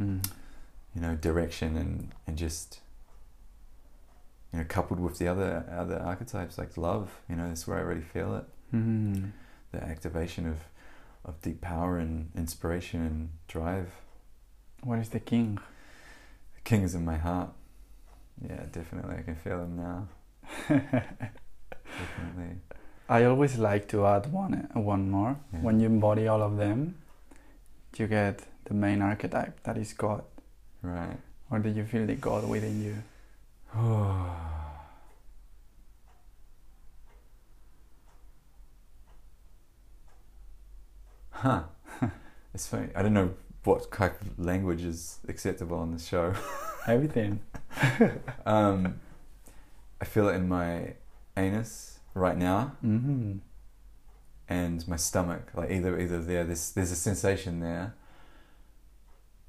Mm. 0.00 0.26
you 0.94 1.00
know, 1.00 1.14
direction 1.14 1.74
and, 1.76 2.12
and 2.26 2.36
just 2.36 2.80
you 4.52 4.58
know, 4.58 4.64
coupled 4.68 5.00
with 5.00 5.18
the 5.18 5.26
other 5.26 5.64
other 5.74 5.98
archetypes 5.98 6.58
like 6.58 6.76
love, 6.76 7.10
you 7.28 7.36
know, 7.36 7.48
that's 7.48 7.66
where 7.66 7.78
I 7.78 7.80
really 7.80 8.02
feel 8.02 8.34
it. 8.36 8.44
Mm. 8.74 9.32
The 9.76 9.84
activation 9.84 10.46
of 10.46 10.58
of 11.26 11.42
deep 11.42 11.60
power 11.60 11.98
and 11.98 12.30
inspiration 12.34 13.00
and 13.04 13.30
drive. 13.48 13.90
What 14.82 14.98
is 15.00 15.10
the 15.10 15.20
king? 15.20 15.58
The 16.54 16.62
king 16.62 16.82
is 16.82 16.94
in 16.94 17.04
my 17.04 17.18
heart. 17.18 17.50
Yeah, 18.40 18.64
definitely. 18.72 19.16
I 19.16 19.22
can 19.22 19.34
feel 19.34 19.60
him 19.64 19.76
now. 19.76 20.08
Definitely. 20.68 22.52
I 23.08 23.24
always 23.24 23.58
like 23.58 23.88
to 23.88 24.06
add 24.06 24.32
one 24.32 24.68
one 24.72 25.10
more. 25.10 25.36
Yeah. 25.52 25.60
When 25.60 25.80
you 25.80 25.86
embody 25.86 26.26
all 26.26 26.42
of 26.42 26.56
them, 26.56 26.96
you 27.98 28.06
get 28.06 28.46
the 28.64 28.74
main 28.74 29.02
archetype 29.02 29.62
that 29.64 29.76
is 29.76 29.92
God. 29.92 30.24
Right. 30.80 31.18
Or 31.50 31.58
do 31.58 31.68
you 31.68 31.84
feel 31.84 32.06
the 32.06 32.14
God 32.14 32.48
within 32.48 32.82
you? 32.82 32.96
huh. 41.40 41.62
It's 42.54 42.66
funny. 42.66 42.88
I 42.94 43.02
don't 43.02 43.12
know 43.12 43.34
what 43.64 43.92
type 43.92 44.20
of 44.22 44.38
language 44.38 44.82
is 44.82 45.18
acceptable 45.28 45.76
on 45.78 45.92
this 45.92 46.06
show. 46.06 46.32
Everything. 46.86 47.40
Um, 48.46 49.00
I 50.00 50.04
feel 50.06 50.28
it 50.28 50.34
in 50.36 50.48
my 50.48 50.94
anus 51.36 51.98
right 52.14 52.36
now 52.38 52.76
Mm-hmm. 52.84 53.38
and 54.48 54.88
my 54.88 54.96
stomach. 54.96 55.50
Like 55.54 55.70
either 55.70 55.98
either 55.98 56.20
there, 56.22 56.44
there's 56.44 56.70
there's 56.72 56.90
a 56.92 56.96
sensation 56.96 57.60
there, 57.60 57.94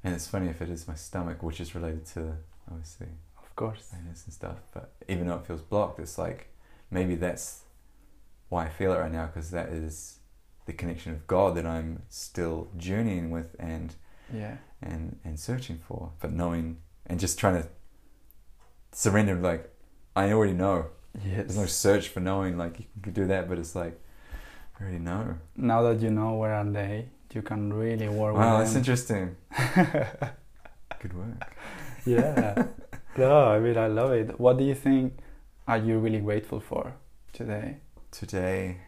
and 0.04 0.14
it's 0.14 0.26
funny 0.26 0.48
if 0.48 0.60
it 0.60 0.68
is 0.68 0.86
my 0.86 0.94
stomach, 0.94 1.42
which 1.42 1.60
is 1.60 1.74
related 1.74 2.04
to 2.14 2.34
obviously 2.70 3.08
Of 3.42 3.54
course. 3.56 3.88
anus 3.94 4.24
and 4.26 4.34
stuff. 4.34 4.58
But 4.74 4.92
even 5.08 5.26
though 5.26 5.36
it 5.36 5.46
feels 5.46 5.62
blocked, 5.62 6.00
it's 6.00 6.18
like 6.18 6.48
maybe 6.90 7.14
that's 7.14 7.62
why 8.50 8.66
I 8.66 8.68
feel 8.68 8.92
it 8.92 8.98
right 8.98 9.12
now 9.12 9.26
because 9.26 9.50
that 9.52 9.68
is 9.70 10.17
the 10.68 10.72
connection 10.74 11.10
of 11.12 11.26
God 11.26 11.50
that 11.56 11.66
I'm 11.66 11.90
still 12.10 12.58
journeying 12.76 13.30
with 13.36 13.50
and 13.58 13.88
Yeah. 14.32 14.56
and 14.90 15.02
and 15.24 15.34
searching 15.48 15.78
for, 15.88 16.00
but 16.20 16.30
knowing 16.40 16.66
and 17.06 17.18
just 17.18 17.38
trying 17.40 17.56
to 17.62 17.68
surrender. 18.92 19.34
Like 19.50 19.62
I 20.14 20.24
already 20.32 20.54
know. 20.64 20.78
Yes. 21.24 21.36
There's 21.46 21.56
no 21.64 21.66
search 21.66 22.08
for 22.14 22.20
knowing. 22.20 22.52
Like 22.62 22.74
you 22.80 22.86
can 23.02 23.12
do 23.20 23.26
that, 23.32 23.48
but 23.48 23.58
it's 23.58 23.74
like 23.82 23.96
I 24.78 24.82
already 24.82 24.98
know. 25.10 25.24
now 25.56 25.80
that 25.86 26.00
you 26.04 26.10
know 26.10 26.34
where 26.40 26.54
are 26.54 26.64
they, 26.80 27.08
you 27.34 27.42
can 27.42 27.72
really 27.72 28.08
work 28.08 28.34
Wow, 28.36 28.58
with 28.58 28.58
that's 28.60 28.72
them. 28.74 28.80
interesting. 28.82 29.24
Good 31.02 31.14
work. 31.20 31.42
yeah. 32.06 32.66
no, 33.16 33.32
I 33.54 33.58
mean 33.58 33.76
I 33.78 33.86
love 33.88 34.12
it. 34.12 34.38
What 34.38 34.58
do 34.58 34.64
you 34.64 34.74
think 34.74 35.06
are 35.66 35.78
you 35.78 35.98
really 35.98 36.20
grateful 36.20 36.60
for 36.60 36.92
today? 37.32 37.78
Today, 38.10 38.78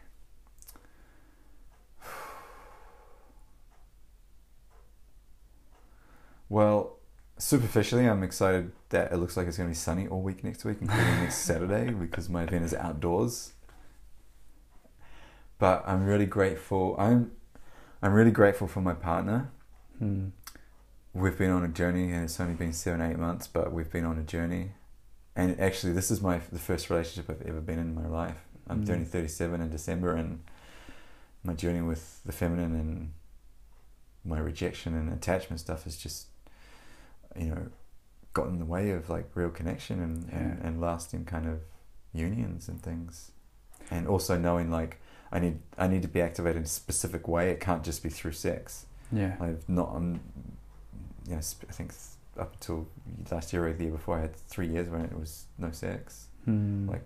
well, 6.50 6.98
superficially, 7.38 8.06
I'm 8.06 8.22
excited 8.22 8.72
that 8.90 9.10
it 9.12 9.16
looks 9.16 9.36
like 9.38 9.46
it's 9.46 9.56
going 9.56 9.68
to 9.68 9.72
be 9.72 9.76
sunny 9.76 10.06
all 10.06 10.20
week 10.20 10.44
next 10.44 10.64
week, 10.66 10.78
including 10.82 11.14
next 11.20 11.36
Saturday, 11.46 11.90
because 11.92 12.28
my 12.28 12.42
event 12.42 12.64
is 12.66 12.74
outdoors. 12.74 13.52
But 15.58 15.82
I'm 15.86 16.04
really 16.04 16.26
grateful. 16.26 16.96
I'm, 16.98 17.32
I'm 18.02 18.12
really 18.12 18.30
grateful 18.30 18.66
for 18.66 18.80
my 18.80 18.94
partner. 18.94 19.50
Hmm. 19.98 20.28
We've 21.12 21.36
been 21.36 21.50
on 21.50 21.64
a 21.64 21.68
journey, 21.68 22.12
and 22.12 22.24
it's 22.24 22.38
only 22.40 22.54
been 22.54 22.72
seven, 22.72 23.00
eight 23.00 23.18
months, 23.18 23.46
but 23.46 23.72
we've 23.72 23.90
been 23.90 24.04
on 24.04 24.18
a 24.18 24.22
journey. 24.22 24.72
And 25.36 25.58
actually, 25.60 25.92
this 25.92 26.10
is 26.10 26.20
my 26.20 26.40
the 26.52 26.58
first 26.58 26.90
relationship 26.90 27.30
I've 27.30 27.46
ever 27.46 27.60
been 27.60 27.78
in 27.78 27.88
in 27.88 27.94
my 27.94 28.06
life. 28.06 28.36
I'm 28.68 28.82
Mm. 28.82 28.86
turning 28.86 29.04
37 29.06 29.60
in 29.60 29.70
December, 29.70 30.14
and 30.14 30.40
my 31.42 31.54
journey 31.54 31.82
with 31.82 32.22
the 32.24 32.32
feminine 32.32 32.74
and 32.74 33.12
my 34.24 34.38
rejection 34.38 34.94
and 34.94 35.12
attachment 35.12 35.58
stuff 35.60 35.86
is 35.86 35.96
just, 35.96 36.26
you 37.38 37.46
know, 37.46 37.66
got 38.32 38.48
in 38.48 38.58
the 38.58 38.64
way 38.64 38.90
of 38.90 39.08
like 39.10 39.30
real 39.34 39.50
connection 39.50 40.00
and, 40.00 40.28
and, 40.32 40.58
Yeah. 40.60 40.66
and 40.66 40.80
lasting 40.80 41.24
kind 41.24 41.46
of 41.48 41.60
unions 42.12 42.68
and 42.68 42.82
things. 42.82 43.32
And 43.90 44.06
also 44.06 44.38
knowing 44.38 44.70
like 44.70 45.00
I 45.32 45.38
need 45.40 45.58
I 45.78 45.86
need 45.88 46.02
to 46.02 46.08
be 46.08 46.20
activated 46.20 46.56
in 46.58 46.62
a 46.64 46.66
specific 46.66 47.26
way. 47.28 47.50
It 47.50 47.60
can't 47.60 47.82
just 47.84 48.02
be 48.02 48.08
through 48.08 48.32
sex. 48.32 48.86
Yeah. 49.12 49.36
I've 49.40 49.68
not. 49.68 49.90
I'm, 49.94 50.20
you 51.26 51.32
know, 51.34 51.38
I 51.38 51.72
think 51.72 51.92
up 52.38 52.52
until 52.54 52.86
last 53.30 53.52
year 53.52 53.66
or 53.66 53.72
the 53.72 53.82
year 53.84 53.92
before, 53.92 54.18
I 54.18 54.20
had 54.22 54.36
three 54.36 54.68
years 54.68 54.88
when 54.88 55.02
it 55.02 55.18
was 55.18 55.46
no 55.58 55.70
sex. 55.72 56.26
Hmm. 56.44 56.88
Like 56.88 57.04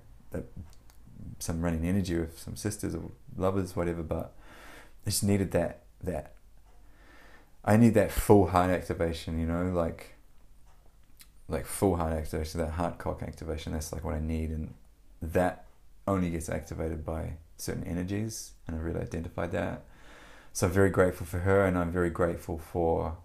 Some 1.39 1.63
running 1.63 1.85
energy 1.87 2.19
with 2.19 2.39
some 2.39 2.57
sisters 2.57 2.95
or 2.95 3.11
lovers, 3.37 3.75
whatever. 3.77 4.03
But 4.03 4.33
I 5.07 5.11
just 5.11 5.25
needed 5.25 5.51
that. 5.53 5.81
That 6.03 6.34
I 7.65 7.77
need 7.77 7.95
that 7.95 8.11
full 8.11 8.49
heart 8.49 8.71
activation. 8.71 9.39
You 9.39 9.47
know, 9.47 9.65
like 9.73 10.15
like 11.49 11.67
full 11.67 11.97
heart 11.97 12.13
activation, 12.13 12.61
that 12.61 12.73
heart 12.73 12.99
cock 12.99 13.23
activation. 13.23 13.73
That's 13.73 13.93
like 13.93 14.05
what 14.05 14.15
I 14.15 14.21
need, 14.21 14.51
and 14.51 14.75
that 15.21 15.67
only 16.07 16.31
gets 16.31 16.49
activated 16.49 17.05
by 17.05 17.35
certain 17.57 17.85
energies, 17.85 18.53
and 18.67 18.77
I 18.77 18.81
really 18.81 19.01
identified 19.01 19.53
that. 19.53 19.83
So 20.53 20.67
I'm 20.67 20.73
very 20.73 20.91
grateful 20.91 21.27
for 21.27 21.41
her, 21.41 21.65
and 21.65 21.77
I'm 21.77 21.91
very 21.91 22.11
grateful 22.11 22.59
for 22.59 23.17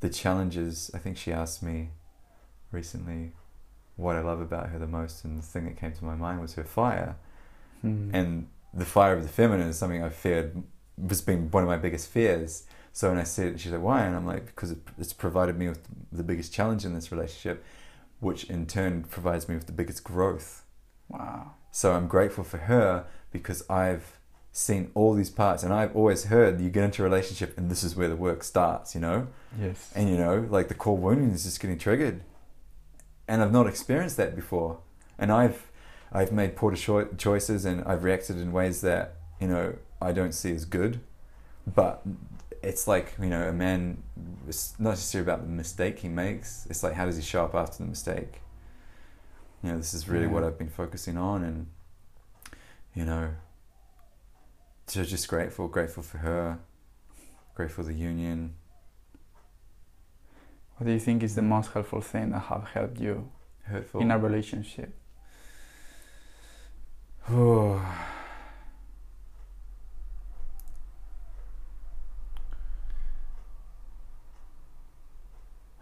the 0.00 0.08
challenges. 0.08 0.90
I 0.94 0.98
think 0.98 1.16
she 1.16 1.32
asked 1.32 1.62
me 1.62 1.90
recently 2.70 3.32
what 3.96 4.16
I 4.16 4.20
love 4.20 4.40
about 4.40 4.68
her 4.70 4.78
the 4.78 4.86
most, 4.86 5.24
and 5.24 5.38
the 5.38 5.42
thing 5.42 5.64
that 5.64 5.76
came 5.76 5.92
to 5.92 6.04
my 6.04 6.14
mind 6.14 6.40
was 6.40 6.54
her 6.54 6.64
fire. 6.64 7.16
Hmm. 7.82 8.10
And 8.14 8.48
the 8.72 8.84
fire 8.84 9.14
of 9.14 9.22
the 9.22 9.28
feminine 9.28 9.68
is 9.68 9.78
something 9.78 10.02
I've 10.02 10.14
feared, 10.14 10.62
has 11.08 11.20
been 11.20 11.50
one 11.50 11.62
of 11.62 11.68
my 11.68 11.76
biggest 11.76 12.08
fears. 12.08 12.64
So 12.92 13.08
when 13.08 13.18
I 13.18 13.24
said, 13.24 13.58
she's 13.58 13.72
like, 13.72 13.82
why? 13.82 14.02
And 14.04 14.14
I'm 14.14 14.26
like, 14.26 14.46
because 14.46 14.74
it's 14.98 15.12
provided 15.12 15.58
me 15.58 15.68
with 15.68 15.80
the 16.10 16.22
biggest 16.22 16.52
challenge 16.52 16.84
in 16.84 16.94
this 16.94 17.10
relationship, 17.10 17.64
which 18.20 18.44
in 18.44 18.66
turn 18.66 19.02
provides 19.04 19.48
me 19.48 19.54
with 19.54 19.66
the 19.66 19.72
biggest 19.72 20.04
growth. 20.04 20.64
wow. 21.08 21.52
So 21.74 21.92
I'm 21.92 22.06
grateful 22.06 22.44
for 22.44 22.58
her 22.58 23.06
because 23.30 23.64
I've 23.70 24.18
seen 24.52 24.90
all 24.94 25.14
these 25.14 25.30
parts 25.30 25.62
and 25.62 25.72
I've 25.72 25.96
always 25.96 26.24
heard 26.24 26.60
you 26.60 26.68
get 26.68 26.84
into 26.84 27.00
a 27.00 27.04
relationship 27.04 27.56
and 27.56 27.70
this 27.70 27.82
is 27.82 27.96
where 27.96 28.08
the 28.08 28.16
work 28.16 28.44
starts, 28.44 28.94
you 28.94 29.00
know? 29.00 29.28
Yes. 29.58 29.90
And 29.94 30.10
you 30.10 30.18
know, 30.18 30.46
like 30.50 30.68
the 30.68 30.74
core 30.74 30.98
wounding 30.98 31.30
is 31.30 31.44
just 31.44 31.60
getting 31.60 31.78
triggered. 31.78 32.20
And 33.26 33.40
I've 33.40 33.52
not 33.52 33.66
experienced 33.66 34.18
that 34.18 34.36
before. 34.36 34.80
And 35.18 35.32
I've 35.32 35.70
I've 36.12 36.30
made 36.30 36.56
poor 36.56 36.74
cho- 36.74 37.08
choices 37.16 37.64
and 37.64 37.82
I've 37.84 38.04
reacted 38.04 38.36
in 38.36 38.52
ways 38.52 38.82
that, 38.82 39.14
you 39.40 39.48
know, 39.48 39.76
I 40.02 40.12
don't 40.12 40.32
see 40.32 40.52
as 40.52 40.66
good. 40.66 41.00
But 41.66 42.02
it's 42.62 42.86
like, 42.86 43.14
you 43.20 43.26
know, 43.26 43.48
a 43.48 43.52
man 43.52 44.02
it's 44.46 44.74
not 44.78 44.90
necessarily 44.90 45.30
about 45.30 45.42
the 45.44 45.50
mistake 45.50 45.98
he 46.00 46.08
makes. 46.08 46.66
It's 46.70 46.82
like 46.82 46.94
how 46.94 47.06
does 47.06 47.16
he 47.16 47.22
show 47.22 47.44
up 47.44 47.54
after 47.54 47.78
the 47.78 47.88
mistake? 47.88 48.40
You 49.62 49.70
know, 49.70 49.76
this 49.76 49.94
is 49.94 50.08
really 50.08 50.26
what 50.26 50.42
I've 50.44 50.58
been 50.58 50.68
focusing 50.68 51.16
on 51.16 51.44
and 51.44 51.66
you 52.94 53.04
know 53.04 53.30
so 54.86 55.04
just 55.04 55.28
grateful, 55.28 55.68
grateful 55.68 56.02
for 56.02 56.18
her, 56.18 56.58
grateful 57.54 57.84
for 57.84 57.90
the 57.90 57.98
union. 57.98 58.54
What 60.76 60.86
do 60.86 60.92
you 60.92 60.98
think 60.98 61.22
is 61.22 61.34
the 61.34 61.42
most 61.42 61.72
helpful 61.72 62.00
thing 62.00 62.30
that 62.30 62.40
have 62.40 62.64
helped 62.74 63.00
you 63.00 63.30
Hurtful. 63.62 64.00
in 64.00 64.10
a 64.10 64.18
relationship? 64.18 64.94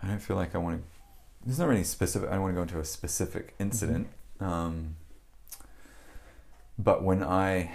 I 0.03 0.07
don't 0.07 0.19
feel 0.21 0.37
like 0.37 0.55
I 0.55 0.59
want 0.59 0.81
to. 0.83 0.89
There's 1.45 1.59
not 1.59 1.69
really 1.69 1.85
specific. 1.85 2.29
I 2.29 2.33
don't 2.35 2.43
want 2.43 2.53
to 2.53 2.57
go 2.57 2.63
into 2.63 2.79
a 2.81 2.85
specific 2.85 3.55
incident. 3.59 4.09
Um, 4.41 4.97
but 6.79 7.03
when 7.05 7.23
I 7.23 7.71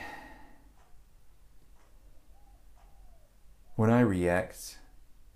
when 3.76 3.90
I 3.90 4.00
react 4.02 4.78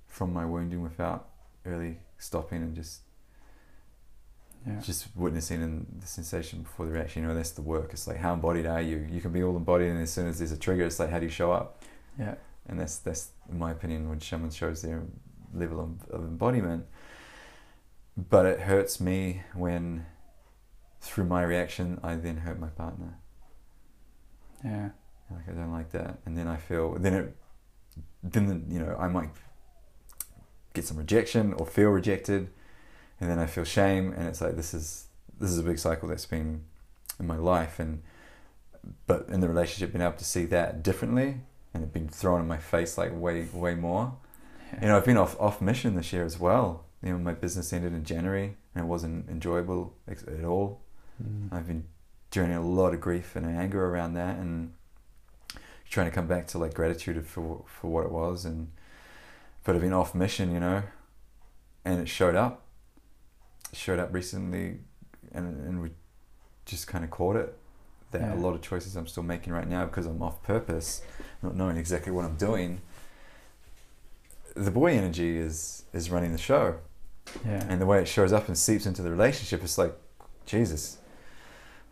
from 0.07 0.33
my 0.33 0.45
wounding 0.45 0.81
without 0.81 1.29
really 1.63 1.97
stopping 2.17 2.61
and 2.61 2.75
just 2.75 3.01
Yeah. 4.65 4.79
just 4.81 5.07
witnessing 5.15 5.63
and 5.63 6.01
the 6.01 6.07
sensation 6.07 6.63
before 6.63 6.85
the 6.85 6.91
reaction, 6.91 7.21
you 7.21 7.27
know, 7.27 7.33
that's 7.35 7.51
the 7.51 7.61
work. 7.61 7.91
It's 7.93 8.07
like 8.07 8.17
how 8.17 8.33
embodied 8.33 8.65
are 8.65 8.81
you? 8.81 8.97
You 9.09 9.21
can 9.21 9.31
be 9.31 9.41
all 9.43 9.55
embodied, 9.55 9.89
and 9.89 10.01
as 10.01 10.11
soon 10.11 10.27
as 10.27 10.39
there's 10.39 10.51
a 10.51 10.57
trigger, 10.57 10.83
it's 10.85 10.99
like 10.99 11.09
how 11.09 11.19
do 11.19 11.25
you 11.25 11.31
show 11.31 11.51
up? 11.51 11.83
Yeah. 12.17 12.35
and 12.67 12.79
that's 12.79 12.97
that's 12.97 13.29
in 13.49 13.57
my 13.57 13.71
opinion 13.71 14.09
when 14.09 14.19
shaman 14.19 14.51
shows 14.51 14.81
their 14.81 15.01
level 15.53 15.79
of, 15.79 16.09
of 16.09 16.21
embodiment 16.21 16.85
but 18.17 18.45
it 18.45 18.61
hurts 18.61 18.99
me 18.99 19.41
when 19.53 20.05
through 21.01 21.25
my 21.25 21.41
reaction 21.43 21.99
i 22.03 22.15
then 22.15 22.37
hurt 22.37 22.59
my 22.59 22.67
partner 22.67 23.17
Yeah. 24.63 24.89
like 25.31 25.47
i 25.47 25.51
don't 25.51 25.71
like 25.71 25.91
that 25.91 26.19
and 26.25 26.37
then 26.37 26.47
i 26.47 26.57
feel 26.57 26.95
then 26.99 27.13
it 27.13 27.35
then 28.23 28.47
the, 28.47 28.73
you 28.73 28.79
know 28.79 28.95
i 28.99 29.07
might 29.07 29.29
get 30.73 30.85
some 30.85 30.97
rejection 30.97 31.53
or 31.53 31.65
feel 31.65 31.89
rejected 31.89 32.49
and 33.19 33.29
then 33.29 33.39
i 33.39 33.45
feel 33.45 33.63
shame 33.63 34.13
and 34.13 34.27
it's 34.27 34.41
like 34.41 34.55
this 34.55 34.73
is 34.73 35.07
this 35.39 35.49
is 35.49 35.57
a 35.57 35.63
big 35.63 35.79
cycle 35.79 36.07
that's 36.09 36.25
been 36.25 36.63
in 37.19 37.25
my 37.27 37.37
life 37.37 37.79
and 37.79 38.01
but 39.07 39.27
in 39.29 39.39
the 39.39 39.47
relationship 39.47 39.91
being 39.93 40.01
able 40.01 40.13
to 40.17 40.23
see 40.25 40.45
that 40.45 40.83
differently 40.83 41.41
and 41.73 41.83
it 41.83 41.93
been 41.93 42.07
thrown 42.07 42.41
in 42.41 42.47
my 42.47 42.57
face 42.57 42.97
like 42.97 43.11
way 43.13 43.47
way 43.53 43.75
more. 43.75 44.17
You 44.81 44.87
know 44.87 44.97
i've 44.97 45.05
been 45.05 45.17
off 45.17 45.39
off 45.39 45.61
mission 45.61 45.95
this 45.95 46.11
year 46.13 46.23
as 46.25 46.39
well 46.39 46.85
you 47.03 47.11
know 47.11 47.17
my 47.17 47.33
business 47.33 47.71
ended 47.73 47.93
in 47.93 48.03
january 48.03 48.55
and 48.75 48.83
it 48.85 48.87
wasn't 48.87 49.27
enjoyable 49.29 49.93
ex- 50.07 50.23
at 50.27 50.43
all 50.43 50.81
Mm. 51.21 51.51
I've 51.51 51.67
been 51.67 51.83
journeying 52.31 52.59
a 52.59 52.65
lot 52.65 52.93
of 52.93 53.01
grief 53.01 53.35
and 53.35 53.45
anger 53.45 53.85
around 53.85 54.13
that, 54.13 54.37
and 54.37 54.71
trying 55.89 56.05
to 56.09 56.15
come 56.15 56.27
back 56.27 56.47
to 56.47 56.57
like 56.57 56.73
gratitude 56.73 57.25
for 57.27 57.65
for 57.67 57.87
what 57.91 58.05
it 58.05 58.11
was, 58.13 58.45
and 58.45 58.71
but 59.65 59.75
I've 59.75 59.81
been 59.81 59.91
off 59.91 60.15
mission, 60.15 60.53
you 60.53 60.61
know, 60.61 60.83
and 61.83 61.99
it 61.99 62.07
showed 62.07 62.35
up. 62.35 62.63
It 63.73 63.77
showed 63.77 63.99
up 63.99 64.13
recently, 64.13 64.79
and 65.33 65.59
and 65.67 65.81
we 65.81 65.89
just 66.65 66.87
kind 66.87 67.03
of 67.03 67.09
caught 67.11 67.35
it. 67.35 67.53
That 68.11 68.21
Yeah. 68.21 68.35
a 68.35 68.39
lot 68.39 68.55
of 68.55 68.61
choices 68.61 68.95
I'm 68.95 69.05
still 69.07 69.23
making 69.23 69.51
right 69.51 69.67
now 69.67 69.85
because 69.87 70.05
I'm 70.05 70.21
off 70.23 70.41
purpose, 70.41 71.01
not 71.43 71.53
knowing 71.53 71.75
exactly 71.75 72.13
what 72.13 72.23
I'm 72.23 72.37
doing. 72.37 72.79
The 74.63 74.71
boy 74.71 74.91
energy 74.91 75.37
is 75.37 75.83
is 75.93 76.09
running 76.11 76.31
the 76.33 76.37
show, 76.37 76.75
Yeah. 77.45 77.63
and 77.69 77.79
the 77.81 77.85
way 77.85 77.99
it 78.01 78.07
shows 78.07 78.33
up 78.33 78.47
and 78.47 78.57
seeps 78.57 78.85
into 78.85 79.01
the 79.01 79.09
relationship, 79.09 79.63
it's 79.63 79.77
like, 79.77 79.95
Jesus. 80.45 80.97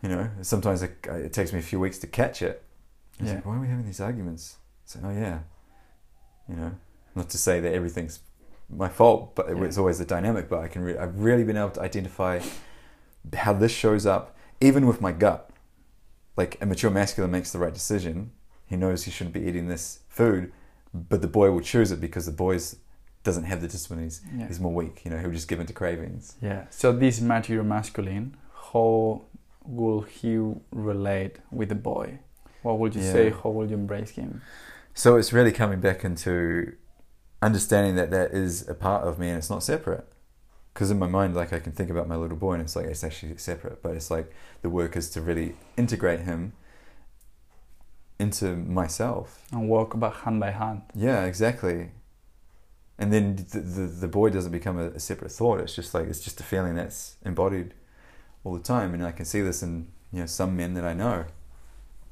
You 0.02 0.08
know, 0.10 0.30
sometimes 0.42 0.82
it, 0.82 0.92
uh, 1.08 1.14
it 1.14 1.32
takes 1.32 1.52
me 1.52 1.58
a 1.58 1.62
few 1.62 1.80
weeks 1.80 1.98
to 1.98 2.06
catch 2.06 2.42
it. 2.42 2.62
It's 3.18 3.28
Yeah. 3.28 3.34
like, 3.36 3.46
why 3.46 3.56
are 3.56 3.60
we 3.60 3.68
having 3.68 3.84
these 3.86 4.00
arguments? 4.00 4.56
It's 4.84 4.94
like, 4.96 5.04
oh 5.06 5.10
yeah. 5.18 5.38
You 6.48 6.56
know, 6.56 6.72
not 7.16 7.28
to 7.30 7.38
say 7.38 7.58
that 7.60 7.72
everything's 7.74 8.20
my 8.70 8.88
fault, 8.88 9.34
but 9.34 9.48
it 9.50 9.56
Yeah. 9.56 9.62
was 9.66 9.78
always 9.78 9.98
the 9.98 10.04
dynamic. 10.04 10.48
But 10.48 10.60
I 10.60 10.68
can, 10.68 10.82
re- 10.82 10.96
I've 10.98 11.18
really 11.18 11.44
been 11.44 11.56
able 11.56 11.70
to 11.70 11.80
identify 11.80 12.40
how 13.34 13.52
this 13.54 13.72
shows 13.72 14.06
up, 14.06 14.36
even 14.60 14.86
with 14.86 15.00
my 15.00 15.12
gut. 15.12 15.50
Like 16.36 16.58
a 16.60 16.66
mature 16.66 16.90
masculine 16.90 17.32
makes 17.32 17.50
the 17.50 17.58
right 17.58 17.74
decision, 17.74 18.30
he 18.66 18.76
knows 18.76 19.04
he 19.04 19.10
shouldn't 19.10 19.34
be 19.34 19.40
eating 19.48 19.66
this 19.68 20.00
food, 20.08 20.52
but 20.94 21.20
the 21.22 21.28
boy 21.28 21.50
will 21.50 21.60
choose 21.60 21.90
it 21.92 22.00
because 22.00 22.26
the 22.26 22.32
boy's 22.32 22.76
doesn't 23.24 23.44
have 23.44 23.60
the 23.60 23.68
discipline. 23.68 24.02
He's, 24.04 24.22
Yeah. 24.36 24.46
he's 24.46 24.60
more 24.60 24.72
weak. 24.72 25.02
You 25.04 25.10
know, 25.10 25.18
he'll 25.18 25.32
just 25.32 25.48
give 25.48 25.60
in 25.60 25.66
to 25.66 25.72
cravings. 25.72 26.36
Yeah. 26.40 26.64
So 26.70 26.92
this 26.92 27.20
material 27.20 27.64
masculine, 27.66 28.36
how 28.72 29.22
will 29.64 30.02
he 30.02 30.38
relate 30.70 31.36
with 31.50 31.68
the 31.68 31.74
boy? 31.74 32.20
What 32.62 32.78
would 32.78 32.94
you 32.94 33.02
Yeah. 33.02 33.12
say? 33.12 33.30
How 33.30 33.50
will 33.50 33.66
you 33.68 33.74
embrace 33.74 34.10
him? 34.10 34.40
So 34.94 35.16
it's 35.16 35.32
really 35.32 35.52
coming 35.52 35.80
back 35.80 36.04
into 36.04 36.72
understanding 37.42 37.96
that 37.96 38.10
that 38.10 38.32
is 38.32 38.68
a 38.68 38.74
part 38.74 39.06
of 39.06 39.18
me 39.18 39.28
and 39.28 39.38
it's 39.38 39.50
not 39.50 39.62
separate. 39.62 40.06
Because 40.72 40.90
in 40.90 40.98
my 40.98 41.06
mind, 41.08 41.34
like 41.34 41.52
I 41.52 41.58
can 41.58 41.72
think 41.72 41.90
about 41.90 42.08
my 42.08 42.16
little 42.16 42.36
boy 42.36 42.52
and 42.54 42.62
it's 42.62 42.76
like 42.76 42.86
it's 42.86 43.02
actually 43.04 43.36
separate, 43.36 43.82
but 43.82 43.94
it's 43.96 44.10
like 44.10 44.32
the 44.62 44.70
work 44.70 44.96
is 44.96 45.10
to 45.10 45.20
really 45.20 45.54
integrate 45.76 46.20
him 46.20 46.52
into 48.18 48.56
myself. 48.56 49.42
And 49.52 49.68
walk 49.68 49.98
back 49.98 50.14
hand 50.16 50.40
by 50.40 50.50
hand. 50.50 50.82
Yeah, 50.94 51.24
exactly. 51.24 51.90
And 52.98 53.12
then 53.12 53.36
the, 53.36 53.60
the, 53.60 53.86
the 53.86 54.08
boy 54.08 54.30
doesn't 54.30 54.50
become 54.50 54.78
a, 54.78 54.88
a 54.88 55.00
separate 55.00 55.30
thought. 55.30 55.60
It's 55.60 55.74
just 55.74 55.94
like 55.94 56.08
it's 56.08 56.20
just 56.20 56.40
a 56.40 56.42
feeling 56.42 56.74
that's 56.74 57.16
embodied 57.24 57.74
all 58.42 58.54
the 58.54 58.62
time. 58.62 58.92
And 58.92 59.04
I 59.04 59.12
can 59.12 59.24
see 59.24 59.40
this 59.40 59.62
in 59.62 59.88
you 60.12 60.20
know 60.20 60.26
some 60.26 60.56
men 60.56 60.74
that 60.74 60.84
I 60.84 60.94
know. 60.94 61.26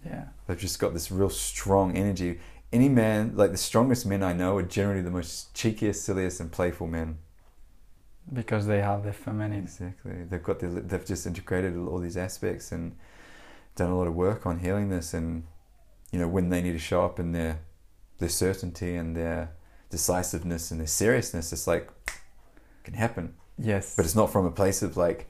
Yeah. 0.04 0.26
They've 0.46 0.58
just 0.58 0.78
got 0.78 0.92
this 0.92 1.10
real 1.10 1.30
strong 1.30 1.96
energy. 1.96 2.38
Any 2.72 2.88
man, 2.88 3.32
like 3.34 3.50
the 3.50 3.56
strongest 3.56 4.06
men 4.06 4.22
I 4.22 4.32
know, 4.32 4.56
are 4.56 4.62
generally 4.62 5.02
the 5.02 5.10
most 5.10 5.54
cheekiest, 5.54 6.04
silliest, 6.04 6.40
and 6.40 6.52
playful 6.52 6.86
men. 6.86 7.18
Because 8.32 8.66
they 8.66 8.80
have 8.80 9.04
the 9.04 9.12
feminine. 9.12 9.64
Exactly. 9.64 10.24
They've 10.28 10.42
got 10.42 10.58
the, 10.60 10.68
they've 10.68 11.04
just 11.04 11.26
integrated 11.26 11.76
all 11.76 11.98
these 11.98 12.16
aspects 12.16 12.72
and 12.72 12.96
done 13.76 13.90
a 13.90 13.96
lot 13.96 14.06
of 14.06 14.14
work 14.14 14.46
on 14.46 14.58
healing 14.58 14.88
this. 14.88 15.14
And 15.14 15.44
you 16.16 16.22
know, 16.22 16.28
when 16.28 16.48
they 16.48 16.62
need 16.62 16.72
to 16.72 16.78
show 16.78 17.04
up 17.04 17.18
in 17.18 17.32
their 17.32 17.60
their 18.18 18.28
certainty 18.28 18.96
and 18.96 19.16
their 19.16 19.52
decisiveness 19.90 20.70
and 20.70 20.80
their 20.80 20.86
seriousness, 20.86 21.52
it's 21.52 21.66
like 21.66 21.90
can 22.84 22.94
happen. 22.94 23.34
Yes. 23.58 23.94
But 23.96 24.04
it's 24.04 24.14
not 24.14 24.30
from 24.32 24.46
a 24.46 24.50
place 24.50 24.82
of 24.82 24.96
like 24.96 25.28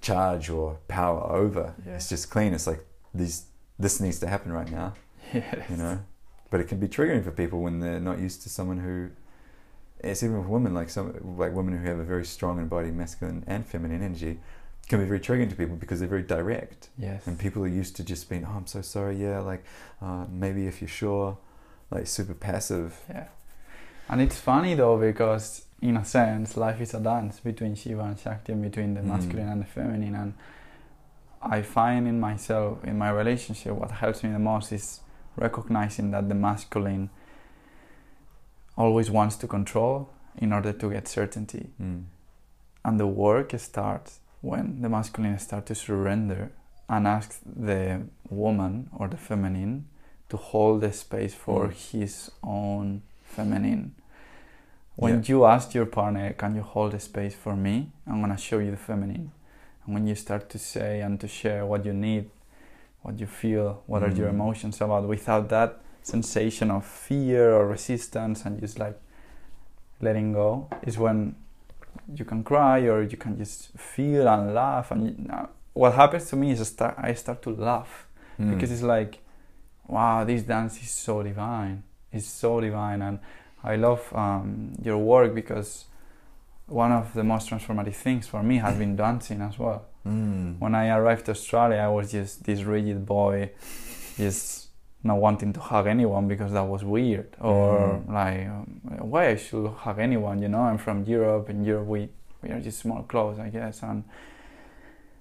charge 0.00 0.50
or 0.50 0.78
power 0.88 1.22
over. 1.32 1.74
Yeah. 1.86 1.94
It's 1.94 2.08
just 2.08 2.30
clean. 2.30 2.52
It's 2.54 2.66
like 2.66 2.84
these 3.14 3.46
this 3.78 4.00
needs 4.00 4.18
to 4.20 4.28
happen 4.28 4.52
right 4.52 4.70
now. 4.70 4.94
yes. 5.32 5.70
you 5.70 5.76
know 5.76 6.00
but 6.54 6.60
it 6.60 6.68
can 6.68 6.78
be 6.78 6.86
triggering 6.86 7.24
for 7.24 7.32
people 7.32 7.60
when 7.62 7.80
they're 7.80 7.98
not 7.98 8.20
used 8.20 8.40
to 8.40 8.48
someone 8.48 8.78
who 8.78 9.10
it's 9.98 10.22
even 10.22 10.38
with 10.38 10.46
women 10.46 10.72
like 10.72 10.88
some 10.88 11.12
like 11.36 11.52
women 11.52 11.76
who 11.76 11.84
have 11.84 11.98
a 11.98 12.04
very 12.04 12.24
strong 12.24 12.60
embodied 12.60 12.94
masculine 12.94 13.42
and 13.48 13.66
feminine 13.66 14.00
energy 14.00 14.38
can 14.88 14.98
be 15.00 15.06
very 15.06 15.20
triggering 15.20 15.48
to 15.50 15.56
people 15.56 15.76
because 15.76 15.98
they're 16.00 16.08
very 16.08 16.22
direct 16.22 16.88
Yes. 16.98 17.26
and 17.26 17.38
people 17.38 17.62
are 17.62 17.68
used 17.82 17.96
to 17.96 18.04
just 18.04 18.28
being 18.28 18.44
oh 18.44 18.50
i'm 18.56 18.66
so 18.66 18.82
sorry 18.82 19.16
yeah 19.20 19.40
like 19.40 19.64
uh, 20.02 20.24
maybe 20.30 20.66
if 20.66 20.80
you're 20.80 20.88
sure 20.88 21.38
like 21.90 22.06
super 22.06 22.34
passive 22.34 23.00
Yeah. 23.08 23.28
And 24.08 24.20
it's 24.20 24.38
funny 24.38 24.74
though 24.74 24.98
because 24.98 25.64
in 25.80 25.96
a 25.96 26.04
sense 26.04 26.56
life 26.58 26.80
is 26.82 26.92
a 26.94 27.00
dance 27.00 27.40
between 27.40 27.74
Shiva 27.74 28.02
and 28.10 28.18
Shakti 28.18 28.52
and 28.52 28.62
between 28.62 28.92
the 28.94 29.00
Mm. 29.00 29.06
masculine 29.06 29.48
and 29.48 29.60
the 29.62 29.66
feminine 29.66 30.14
and 30.14 30.34
I 31.56 31.62
find 31.62 32.06
in 32.06 32.20
myself 32.20 32.84
in 32.84 32.96
my 32.98 33.10
relationship 33.10 33.72
what 33.74 33.90
helps 34.02 34.22
me 34.22 34.30
the 34.32 34.38
most 34.38 34.72
is 34.72 35.00
recognizing 35.36 36.10
that 36.10 36.28
the 36.28 36.34
masculine 36.34 37.08
always 38.76 39.10
wants 39.10 39.36
to 39.36 39.46
control 39.46 40.10
in 40.36 40.52
order 40.52 40.72
to 40.72 40.90
get 40.90 41.06
certainty 41.08 41.70
mm. 41.80 42.02
and 42.84 43.00
the 43.00 43.06
work 43.06 43.52
starts 43.58 44.20
when 44.44 44.82
the 44.82 44.88
masculine 44.88 45.38
starts 45.38 45.68
to 45.68 45.74
surrender 45.74 46.50
and 46.88 47.06
asks 47.08 47.38
the 47.46 48.02
woman 48.28 48.90
or 48.98 49.08
the 49.08 49.16
feminine 49.16 49.86
to 50.28 50.36
hold 50.36 50.80
the 50.82 50.92
space 50.92 51.34
for 51.34 51.68
Mm. 51.68 51.72
his 51.92 52.30
own 52.42 53.02
feminine. 53.36 53.84
When 54.96 55.14
Yeah. 55.14 55.28
you 55.30 55.44
ask 55.46 55.74
your 55.74 55.86
partner, 55.86 56.32
Can 56.34 56.54
you 56.54 56.62
hold 56.62 56.92
the 56.92 57.00
space 57.00 57.34
for 57.34 57.56
me? 57.56 57.74
I'm 58.06 58.20
gonna 58.20 58.36
show 58.36 58.58
you 58.58 58.70
the 58.70 58.76
feminine. 58.90 59.30
And 59.84 59.94
when 59.94 60.06
you 60.06 60.14
start 60.14 60.48
to 60.50 60.58
say 60.58 61.00
and 61.00 61.18
to 61.20 61.28
share 61.28 61.64
what 61.66 61.84
you 61.86 61.94
need, 61.94 62.24
what 63.02 63.18
you 63.18 63.26
feel, 63.26 63.82
what 63.86 64.02
are 64.02 64.12
your 64.20 64.28
Mm. 64.28 64.34
emotions 64.34 64.80
about, 64.80 65.08
without 65.08 65.48
that 65.48 65.70
sensation 66.02 66.70
of 66.70 66.84
fear 66.84 67.54
or 67.54 67.66
resistance 67.66 68.44
and 68.46 68.60
just 68.60 68.78
like 68.78 68.98
letting 70.00 70.32
go, 70.34 70.68
is 70.82 70.98
when 70.98 71.34
you 72.14 72.24
can 72.24 72.42
cry 72.44 72.80
or 72.80 73.02
you 73.02 73.16
can 73.16 73.36
just 73.38 73.68
feel 73.78 74.26
and 74.28 74.54
laugh 74.54 74.90
and 74.90 75.26
now, 75.28 75.48
what 75.72 75.94
happens 75.94 76.28
to 76.30 76.36
me 76.36 76.50
is 76.52 76.60
I 76.60 76.64
start, 76.64 76.94
I 76.98 77.14
start 77.14 77.42
to 77.42 77.50
laugh 77.50 78.06
Mm. 78.38 78.50
because 78.54 78.72
it's 78.72 78.82
like 78.82 79.18
wow 79.86 80.24
this 80.24 80.42
dance 80.42 80.82
is 80.82 80.90
so 80.90 81.22
divine 81.22 81.84
it's 82.10 82.26
so 82.26 82.60
divine 82.60 83.00
and 83.00 83.20
I 83.62 83.76
love 83.76 84.02
um, 84.12 84.72
your 84.82 84.98
work 84.98 85.34
because 85.34 85.84
one 86.66 86.90
of 86.90 87.14
the 87.14 87.22
most 87.22 87.48
transformative 87.48 87.94
things 87.94 88.26
for 88.26 88.42
me 88.42 88.56
has 88.56 88.76
been 88.76 88.96
dancing 89.04 89.40
as 89.40 89.56
well 89.58 89.84
Mm. 90.06 90.58
when 90.58 90.74
I 90.74 90.88
arrived 90.88 91.24
to 91.26 91.30
Australia 91.30 91.78
I 91.78 91.88
was 91.88 92.10
just 92.12 92.44
this 92.44 92.62
rigid 92.62 93.06
boy 93.06 93.50
just 94.16 94.63
not 95.04 95.18
wanting 95.18 95.52
to 95.52 95.60
hug 95.60 95.86
anyone 95.86 96.26
because 96.28 96.52
that 96.52 96.66
was 96.74 96.82
weird 96.82 97.28
or 97.40 98.00
Mm. 98.06 98.12
like 98.20 98.46
um, 98.48 98.80
why 99.12 99.28
I 99.28 99.36
should 99.36 99.66
hug 99.84 99.98
anyone 99.98 100.40
you 100.42 100.48
know? 100.48 100.62
I'm 100.62 100.78
from 100.78 101.04
Europe 101.04 101.48
and 101.50 101.64
Europe 101.66 101.86
we 101.94 102.08
we 102.42 102.48
are 102.50 102.60
just 102.60 102.78
small 102.80 103.02
clothes 103.02 103.38
I 103.38 103.48
guess. 103.50 103.82
And 103.82 104.04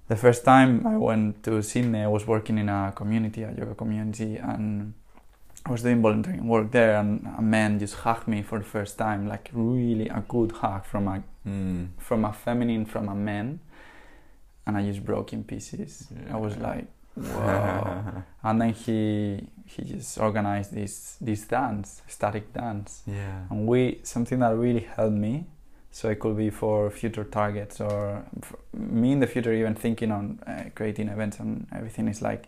the 0.07 0.15
first 0.15 0.43
time 0.45 0.85
I 0.87 0.97
went 0.97 1.43
to 1.43 1.61
Sydney 1.61 2.01
I 2.03 2.07
was 2.07 2.25
working 2.27 2.57
in 2.57 2.69
a 2.69 2.91
community 2.95 3.43
a 3.43 3.51
yoga 3.51 3.75
community 3.75 4.37
and 4.37 4.93
I 5.65 5.71
was 5.71 5.81
doing 5.81 6.01
volunteering 6.01 6.47
work 6.47 6.71
there 6.71 6.97
and 6.97 7.25
a 7.37 7.41
man 7.41 7.79
just 7.79 7.95
hugged 8.03 8.27
me 8.27 8.41
for 8.41 8.59
the 8.59 8.65
first 8.65 8.97
time 8.97 9.27
like 9.27 9.49
really 9.53 10.07
a 10.09 10.21
good 10.27 10.51
hug 10.61 10.85
from 10.85 11.07
a 11.07 11.23
Mm. 11.45 11.87
from 11.97 12.23
a 12.23 12.31
feminine 12.31 12.85
from 12.85 13.09
a 13.09 13.15
man. 13.15 13.59
And 14.65 14.77
I 14.77 14.81
just 14.89 15.03
broke 15.03 15.33
in 15.33 15.43
pieces. 15.43 16.07
I 16.31 16.37
was 16.37 16.55
like 16.55 16.85
wow 17.15 18.23
and 18.43 18.61
then 18.61 18.73
he 18.73 19.47
he 19.65 19.83
just 19.83 20.17
organized 20.19 20.73
this 20.73 21.17
this 21.21 21.45
dance 21.45 22.01
ecstatic 22.05 22.51
dance 22.53 23.01
yeah. 23.07 23.41
and 23.49 23.67
we 23.67 23.99
something 24.03 24.39
that 24.39 24.55
really 24.55 24.81
helped 24.95 25.15
me 25.15 25.45
so 25.91 26.09
it 26.09 26.19
could 26.19 26.35
be 26.35 26.49
for 26.49 26.89
future 26.89 27.23
targets 27.23 27.79
or 27.79 28.23
me 28.73 29.11
in 29.11 29.19
the 29.19 29.27
future 29.27 29.53
even 29.53 29.75
thinking 29.75 30.11
on 30.11 30.39
uh, 30.47 30.63
creating 30.75 31.07
events 31.07 31.39
and 31.39 31.67
everything 31.73 32.07
is 32.07 32.21
like 32.21 32.47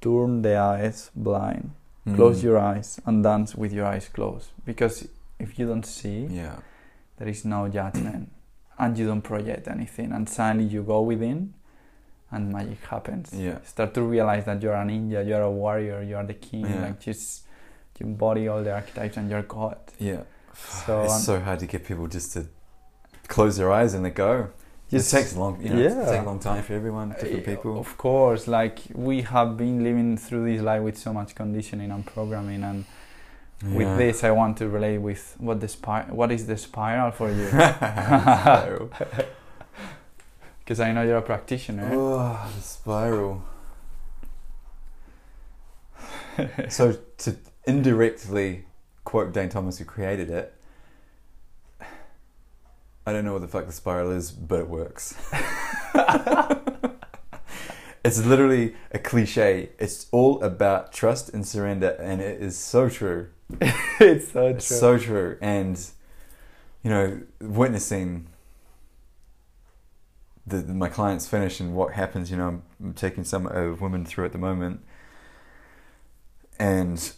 turn 0.00 0.42
the 0.42 0.56
eyes 0.56 1.10
blind 1.14 1.70
close 2.14 2.40
Mm. 2.40 2.44
your 2.44 2.58
eyes 2.58 3.00
and 3.06 3.22
dance 3.22 3.54
with 3.54 3.72
your 3.72 3.86
eyes 3.86 4.08
closed 4.08 4.50
because 4.66 5.08
if 5.38 5.58
you 5.58 5.66
don't 5.66 5.86
see 5.86 6.26
Yeah. 6.26 6.56
there 7.18 7.28
is 7.28 7.44
no 7.44 7.68
judgment 7.68 8.28
and 8.78 8.98
you 8.98 9.06
don't 9.06 9.22
project 9.22 9.68
anything 9.68 10.12
and 10.12 10.28
suddenly 10.28 10.64
you 10.64 10.82
go 10.82 11.00
within 11.02 11.54
and 12.32 12.52
magic 12.52 12.78
happens 12.86 13.32
Yeah. 13.32 13.58
start 13.64 13.92
to 13.94 14.02
realize 14.02 14.44
that 14.46 14.62
you're 14.62 14.74
a 14.74 14.84
ninja 14.84 15.26
you're 15.26 15.42
a 15.42 15.50
warrior 15.50 16.02
you're 16.02 16.24
the 16.24 16.34
king 16.34 16.66
Yeah. 16.66 16.82
like 16.86 17.00
just 17.00 17.44
you 17.98 18.06
embody 18.06 18.48
all 18.48 18.62
the 18.64 18.72
archetypes 18.72 19.16
and 19.18 19.30
you're 19.30 19.42
god 19.42 19.78
Yeah. 19.98 20.22
So, 20.86 21.02
it's 21.04 21.14
um, 21.14 21.20
so 21.20 21.40
hard 21.40 21.58
to 21.60 21.66
get 21.66 21.84
people 21.84 22.06
just 22.08 22.32
to 22.34 22.46
close 23.28 23.56
their 23.56 23.70
eyes 23.72 23.94
and 23.94 24.02
let 24.02 24.14
go. 24.14 24.48
Just- 24.90 25.12
it 25.12 25.16
takes 25.16 25.34
a 25.34 25.38
long, 25.40 25.54
you 25.62 25.70
know, 25.70 25.78
it 25.78 25.84
Yeah. 25.90 26.04
takes 26.10 26.22
a 26.22 26.28
long 26.30 26.38
time 26.38 26.62
for 26.62 26.74
everyone, 26.74 27.08
different 27.10 27.42
Uh, 27.48 27.50
people. 27.52 27.78
Of 27.80 27.96
course, 27.96 28.46
like 28.46 28.80
we 28.94 29.22
have 29.22 29.56
been 29.56 29.82
living 29.82 30.18
through 30.18 30.44
this 30.52 30.60
life 30.60 30.82
with 30.82 30.98
so 30.98 31.12
much 31.14 31.34
conditioning 31.34 31.90
and 31.90 32.04
programming, 32.04 32.62
and 32.64 32.84
with 33.78 33.96
this, 33.96 34.22
I 34.24 34.30
want 34.32 34.58
to 34.58 34.68
relate 34.68 34.98
with 34.98 35.22
what 35.38 35.60
the 35.60 35.68
spir- 35.68 36.08
what 36.10 36.30
is 36.30 36.46
the 36.46 36.56
spiral 36.58 37.10
for 37.12 37.30
you? 37.30 37.48
Because 40.64 40.78
I 40.80 40.92
know 40.92 41.02
you're 41.02 41.16
a 41.16 41.22
practitioner. 41.22 41.90
Oh, 41.92 42.50
the 42.54 42.62
spiral. 42.62 43.44
so 46.68 46.96
to 47.18 47.36
indirectly 47.66 48.64
quote 49.04 49.32
Dane 49.32 49.48
Thomas, 49.48 49.78
who 49.78 49.84
created 49.84 50.30
it, 50.30 50.54
I 53.04 53.12
don't 53.12 53.24
know 53.24 53.32
what 53.32 53.42
the 53.42 53.48
fuck 53.48 53.66
the 53.66 53.72
spiral 53.72 54.12
is, 54.12 54.30
but 54.30 54.60
it 54.60 54.68
works. 54.68 55.16
it's 58.04 58.24
literally 58.24 58.74
a 58.92 59.00
cliche. 59.00 59.70
It's 59.80 60.06
all 60.12 60.40
about 60.42 60.92
trust 60.92 61.30
and 61.30 61.46
surrender, 61.46 61.96
and 62.00 62.20
it 62.20 62.40
is 62.40 62.56
so 62.56 62.88
true. 62.88 63.30
it's 64.00 64.30
so 64.32 64.46
It's 64.46 64.68
true. 64.68 64.76
so 64.76 64.98
true. 64.98 65.38
And, 65.40 65.84
you 66.84 66.90
know, 66.90 67.22
witnessing 67.40 68.28
the, 70.46 70.58
the- 70.58 70.74
my 70.74 70.88
clients 70.88 71.26
finish 71.28 71.60
and 71.60 71.74
what 71.74 71.92
happens, 71.94 72.30
you 72.30 72.36
know, 72.36 72.48
I'm, 72.48 72.62
I'm 72.82 72.94
taking 72.94 73.24
some 73.24 73.46
of 73.46 73.80
women 73.80 74.04
through 74.04 74.24
at 74.26 74.32
the 74.32 74.38
moment. 74.38 74.80
And 76.58 77.12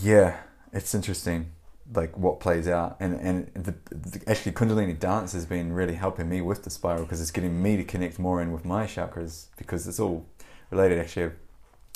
yeah, 0.00 0.38
it's 0.72 0.94
interesting, 0.94 1.52
like 1.94 2.16
what 2.16 2.40
plays 2.40 2.68
out. 2.68 2.96
And, 3.00 3.14
and 3.20 3.50
the, 3.54 3.74
the, 3.94 4.22
actually, 4.28 4.52
Kundalini 4.52 4.98
dance 4.98 5.32
has 5.32 5.46
been 5.46 5.72
really 5.72 5.94
helping 5.94 6.28
me 6.28 6.40
with 6.40 6.62
the 6.64 6.70
spiral 6.70 7.02
because 7.04 7.20
it's 7.20 7.30
getting 7.30 7.62
me 7.62 7.76
to 7.76 7.84
connect 7.84 8.18
more 8.18 8.40
in 8.42 8.52
with 8.52 8.64
my 8.64 8.84
chakras 8.86 9.46
because 9.56 9.86
it's 9.86 10.00
all 10.00 10.26
related. 10.70 10.98
Actually, 10.98 11.32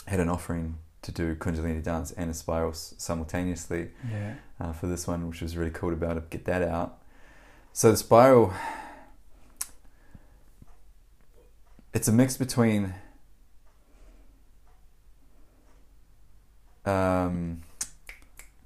I 0.07 0.11
had 0.11 0.21
an 0.21 0.29
offering 0.29 0.79
to 1.03 1.13
do 1.13 1.35
Kundalini 1.35 1.83
dance 1.83 2.13
and 2.13 2.31
a 2.31 2.35
spiral 2.35 2.73
simultaneously 2.73 3.91
Yeah. 4.11 4.35
uh, 4.59 4.73
for 4.73 4.87
this 4.87 5.07
one, 5.07 5.29
which 5.29 5.43
was 5.43 5.57
really 5.57 5.71
cool 5.71 5.91
to 5.91 5.97
be 5.97 6.07
able 6.07 6.17
to 6.21 6.27
get 6.31 6.47
that 6.47 6.63
out. 6.63 6.99
So 7.75 7.91
the 7.91 7.97
spiral, 7.97 8.55
it's 11.95 12.09
a 12.09 12.13
mix 12.13 12.37
between 12.37 12.93
um, 16.85 17.63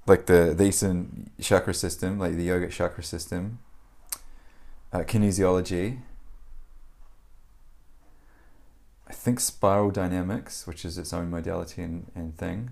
like 0.07 0.25
the, 0.25 0.53
the 0.57 0.65
Eastern 0.65 1.29
chakra 1.39 1.73
system, 1.73 2.17
like 2.17 2.35
the 2.35 2.49
yogic 2.49 2.71
chakra 2.71 3.03
system, 3.03 3.59
uh, 4.91 4.99
kinesiology. 4.99 5.99
I 9.07 9.13
think 9.13 9.39
spiral 9.39 9.91
dynamics, 9.91 10.65
which 10.65 10.83
is 10.83 10.97
its 10.97 11.13
own 11.13 11.29
modality 11.29 11.83
and, 11.83 12.11
and 12.15 12.35
thing. 12.35 12.71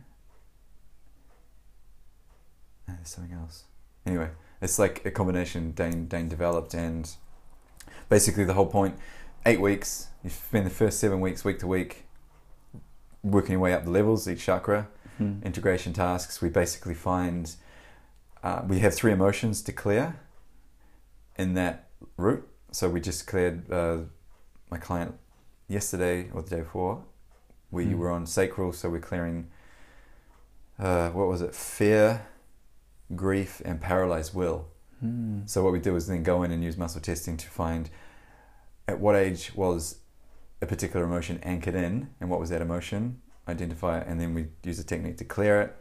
And 2.87 2.97
there's 2.97 3.09
something 3.09 3.33
else. 3.33 3.65
Anyway, 4.05 4.29
it's 4.61 4.79
like 4.79 5.05
a 5.05 5.11
combination 5.11 5.71
Dane 5.71 6.07
Dane 6.07 6.29
developed, 6.29 6.73
and 6.73 7.09
basically 8.09 8.43
the 8.43 8.53
whole 8.53 8.67
point. 8.67 8.97
Eight 9.45 9.61
weeks. 9.61 10.07
You 10.23 10.29
spend 10.29 10.65
the 10.65 10.69
first 10.71 10.99
seven 10.99 11.21
weeks, 11.21 11.45
week 11.45 11.59
to 11.59 11.67
week, 11.67 12.05
working 13.23 13.51
your 13.53 13.61
way 13.61 13.73
up 13.73 13.85
the 13.85 13.91
levels, 13.91 14.27
each 14.27 14.43
chakra 14.45 14.87
Hmm. 15.17 15.39
integration 15.43 15.93
tasks, 15.93 16.43
we 16.43 16.49
basically 16.49 16.93
find 16.93 17.55
uh, 18.43 18.61
we 18.67 18.79
have 18.79 18.93
three 18.93 19.11
emotions 19.11 19.63
to 19.63 19.71
clear 19.71 20.15
in 21.39 21.55
that 21.55 21.87
route. 22.17 22.47
So 22.71 22.87
we 22.87 23.01
just 23.01 23.25
cleared 23.25 23.71
uh, 23.71 23.97
my 24.69 24.77
client 24.77 25.15
yesterday 25.67 26.29
or 26.31 26.43
the 26.43 26.49
day 26.57 26.61
before. 26.61 27.03
We 27.71 27.85
Mm. 27.87 27.97
were 27.97 28.11
on 28.11 28.27
sacral, 28.27 28.73
so 28.73 28.89
we're 28.89 28.99
clearing 29.01 29.49
uh, 30.77 31.09
what 31.09 31.27
was 31.27 31.41
it? 31.41 31.55
Fear, 31.55 32.21
grief, 33.15 33.59
and 33.65 33.81
paralyzed 33.81 34.35
will. 34.35 34.67
Hmm. 34.99 35.39
So 35.47 35.63
what 35.63 35.73
we 35.73 35.79
do 35.79 35.95
is 35.95 36.05
then 36.05 36.21
go 36.21 36.43
in 36.43 36.51
and 36.51 36.63
use 36.63 36.77
muscle 36.77 37.01
testing 37.01 37.37
to 37.37 37.47
find 37.49 37.89
at 38.87 38.99
what 38.99 39.15
age 39.15 39.53
was 39.55 39.99
a 40.61 40.65
particular 40.65 41.05
emotion 41.05 41.39
anchored 41.43 41.75
in, 41.75 42.09
and 42.19 42.29
what 42.29 42.39
was 42.39 42.49
that 42.49 42.61
emotion, 42.61 43.21
identify 43.47 43.99
it, 43.99 44.07
and 44.07 44.19
then 44.19 44.33
we 44.33 44.47
use 44.63 44.79
a 44.79 44.83
technique 44.83 45.17
to 45.17 45.25
clear 45.25 45.61
it, 45.61 45.75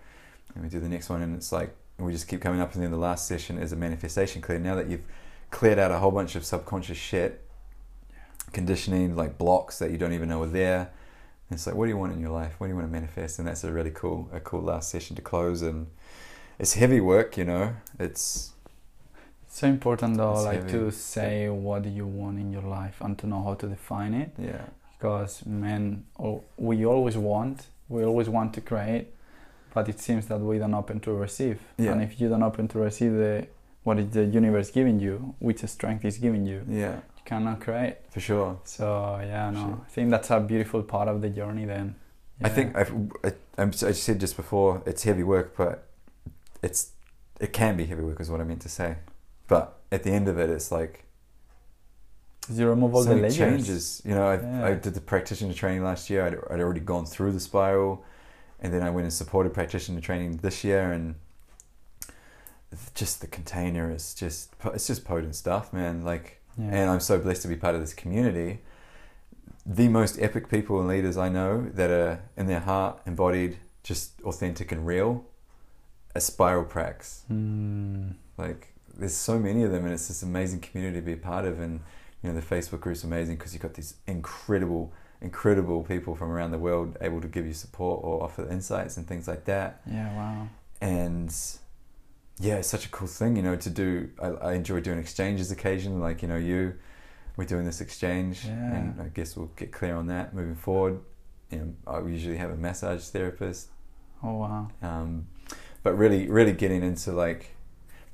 and 0.55 0.63
we 0.63 0.69
do 0.69 0.81
the 0.81 0.89
next 0.89 1.09
one, 1.09 1.23
and 1.23 1.35
it's 1.35 1.53
like 1.53 1.75
we 1.99 2.13
just 2.13 2.29
keep 2.29 2.41
coming 2.41 2.61
up, 2.61 2.75
and 2.75 2.83
then 2.83 2.91
the 2.91 2.97
last 2.97 3.27
session 3.27 3.59
is 3.59 3.73
a 3.73 3.77
manifestation 3.77 4.43
clear. 4.43 4.59
Now 4.59 4.75
that 4.75 4.89
you've 4.89 5.05
cleared 5.51 5.79
out 5.79 5.91
a 5.91 5.99
whole 5.99 6.11
bunch 6.11 6.35
of 6.35 6.45
subconscious 6.45 6.99
shit, 6.99 7.43
conditioning, 8.53 9.17
like 9.17 9.39
blocks 9.39 9.79
that 9.79 9.91
you 9.91 9.99
don't 9.99 10.13
even 10.13 10.29
know 10.29 10.43
are 10.43 10.47
there. 10.47 10.91
It's 11.51 11.67
like, 11.67 11.77
what 11.77 11.85
do 11.85 11.91
you 11.91 11.97
want 11.97 12.13
in 12.13 12.21
your 12.21 12.31
life? 12.31 12.55
What 12.59 12.67
do 12.67 12.73
you 12.73 12.77
want 12.77 12.89
to 12.89 12.93
manifest? 12.93 13.39
And 13.39 13.47
that's 13.47 13.63
a 13.65 13.73
really 13.73 13.91
cool, 13.91 14.29
a 14.33 14.41
cool 14.41 14.63
last 14.63 14.91
session 14.91 15.15
to 15.17 15.23
close. 15.23 15.63
And 15.63 15.87
it's 16.59 16.75
heavy 16.75 17.01
work, 17.01 17.37
you 17.37 17.45
know. 17.45 17.77
It's 18.01 18.53
so 19.59 19.67
important 19.77 20.17
though, 20.17 20.33
It's 20.35 20.45
like 20.45 20.63
heavy. 20.63 20.73
to 20.79 20.91
say 20.91 21.49
what 21.67 21.83
do 21.83 21.91
you 21.99 22.07
want 22.07 22.39
in 22.39 22.49
your 22.57 22.67
life 22.81 22.97
and 23.05 23.13
to 23.21 23.27
know 23.27 23.43
how 23.47 23.55
to 23.63 23.67
define 23.77 24.13
it. 24.23 24.31
yeah, 24.39 24.65
Because 24.99 25.33
men, 25.47 26.05
oh, 26.19 26.43
we 26.69 26.85
always 26.95 27.17
want, 27.17 27.57
we 27.89 28.05
always 28.05 28.29
want 28.29 28.53
to 28.55 28.61
create, 28.61 29.07
but 29.75 29.89
it 29.89 29.99
seems 30.01 30.27
that 30.27 30.39
we 30.41 30.59
don't 30.59 30.75
open 30.83 31.01
to 31.01 31.13
receive. 31.13 31.59
Yeah. 31.79 31.93
And 31.93 32.03
if 32.03 32.21
you 32.21 32.29
don't 32.29 32.43
open 32.51 32.69
to 32.69 32.79
receive 32.79 33.13
the 33.13 33.47
what 33.85 33.99
is 33.99 34.09
the 34.11 34.25
universe 34.25 34.69
giving 34.79 34.99
you, 35.07 35.15
which 35.39 35.61
strength 35.77 36.05
is 36.05 36.19
giving 36.19 36.45
you, 36.45 36.59
yeah, 36.69 36.97
you 37.19 37.23
cannot 37.25 37.61
create. 37.61 37.97
for 38.11 38.21
sure. 38.21 38.59
So 38.65 38.87
yeah, 39.23 39.51
no, 39.51 39.61
Sure. 39.61 39.79
I 39.87 39.91
think 39.95 40.11
that's 40.11 40.31
a 40.31 40.41
beautiful 40.41 40.83
part 40.83 41.09
of 41.09 41.21
the 41.23 41.31
journey. 41.31 41.67
Then, 41.67 41.95
I 42.43 42.49
think 42.57 42.75
I've, 42.81 42.93
I, 43.25 43.33
I 43.63 43.93
said 43.93 44.19
just 44.21 44.37
before 44.37 44.83
it's 44.87 45.03
heavy 45.05 45.23
work, 45.23 45.57
but 45.57 45.87
it's 46.63 46.81
it 47.41 47.53
can 47.53 47.77
be 47.77 47.85
heavy 47.87 48.03
work 48.03 48.21
is 48.21 48.29
what 48.31 48.41
I 48.41 48.45
meant 48.45 48.63
to 48.63 48.69
say. 48.69 48.97
But 49.49 49.79
at 49.93 50.03
the 50.03 50.11
end 50.11 50.29
of 50.29 50.39
it, 50.39 50.51
it's 50.51 50.71
like 50.73 51.05
you 52.49 52.69
remove 52.69 52.95
all 52.95 53.05
the 53.05 53.15
layers. 53.15 53.37
changes. 53.37 54.03
You 54.05 54.15
know, 54.15 54.27
I, 54.27 54.71
I 54.71 54.75
did 54.75 54.95
the 54.95 55.01
practitioner 55.01 55.53
training 55.55 55.83
last 55.83 56.09
year. 56.11 56.25
I'd, 56.27 56.35
I'd 56.55 56.61
already 56.61 56.81
gone 56.81 57.07
through 57.07 57.33
the 57.33 57.41
spiral, 57.41 58.05
and 58.61 58.73
then 58.73 58.83
I 58.83 58.91
went 58.91 59.05
and 59.05 59.13
supported 59.13 59.53
practitioner 59.53 60.01
training 60.01 60.39
this 60.39 60.63
year, 60.65 60.93
and 60.93 61.17
just 62.95 63.21
the 63.21 63.27
container 63.27 63.93
is 63.93 64.15
just 64.15 64.55
it's 64.67 64.87
just 64.87 65.05
potent 65.05 65.35
stuff, 65.35 65.73
man. 65.73 66.05
Like 66.05 66.41
Yeah. 66.59 66.65
and 66.73 66.91
I'm 66.91 67.01
so 67.01 67.19
blessed 67.19 67.43
to 67.43 67.49
be 67.49 67.57
part 67.57 67.75
of 67.75 67.81
this 67.81 67.95
community. 67.95 68.61
The 69.65 69.89
most 69.89 70.19
epic 70.21 70.49
people 70.49 70.79
and 70.79 70.89
leaders 70.89 71.17
I 71.17 71.29
know 71.29 71.69
that 71.75 71.91
are 71.91 72.21
in 72.37 72.47
their 72.47 72.61
heart 72.61 73.01
embodied, 73.07 73.59
just 73.83 74.21
authentic 74.23 74.71
and 74.71 74.87
real, 74.87 75.25
are 76.15 76.21
spiral 76.21 76.65
pracs. 76.65 77.23
Mm. 77.33 78.15
Like 78.39 78.75
there's 78.97 79.15
so 79.17 79.39
many 79.39 79.63
of 79.63 79.71
them, 79.73 79.85
and 79.85 79.93
it's 79.95 80.09
this 80.09 80.23
amazing 80.23 80.61
community 80.61 80.99
to 81.01 81.05
be 81.05 81.13
a 81.13 81.17
part 81.17 81.45
of. 81.45 81.61
And 81.61 81.81
you 82.23 82.31
know 82.33 82.41
the 82.41 82.47
Facebook 82.47 82.81
group's 82.81 83.05
amazing 83.05 83.37
because 83.37 83.53
you've 83.53 83.63
got 83.63 83.75
these 83.75 83.95
incredible, 84.07 84.93
incredible 85.21 85.83
people 85.83 86.15
from 86.17 86.31
around 86.31 86.51
the 86.51 86.59
world 86.59 86.97
able 87.01 87.21
to 87.21 87.29
give 87.29 87.47
you 87.47 87.53
support 87.53 88.01
or 88.03 88.23
offer 88.23 88.49
insights 88.51 88.97
and 88.97 89.07
things 89.07 89.29
like 89.29 89.45
that 89.45 89.81
Yeah. 89.87 90.15
Wow. 90.17 90.49
and 90.81 91.35
yeah, 92.39 92.57
it's 92.57 92.69
such 92.69 92.85
a 92.85 92.89
cool 92.91 93.09
thing, 93.09 93.37
you 93.37 93.43
know, 93.43 93.57
to 93.57 93.71
do. 93.71 94.11
I, 94.21 94.27
I 94.27 94.53
enjoy 94.55 94.81
doing 94.81 94.99
exchanges 94.99 95.51
occasionally, 95.51 96.01
like 96.01 96.21
you 96.23 96.29
know, 96.29 96.37
you, 96.37 96.75
we're 97.37 97.45
doing 97.47 97.65
this 97.65 97.81
exchange, 97.81 98.45
Yeah. 98.45 98.75
and 98.75 99.01
I 99.01 99.09
guess 99.09 99.37
we'll 99.37 99.51
get 99.57 99.73
clear 99.73 99.95
on 99.97 100.07
that 100.09 100.35
moving 100.35 100.55
forward. 100.57 101.01
You 101.51 101.59
know, 101.59 101.75
I 101.87 102.01
usually 102.07 102.37
have 102.37 102.51
a 102.51 102.57
massage 102.57 103.05
therapist, 103.05 103.69
Oh 104.23 104.35
wow. 104.39 104.69
um, 104.83 105.29
but 105.83 105.97
really, 105.97 106.29
really 106.29 106.53
getting 106.53 106.83
into 106.83 107.13
like 107.13 107.56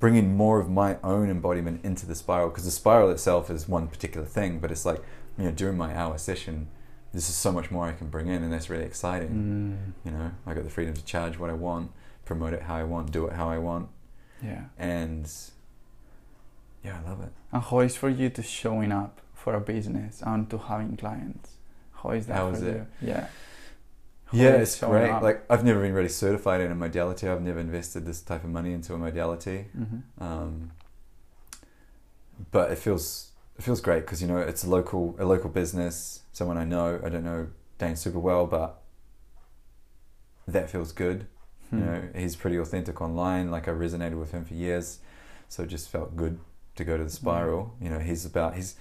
bringing 0.03 0.37
more 0.37 0.59
of 0.59 0.69
my 0.69 0.97
own 1.05 1.31
embodiment 1.31 1.79
into 1.85 2.05
the 2.07 2.15
spiral 2.17 2.49
because 2.49 2.65
the 2.65 2.73
spiral 2.73 3.09
itself 3.09 3.49
is 3.49 3.69
one 3.69 3.87
particular 3.87 4.27
thing, 4.27 4.59
but 4.59 4.73
it's 4.73 4.85
like 4.85 5.01
you 5.39 5.45
know, 5.45 5.53
during 5.53 5.77
my 5.77 5.97
hour 5.97 6.19
session, 6.19 6.67
this 7.13 7.29
is 7.29 7.37
so 7.37 7.53
much 7.53 7.71
more 7.71 7.87
I 7.87 7.93
can 7.93 8.09
bring 8.09 8.27
in, 8.27 8.43
and 8.43 8.53
that's 8.53 8.69
really 8.69 8.85
exciting. 8.85 9.31
Mm. 9.31 10.05
You 10.05 10.11
know, 10.11 10.33
I 10.45 10.55
got 10.55 10.65
the 10.65 10.71
freedom 10.71 10.95
to 10.95 11.05
charge 11.05 11.39
what 11.39 11.51
I 11.51 11.53
want, 11.53 11.93
promote 12.25 12.53
it 12.53 12.63
how 12.63 12.75
I 12.75 12.83
want, 12.83 13.13
do 13.13 13.29
it 13.29 13.35
how 13.35 13.49
I 13.49 13.59
want 13.59 13.91
Yeah. 14.43 14.65
and 14.77 15.33
yeah, 16.83 16.99
I 16.99 17.09
love 17.09 17.21
it. 17.23 17.31
And 17.53 17.63
how 17.63 17.79
is 17.79 17.95
for 17.95 18.09
you 18.09 18.29
to 18.31 18.43
showing 18.43 18.91
up 18.91 19.21
for 19.35 19.55
a 19.55 19.61
business 19.61 20.21
and 20.21 20.51
to 20.51 20.59
having 20.59 20.97
clients? 20.97 21.51
How 21.93 22.11
is 22.11 22.27
that 22.27 22.39
How 22.39 22.53
for 22.53 22.59
you? 22.59 22.87
Yeah. 23.01 23.29
Yeah, 24.33 24.53
it's 24.57 24.79
great. 24.81 25.11
up? 25.11 25.23
Like 25.23 25.45
I've 25.51 25.65
never 25.65 25.81
been 25.81 25.93
really 25.93 26.09
certified 26.09 26.61
in 26.61 26.71
a 26.73 26.75
modality. 26.75 27.29
I've 27.29 27.43
never 27.43 27.59
invested 27.61 28.07
this 28.07 28.21
type 28.23 28.45
of 28.45 28.51
money 28.51 28.73
into 28.73 28.95
a 28.95 28.99
modality, 28.99 29.67
Mhm. 29.79 30.03
um, 30.21 30.71
but 32.51 32.71
it 32.71 32.79
feels 32.79 33.31
it 33.59 33.63
feels 33.63 33.81
great 33.81 34.01
because 34.01 34.21
you 34.23 34.29
know 34.29 34.39
it's 34.39 34.65
a 34.65 34.71
local 34.71 35.15
a 35.19 35.25
local 35.25 35.51
business, 35.51 36.23
someone 36.33 36.57
I 36.57 36.65
know. 36.65 37.01
I 37.05 37.09
don't 37.09 37.25
know 37.25 37.49
Dane 37.79 37.97
super 37.97 38.19
well, 38.19 38.47
but 38.47 38.81
that 40.49 40.71
feels 40.71 40.93
good. 40.93 41.27
Hmm. 41.71 41.79
You 41.79 41.85
know, 41.85 42.09
he's 42.15 42.37
pretty 42.37 42.57
authentic 42.57 43.01
online. 43.01 43.51
Like 43.51 43.69
I 43.69 43.73
resonated 43.73 44.19
with 44.19 44.33
him 44.33 44.45
for 44.45 44.55
years, 44.55 44.99
so 45.49 45.63
it 45.63 45.67
just 45.69 45.89
felt 45.89 46.17
good 46.17 46.39
to 46.77 46.85
go 46.85 46.97
to 46.97 47.05
the 47.05 47.11
spiral. 47.11 47.75
You 47.81 47.91
know, 47.91 47.99
he's 47.99 48.25
about 48.25 48.55
he's 48.57 48.77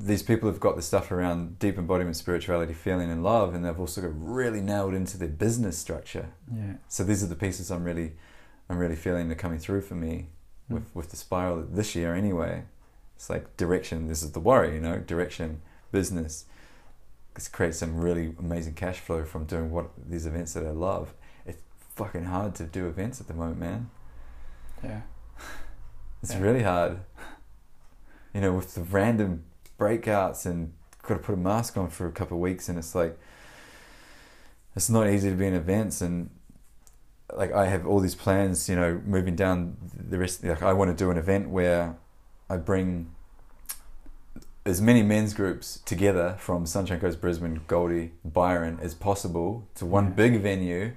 these 0.00 0.22
people 0.22 0.48
have 0.48 0.60
got 0.60 0.76
the 0.76 0.82
stuff 0.82 1.10
around 1.10 1.58
deep 1.58 1.76
embodiment, 1.76 2.16
spirituality, 2.16 2.72
feeling, 2.72 3.10
and 3.10 3.22
love, 3.24 3.54
and 3.54 3.64
they've 3.64 3.78
also 3.80 4.00
got 4.00 4.10
really 4.14 4.60
nailed 4.60 4.94
into 4.94 5.18
their 5.18 5.28
business 5.28 5.76
structure. 5.76 6.28
Yeah. 6.54 6.74
So 6.88 7.02
these 7.02 7.22
are 7.22 7.26
the 7.26 7.34
pieces 7.34 7.70
I'm 7.70 7.82
really, 7.84 8.12
I'm 8.68 8.78
really 8.78 8.94
feeling 8.96 9.30
are 9.32 9.34
coming 9.34 9.58
through 9.58 9.80
for 9.82 9.94
me 9.94 10.28
Hmm. 10.68 10.74
with 10.74 10.94
with 10.94 11.10
the 11.10 11.16
spiral 11.16 11.62
this 11.62 11.94
year. 11.96 12.14
Anyway, 12.14 12.64
it's 13.16 13.28
like 13.30 13.56
direction. 13.56 14.06
This 14.06 14.22
is 14.22 14.32
the 14.32 14.40
worry, 14.40 14.74
you 14.74 14.80
know, 14.80 14.98
direction, 14.98 15.62
business. 15.90 16.44
This 17.34 17.48
creates 17.48 17.78
some 17.78 17.96
really 18.00 18.34
amazing 18.38 18.74
cash 18.74 18.98
flow 19.00 19.24
from 19.24 19.44
doing 19.46 19.70
what 19.70 19.90
these 20.08 20.26
events 20.26 20.52
that 20.54 20.64
I 20.66 20.70
love. 20.70 21.14
It's 21.46 21.58
fucking 21.96 22.24
hard 22.24 22.54
to 22.56 22.64
do 22.64 22.86
events 22.88 23.20
at 23.20 23.26
the 23.28 23.34
moment, 23.34 23.58
man. 23.58 23.90
Yeah. 24.84 25.00
It's 26.22 26.32
Yeah. 26.34 26.40
really 26.40 26.62
hard. 26.64 26.98
You 28.34 28.40
know, 28.42 28.52
with 28.52 28.74
the 28.74 28.82
random 28.82 29.44
breakouts 29.78 30.46
and 30.46 30.72
got 31.02 31.14
to 31.14 31.20
put 31.20 31.34
a 31.34 31.38
mask 31.38 31.76
on 31.76 31.88
for 31.88 32.06
a 32.06 32.12
couple 32.12 32.36
of 32.36 32.40
weeks, 32.42 32.68
and 32.68 32.78
it's 32.78 32.94
like 32.94 33.18
it's 34.76 34.90
not 34.90 35.08
easy 35.08 35.30
to 35.30 35.36
be 35.36 35.46
in 35.46 35.54
events. 35.54 36.00
And 36.00 36.30
like 37.34 37.52
I 37.52 37.66
have 37.66 37.86
all 37.86 38.00
these 38.00 38.14
plans, 38.14 38.68
you 38.68 38.76
know, 38.76 39.00
moving 39.04 39.36
down 39.36 39.76
the 39.94 40.18
rest. 40.18 40.44
Like 40.44 40.62
I 40.62 40.72
want 40.72 40.90
to 40.90 40.96
do 40.96 41.10
an 41.10 41.16
event 41.16 41.48
where 41.50 41.96
I 42.50 42.56
bring 42.56 43.10
as 44.64 44.82
many 44.82 45.02
men's 45.02 45.32
groups 45.32 45.80
together 45.86 46.36
from 46.38 46.66
Sunshine 46.66 47.00
Coast, 47.00 47.20
Brisbane, 47.20 47.62
Goldie, 47.66 48.12
Byron 48.24 48.78
as 48.82 48.94
possible 48.94 49.66
to 49.76 49.86
one 49.86 50.08
Yeah. 50.08 50.10
big 50.10 50.40
venue. 50.42 50.92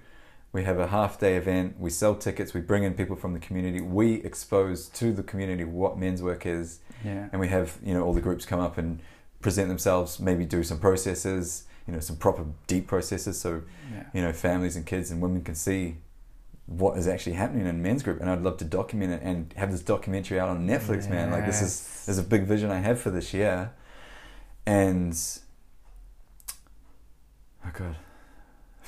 We 0.54 0.64
have 0.66 0.80
a 0.80 0.88
half 0.88 1.18
day 1.20 1.36
event. 1.38 1.80
We 1.80 1.89
sell 1.89 2.16
tickets. 2.16 2.54
We 2.54 2.60
bring 2.62 2.84
in 2.84 2.93
people 2.93 3.16
from 3.16 3.34
the 3.34 3.39
community. 3.39 3.80
We 3.82 4.16
expose 4.24 4.88
to 4.89 5.14
the 5.14 5.24
community 5.24 5.64
what 5.64 5.97
men's 5.97 6.22
work 6.22 6.45
is, 6.45 6.80
Yeah. 7.06 7.30
and 7.32 7.39
we 7.39 7.47
have 7.47 7.78
you 7.84 7.93
know 7.93 8.04
all 8.04 8.14
the 8.14 8.22
groups 8.22 8.45
come 8.45 8.60
up 8.60 8.78
and 8.78 8.99
present 9.41 9.70
themselves. 9.70 10.20
Maybe 10.20 10.43
do 10.45 10.62
some 10.64 10.80
processes, 10.80 11.64
you 11.88 11.93
know 11.93 11.99
some 11.99 12.18
proper 12.18 12.45
deep 12.68 12.88
processes 12.88 13.39
so 13.39 13.64
Yeah. 13.93 14.04
you 14.14 14.22
know 14.22 14.34
families 14.34 14.76
and 14.76 14.86
kids 14.86 15.10
and 15.12 15.22
women 15.22 15.41
can 15.43 15.56
see 15.56 15.97
what 16.68 16.97
is 16.97 17.08
actually 17.08 17.34
happening 17.34 17.66
in 17.66 17.82
men's 17.82 18.04
group 18.04 18.22
and 18.22 18.30
I'd 18.30 18.41
love 18.43 18.58
to 18.58 18.66
document 18.66 19.12
it 19.14 19.22
and 19.24 19.52
have 19.58 19.72
this 19.72 19.82
documentary 19.82 20.39
out 20.39 20.47
on 20.47 20.66
Netflix 20.68 21.10
man 21.10 21.32
like 21.32 21.45
this 21.45 21.62
is 21.62 22.06
there's 22.06 22.18
a 22.20 22.24
big 22.24 22.43
vision 22.43 22.72
I 22.72 22.78
have 22.80 23.02
for 23.02 23.10
this 23.10 23.34
year 23.34 23.72
and 24.66 25.14
oh 27.66 27.70
god 27.74 27.95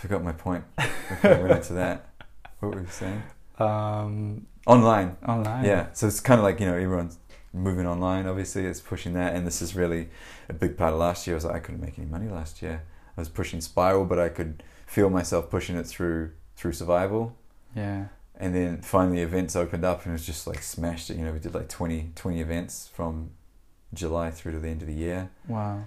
forgot 0.04 0.22
my 0.22 0.34
point. 0.34 0.66
I 0.78 0.88
went 1.24 1.52
into 1.52 1.74
that. 1.74 2.10
What 2.60 2.76
were 2.76 2.82
we 2.82 2.88
saying? 2.88 3.22
Um, 3.60 4.48
online. 4.66 5.18
online. 5.28 5.66
yeah 5.66 5.88
so 5.92 6.08
it's 6.08 6.22
kind 6.22 6.40
of 6.40 6.46
like 6.46 6.62
you 6.62 6.66
know 6.66 6.76
everyone's 6.76 7.18
moving 7.52 7.86
online 7.86 8.26
obviously 8.26 8.66
it's 8.66 8.80
pushing 8.80 9.14
that 9.16 9.36
and 9.36 9.46
this 9.46 9.62
is 9.62 9.76
really 9.76 10.08
a 10.48 10.54
big 10.54 10.78
part 10.78 10.94
of 10.94 11.00
last 11.00 11.28
year 11.28 11.36
I 11.36 11.38
was 11.38 11.44
like 11.46 11.56
I 11.56 11.60
couldn't 11.60 11.82
make 11.82 12.00
any 12.00 12.08
money 12.08 12.30
last 12.30 12.62
year. 12.62 12.84
I 13.18 13.22
was 13.22 13.28
pushing 13.28 13.60
spiral 13.60 14.06
but 14.06 14.18
I 14.18 14.30
could 14.30 14.64
feel 14.88 15.10
myself 15.10 15.50
pushing 15.50 15.76
it 15.76 15.86
through 15.86 16.32
through 16.56 16.72
survival. 16.74 17.36
Yeah. 17.76 18.06
and 18.38 18.56
then 18.56 18.82
finally 18.82 19.22
events 19.22 19.58
opened 19.58 19.84
up 19.84 20.04
and 20.04 20.12
it 20.12 20.14
was 20.14 20.26
just 20.26 20.48
like 20.48 20.62
smashed 20.64 21.10
it 21.10 21.18
you 21.18 21.26
know 21.26 21.34
we 21.34 21.40
did 21.40 21.54
like 21.54 21.68
20, 21.68 22.12
20 22.16 22.40
events 22.40 22.90
from 22.94 23.32
July 23.94 24.32
through 24.32 24.54
to 24.54 24.60
the 24.60 24.70
end 24.70 24.82
of 24.84 24.88
the 24.88 24.94
year. 24.94 25.30
Wow. 25.50 25.84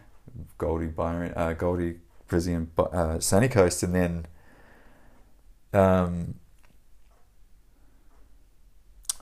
Goldie 0.58 0.86
Byron 0.88 1.32
uh, 1.36 1.54
Goldie 1.54 2.00
Brizzy 2.28 2.54
and 2.54 2.68
uh, 2.78 3.20
Sunny 3.20 3.48
Coast 3.48 3.82
and 3.82 3.94
then 3.94 4.26
um 5.72 6.34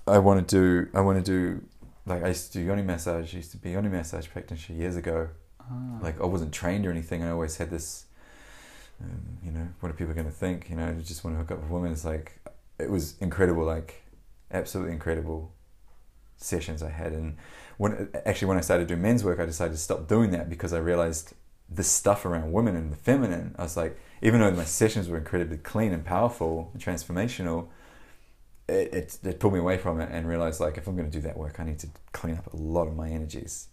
I 0.06 0.18
want 0.18 0.46
to 0.46 0.54
do 0.56 0.90
I 0.94 1.00
want 1.00 1.24
to 1.24 1.30
do 1.30 1.64
like 2.06 2.22
I 2.22 2.28
used 2.28 2.52
to 2.52 2.58
do 2.58 2.64
yoni 2.64 2.82
massage 2.82 3.32
I 3.32 3.38
used 3.38 3.50
to 3.52 3.56
be 3.56 3.70
yoni 3.70 3.88
massage 3.88 4.28
practitioner 4.28 4.78
years 4.78 4.96
ago 4.96 5.28
Ah. 5.60 5.98
like 6.02 6.20
I 6.20 6.26
wasn't 6.26 6.52
trained 6.52 6.84
or 6.86 6.90
anything. 6.90 7.22
I 7.22 7.30
always 7.30 7.56
had 7.56 7.70
this, 7.70 8.04
um, 9.02 9.38
you 9.42 9.50
know, 9.50 9.66
what 9.80 9.88
are 9.90 9.94
people 9.94 10.12
going 10.12 10.26
to 10.26 10.32
think? 10.32 10.68
You 10.68 10.76
know, 10.76 10.88
I 10.88 10.92
just 11.00 11.24
want 11.24 11.36
to 11.36 11.38
hook 11.38 11.52
up 11.52 11.62
with 11.62 11.70
women. 11.70 11.90
It's 11.92 12.04
like 12.04 12.38
it 12.78 12.90
was 12.90 13.14
incredible, 13.20 13.64
like 13.64 14.02
absolutely 14.50 14.92
incredible 14.92 15.52
sessions 16.36 16.82
I 16.82 16.90
had. 16.90 17.12
And 17.12 17.36
when 17.78 18.10
actually 18.26 18.48
when 18.48 18.58
I 18.58 18.60
started 18.60 18.88
doing 18.88 19.00
men's 19.00 19.24
work, 19.24 19.40
I 19.40 19.46
decided 19.46 19.72
to 19.72 19.78
stop 19.78 20.06
doing 20.06 20.32
that 20.32 20.50
because 20.50 20.74
I 20.74 20.78
realized 20.78 21.32
this 21.68 21.88
stuff 21.88 22.24
around 22.24 22.52
women 22.52 22.76
and 22.76 22.92
the 22.92 22.96
feminine. 22.96 23.54
I 23.58 23.62
was 23.62 23.76
like, 23.76 23.98
even 24.22 24.40
though 24.40 24.50
my 24.50 24.64
sessions 24.64 25.08
were 25.08 25.18
incredibly 25.18 25.56
clean 25.58 25.92
and 25.92 26.04
powerful 26.04 26.70
and 26.72 26.82
transformational. 26.82 27.68
It, 28.66 28.94
it, 28.94 29.18
it 29.22 29.40
pulled 29.40 29.52
me 29.52 29.58
away 29.58 29.76
from 29.76 30.00
it 30.00 30.08
and 30.10 30.26
realized 30.26 30.58
like 30.58 30.78
if 30.78 30.86
I'm 30.86 30.96
going 30.96 31.10
to 31.10 31.14
do 31.14 31.20
that 31.20 31.36
work 31.36 31.60
I 31.60 31.64
need 31.64 31.78
to 31.80 31.88
clean 32.12 32.38
up 32.38 32.50
a 32.50 32.56
lot 32.56 32.88
of 32.88 32.96
my 32.96 33.10
energies 33.10 33.68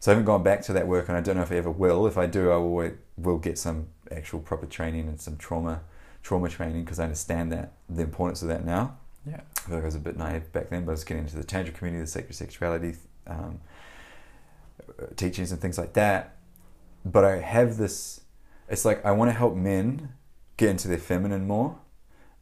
so 0.00 0.10
I 0.10 0.14
haven't 0.14 0.26
gone 0.26 0.42
back 0.42 0.62
to 0.62 0.72
that 0.74 0.86
work, 0.86 1.08
and 1.08 1.16
I 1.16 1.20
don't 1.20 1.36
know 1.36 1.42
if 1.42 1.52
I 1.52 1.56
ever 1.56 1.70
will. 1.70 2.06
If 2.06 2.18
I 2.18 2.26
do, 2.26 2.50
I 2.50 2.56
will 2.56 2.92
will 3.16 3.38
get 3.38 3.58
some 3.58 3.88
actual 4.10 4.40
proper 4.40 4.66
training 4.66 5.08
and 5.08 5.20
some 5.20 5.36
trauma 5.36 5.80
trauma 6.22 6.48
training 6.48 6.84
because 6.84 6.98
I 6.98 7.04
understand 7.04 7.52
that 7.52 7.72
the 7.88 8.02
importance 8.02 8.42
of 8.42 8.48
that 8.48 8.64
now. 8.64 8.98
Yeah. 9.26 9.40
I 9.56 9.60
feel 9.60 9.74
like 9.74 9.82
I 9.82 9.86
was 9.86 9.94
a 9.94 10.00
bit 10.00 10.16
naive 10.16 10.52
back 10.52 10.68
then, 10.68 10.84
but 10.84 10.92
I 10.92 10.94
was 10.94 11.04
getting 11.04 11.24
into 11.24 11.36
the 11.36 11.44
tantra 11.44 11.74
community, 11.74 12.02
the 12.02 12.06
sacred 12.06 12.34
sexuality 12.34 12.94
um, 13.26 13.60
teachings 15.16 15.50
and 15.50 15.60
things 15.60 15.78
like 15.78 15.94
that. 15.94 16.36
But 17.06 17.24
I 17.24 17.38
have 17.38 17.76
this. 17.76 18.22
It's 18.68 18.84
like 18.84 19.04
I 19.04 19.12
want 19.12 19.30
to 19.30 19.36
help 19.36 19.54
men 19.54 20.12
get 20.56 20.70
into 20.70 20.88
their 20.88 20.98
feminine 20.98 21.46
more, 21.46 21.78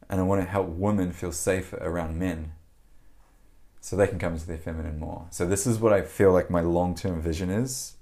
and 0.09 0.19
I 0.19 0.23
want 0.23 0.41
to 0.41 0.49
help 0.49 0.67
women 0.69 1.11
feel 1.11 1.31
safer 1.31 1.77
around 1.77 2.17
men 2.17 2.53
so 3.85 3.95
they 3.95 4.07
can 4.07 4.17
come 4.17 4.33
into 4.33 4.47
their 4.47 4.57
feminine 4.57 4.97
more. 4.97 5.27
So 5.29 5.45
this 5.45 5.67
is 5.67 5.77
what 5.77 5.93
I 5.93 6.01
feel 6.01 6.33
like 6.33 6.49
my 6.49 6.61
long-term 6.61 7.21
vision 7.21 7.51
is. 7.51 7.93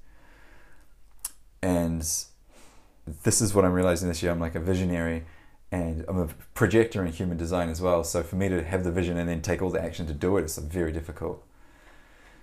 And 1.62 2.00
this 3.24 3.42
is 3.42 3.54
what 3.54 3.66
I'm 3.66 3.74
realizing 3.74 4.08
this 4.08 4.24
year. 4.24 4.32
I'm 4.32 4.40
like 4.40 4.56
a 4.56 4.62
visionary 4.62 5.26
and 5.74 6.06
I'm 6.08 6.20
a 6.20 6.28
projector 6.54 7.04
in 7.06 7.12
human 7.12 7.36
design 7.36 7.68
as 7.68 7.82
well. 7.82 8.06
So 8.06 8.24
for 8.24 8.38
me 8.38 8.48
to 8.48 8.64
have 8.64 8.86
the 8.86 8.92
vision 8.94 9.18
and 9.18 9.28
then 9.28 9.42
take 9.42 9.62
all 9.62 9.72
the 9.72 9.82
action 9.82 10.08
to 10.08 10.14
do 10.14 10.38
it's 10.38 10.58
very 10.58 10.94
difficult. 10.94 11.44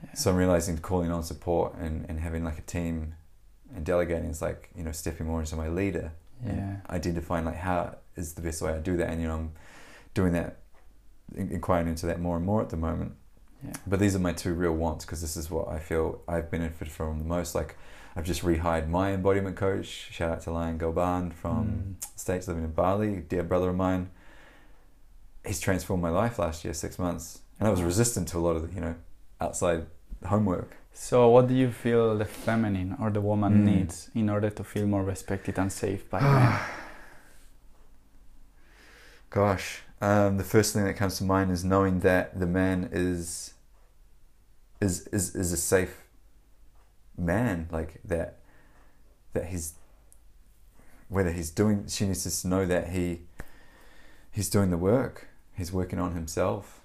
Yeah. 0.04 0.12
So 0.12 0.32
I'm 0.32 0.36
realizing 0.36 0.76
calling 0.76 1.10
on 1.10 1.22
support 1.22 1.74
and, 1.76 2.04
and 2.10 2.20
having 2.20 2.44
like 2.44 2.58
a 2.58 2.62
team 2.62 3.14
and 3.74 3.84
delegating 3.84 4.30
is 4.30 4.42
like, 4.42 4.70
you 4.76 4.82
know, 4.82 4.92
stepping 4.92 5.26
more 5.26 5.40
into 5.40 5.56
my 5.56 5.68
leader 5.68 6.12
Yeah. 6.44 6.76
identifying 6.88 7.44
like 7.44 7.56
how 7.56 7.96
is 8.16 8.34
the 8.34 8.42
best 8.42 8.62
way 8.62 8.72
I 8.72 8.78
do 8.78 8.96
that, 8.96 9.08
and 9.10 9.20
you 9.20 9.28
know 9.28 9.34
I'm 9.36 9.52
doing 10.14 10.32
that, 10.32 10.56
inquiring 11.36 11.88
into 11.88 12.06
that 12.06 12.20
more 12.20 12.36
and 12.36 12.44
more 12.44 12.60
at 12.62 12.70
the 12.70 12.76
moment. 12.76 13.12
Yeah. 13.64 13.72
But 13.86 14.00
these 14.00 14.16
are 14.16 14.18
my 14.20 14.32
two 14.32 14.54
real 14.54 14.72
wants 14.72 15.04
because 15.04 15.20
this 15.20 15.36
is 15.36 15.50
what 15.50 15.68
I 15.68 15.78
feel 15.78 16.22
I've 16.26 16.50
benefited 16.50 16.92
from 16.92 17.18
the 17.18 17.24
most. 17.24 17.54
Like 17.54 17.76
I've 18.16 18.24
just 18.24 18.42
rehired 18.42 18.88
my 18.88 19.12
embodiment 19.12 19.56
coach. 19.56 19.86
Shout 19.86 20.30
out 20.32 20.40
to 20.42 20.50
Lion 20.50 20.78
Goban 20.78 21.32
from 21.32 21.96
Mm. 22.00 22.18
States 22.18 22.48
living 22.48 22.64
in 22.64 22.72
Bali, 22.72 23.16
dear 23.28 23.42
brother 23.44 23.68
of 23.70 23.76
mine. 23.76 24.10
He's 25.46 25.60
transformed 25.60 26.02
my 26.02 26.10
life 26.10 26.38
last 26.38 26.64
year, 26.64 26.74
six 26.74 26.98
months, 26.98 27.40
and 27.58 27.68
I 27.68 27.70
was 27.70 27.82
resistant 27.82 28.28
to 28.28 28.38
a 28.38 28.40
lot 28.40 28.56
of 28.56 28.68
the, 28.68 28.74
you 28.74 28.80
know 28.80 28.94
outside 29.40 29.86
homework. 30.26 30.76
So, 30.92 31.28
what 31.30 31.48
do 31.48 31.54
you 31.54 31.70
feel 31.70 32.16
the 32.18 32.24
feminine 32.24 32.96
or 33.00 33.10
the 33.10 33.20
woman 33.20 33.52
Mm. 33.60 33.64
needs 33.64 34.10
in 34.14 34.28
order 34.28 34.50
to 34.50 34.64
feel 34.64 34.86
more 34.86 35.02
respected 35.04 35.58
and 35.58 35.72
safe 35.72 36.08
by 36.10 36.20
men? 36.20 36.58
Gosh, 39.30 39.82
um, 40.00 40.36
the 40.38 40.44
first 40.44 40.74
thing 40.74 40.84
that 40.84 40.94
comes 40.94 41.18
to 41.18 41.24
mind 41.24 41.50
is 41.50 41.64
knowing 41.64 42.00
that 42.00 42.38
the 42.38 42.46
man 42.46 42.88
is 42.92 43.54
is 44.80 45.06
is 45.08 45.34
is 45.36 45.52
a 45.52 45.56
safe 45.56 46.04
man, 47.16 47.68
like 47.70 48.00
that 48.04 48.38
that 49.32 49.46
he's 49.46 49.74
whether 51.08 51.30
he's 51.32 51.50
doing. 51.50 51.86
She 51.86 52.06
needs 52.06 52.40
to 52.42 52.48
know 52.48 52.66
that 52.66 52.88
he 52.88 53.20
he's 54.32 54.50
doing 54.50 54.70
the 54.70 54.78
work. 54.78 55.28
He's 55.56 55.72
working 55.72 55.98
on 56.00 56.14
himself. 56.14 56.79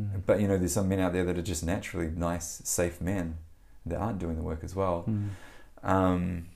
Mm. 0.00 0.22
But 0.26 0.40
you 0.40 0.48
know, 0.48 0.56
there's 0.58 0.72
some 0.72 0.88
men 0.88 1.00
out 1.00 1.12
there 1.12 1.24
that 1.24 1.36
are 1.38 1.42
just 1.42 1.64
naturally 1.64 2.10
nice, 2.10 2.62
safe 2.64 3.00
men 3.00 3.36
that 3.86 3.98
aren't 3.98 4.18
doing 4.18 4.36
the 4.36 4.42
work 4.42 4.62
as 4.62 4.74
well 4.74 5.04
Mm. 5.08 5.28
um, 5.82 6.46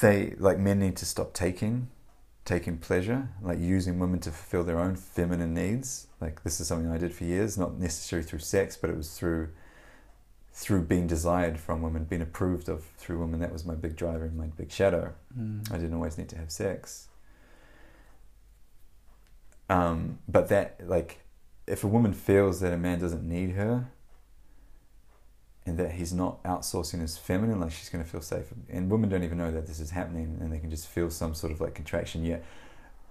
they 0.00 0.34
like 0.38 0.58
men 0.58 0.78
need 0.80 0.96
to 0.96 1.06
stop 1.06 1.32
taking 1.32 1.88
taking 2.44 2.76
pleasure 2.76 3.28
like 3.42 3.58
using 3.58 3.98
women 3.98 4.20
to 4.20 4.30
fulfill 4.30 4.64
their 4.64 4.78
own 4.78 4.96
feminine 4.96 5.54
needs 5.54 6.08
like 6.20 6.42
this 6.42 6.60
is 6.60 6.66
something 6.66 6.90
i 6.90 6.98
did 6.98 7.14
for 7.14 7.24
years 7.24 7.56
not 7.56 7.78
necessarily 7.78 8.26
through 8.26 8.38
sex 8.38 8.76
but 8.76 8.90
it 8.90 8.96
was 8.96 9.16
through 9.18 9.48
through 10.52 10.82
being 10.82 11.06
desired 11.06 11.58
from 11.58 11.80
women 11.82 12.04
being 12.04 12.22
approved 12.22 12.68
of 12.68 12.84
through 12.98 13.18
women 13.18 13.40
that 13.40 13.52
was 13.52 13.64
my 13.64 13.74
big 13.74 13.96
driver 13.96 14.24
and 14.24 14.36
my 14.36 14.46
big 14.46 14.70
shadow 14.70 15.12
Mm. 15.38 15.72
I 15.72 15.76
didn't 15.78 15.94
always 15.94 16.16
need 16.16 16.28
to 16.28 16.38
have 16.38 16.52
sex. 16.52 17.08
Um, 19.68 20.18
but 20.28 20.48
that, 20.48 20.76
like, 20.86 21.20
if 21.66 21.84
a 21.84 21.86
woman 21.86 22.12
feels 22.12 22.60
that 22.60 22.72
a 22.72 22.76
man 22.76 22.98
doesn't 22.98 23.26
need 23.26 23.52
her 23.52 23.88
and 25.66 25.78
that 25.78 25.92
he's 25.92 26.12
not 26.12 26.42
outsourcing 26.44 27.00
his 27.00 27.16
feminine, 27.16 27.60
like, 27.60 27.72
she's 27.72 27.88
going 27.88 28.04
to 28.04 28.10
feel 28.10 28.20
safe. 28.20 28.46
And 28.68 28.90
women 28.90 29.08
don't 29.08 29.22
even 29.22 29.38
know 29.38 29.50
that 29.50 29.66
this 29.66 29.80
is 29.80 29.90
happening 29.90 30.38
and 30.40 30.52
they 30.52 30.58
can 30.58 30.70
just 30.70 30.86
feel 30.88 31.10
some 31.10 31.34
sort 31.34 31.52
of 31.52 31.60
like 31.60 31.74
contraction. 31.74 32.24
Yet, 32.24 32.44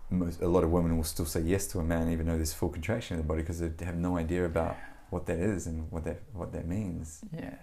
most, 0.10 0.42
a 0.42 0.48
lot 0.48 0.64
of 0.64 0.72
women 0.72 0.96
will 0.96 1.04
still 1.04 1.26
say 1.26 1.42
yes 1.42 1.68
to 1.68 1.80
a 1.80 1.84
man 1.84 2.12
even 2.12 2.28
though 2.28 2.36
there's 2.36 2.54
full 2.54 2.70
contraction 2.70 3.16
in 3.16 3.22
the 3.22 3.28
body 3.28 3.42
because 3.42 3.60
they 3.60 3.86
have 3.86 3.96
no 3.96 4.18
idea 4.18 4.46
about 4.46 4.78
what 5.10 5.26
that 5.26 5.40
is 5.40 5.68
and 5.68 5.90
what 5.92 6.04
that 6.04 6.20
what 6.34 6.52
that 6.54 6.68
means. 6.68 7.22
Yes. 7.34 7.58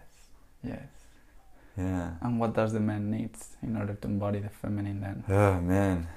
Yes. 0.63 0.89
Yeah. 1.77 2.13
And 2.21 2.39
what 2.39 2.55
does 2.55 2.73
the 2.73 2.81
man 2.81 3.11
need 3.11 3.31
in 3.63 3.77
order 3.77 3.95
to 3.95 4.09
embody 4.09 4.41
the 4.41 4.49
feminine 4.49 5.01
then? 5.01 5.25
Oh 5.29 5.61
man. 5.61 6.09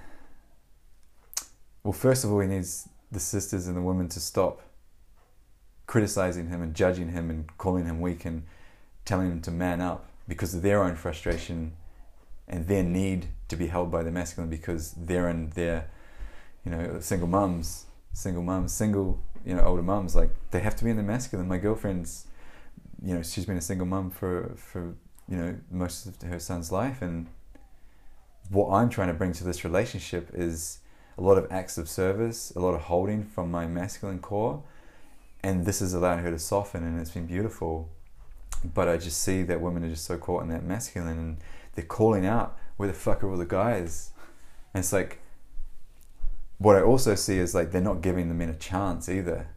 Well, 1.83 1.93
first 1.93 2.23
of 2.23 2.31
all, 2.31 2.39
he 2.39 2.47
needs 2.47 2.87
the 3.11 3.19
sisters 3.19 3.67
and 3.67 3.75
the 3.75 3.81
women 3.81 4.09
to 4.09 4.19
stop 4.19 4.61
criticizing 5.85 6.47
him 6.47 6.61
and 6.61 6.73
judging 6.73 7.09
him 7.09 7.29
and 7.29 7.57
calling 7.57 7.85
him 7.85 7.99
weak 7.99 8.25
and 8.25 8.43
telling 9.05 9.29
him 9.31 9.41
to 9.41 9.51
man 9.51 9.81
up 9.81 10.05
because 10.27 10.53
of 10.55 10.61
their 10.61 10.83
own 10.83 10.95
frustration 10.95 11.73
and 12.47 12.67
their 12.67 12.83
need 12.83 13.27
to 13.49 13.55
be 13.55 13.67
held 13.67 13.91
by 13.91 14.01
the 14.01 14.11
masculine 14.11 14.49
because 14.49 14.93
they're 14.93 15.27
in 15.29 15.49
their, 15.51 15.89
you 16.65 16.71
know, 16.71 16.99
single 16.99 17.27
mums, 17.27 17.85
single 18.13 18.43
mums, 18.43 18.71
single, 18.71 19.21
you 19.45 19.53
know, 19.53 19.63
older 19.63 19.83
mums. 19.83 20.15
Like 20.15 20.31
they 20.51 20.61
have 20.61 20.75
to 20.77 20.83
be 20.83 20.89
in 20.89 20.97
the 20.97 21.03
masculine. 21.03 21.47
My 21.47 21.57
girlfriend's, 21.57 22.27
you 23.03 23.13
know, 23.13 23.21
she's 23.21 23.45
been 23.45 23.57
a 23.57 23.61
single 23.61 23.85
mum 23.85 24.09
for 24.09 24.53
for 24.55 24.95
you 25.29 25.37
know 25.37 25.55
most 25.71 26.05
of 26.05 26.21
her 26.21 26.39
son's 26.39 26.71
life 26.71 27.01
and 27.01 27.27
what 28.49 28.69
I'm 28.71 28.89
trying 28.89 29.07
to 29.07 29.13
bring 29.13 29.31
to 29.33 29.43
this 29.43 29.63
relationship 29.63 30.29
is 30.33 30.79
a 31.17 31.21
lot 31.21 31.37
of 31.37 31.47
acts 31.51 31.77
of 31.77 31.87
service, 31.89 32.51
a 32.55 32.59
lot 32.59 32.73
of 32.73 32.81
holding 32.81 33.23
from 33.23 33.51
my 33.51 33.65
masculine 33.67 34.19
core, 34.19 34.63
and 35.43 35.65
this 35.65 35.79
has 35.79 35.93
allowed 35.93 36.19
her 36.19 36.31
to 36.31 36.39
soften, 36.39 36.83
and 36.83 36.99
it's 36.99 37.11
been 37.11 37.25
beautiful. 37.25 37.89
But 38.73 38.87
I 38.87 38.97
just 38.97 39.21
see 39.21 39.43
that 39.43 39.61
women 39.61 39.83
are 39.83 39.89
just 39.89 40.05
so 40.05 40.17
caught 40.17 40.43
in 40.43 40.49
that 40.49 40.63
masculine, 40.63 41.17
and 41.17 41.37
they're 41.75 41.85
calling 41.85 42.25
out, 42.25 42.57
"Where 42.77 42.87
the 42.87 42.93
fuck 42.93 43.23
are 43.23 43.29
all 43.29 43.37
the 43.37 43.45
guys?" 43.45 44.11
And 44.73 44.81
it's 44.81 44.93
like, 44.93 45.19
what 46.57 46.75
I 46.75 46.81
also 46.81 47.15
see 47.15 47.37
is 47.39 47.53
like 47.53 47.71
they're 47.71 47.81
not 47.81 48.01
giving 48.01 48.29
the 48.29 48.33
men 48.33 48.49
a 48.49 48.55
chance 48.55 49.09
either, 49.09 49.47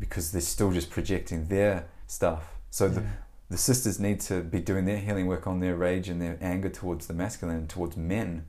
because 0.00 0.32
they're 0.32 0.40
still 0.40 0.72
just 0.72 0.90
projecting 0.90 1.46
their 1.46 1.86
stuff. 2.06 2.56
So 2.70 2.88
the, 2.88 3.02
Yeah. 3.02 3.08
the 3.48 3.58
sisters 3.58 4.00
need 4.00 4.20
to 4.22 4.42
be 4.42 4.60
doing 4.60 4.84
their 4.86 4.98
healing 4.98 5.26
work 5.26 5.46
on 5.46 5.60
their 5.60 5.76
rage 5.76 6.08
and 6.08 6.20
their 6.20 6.36
anger 6.40 6.68
towards 6.68 7.06
the 7.06 7.14
masculine, 7.14 7.68
towards 7.68 7.96
men. 7.96 8.46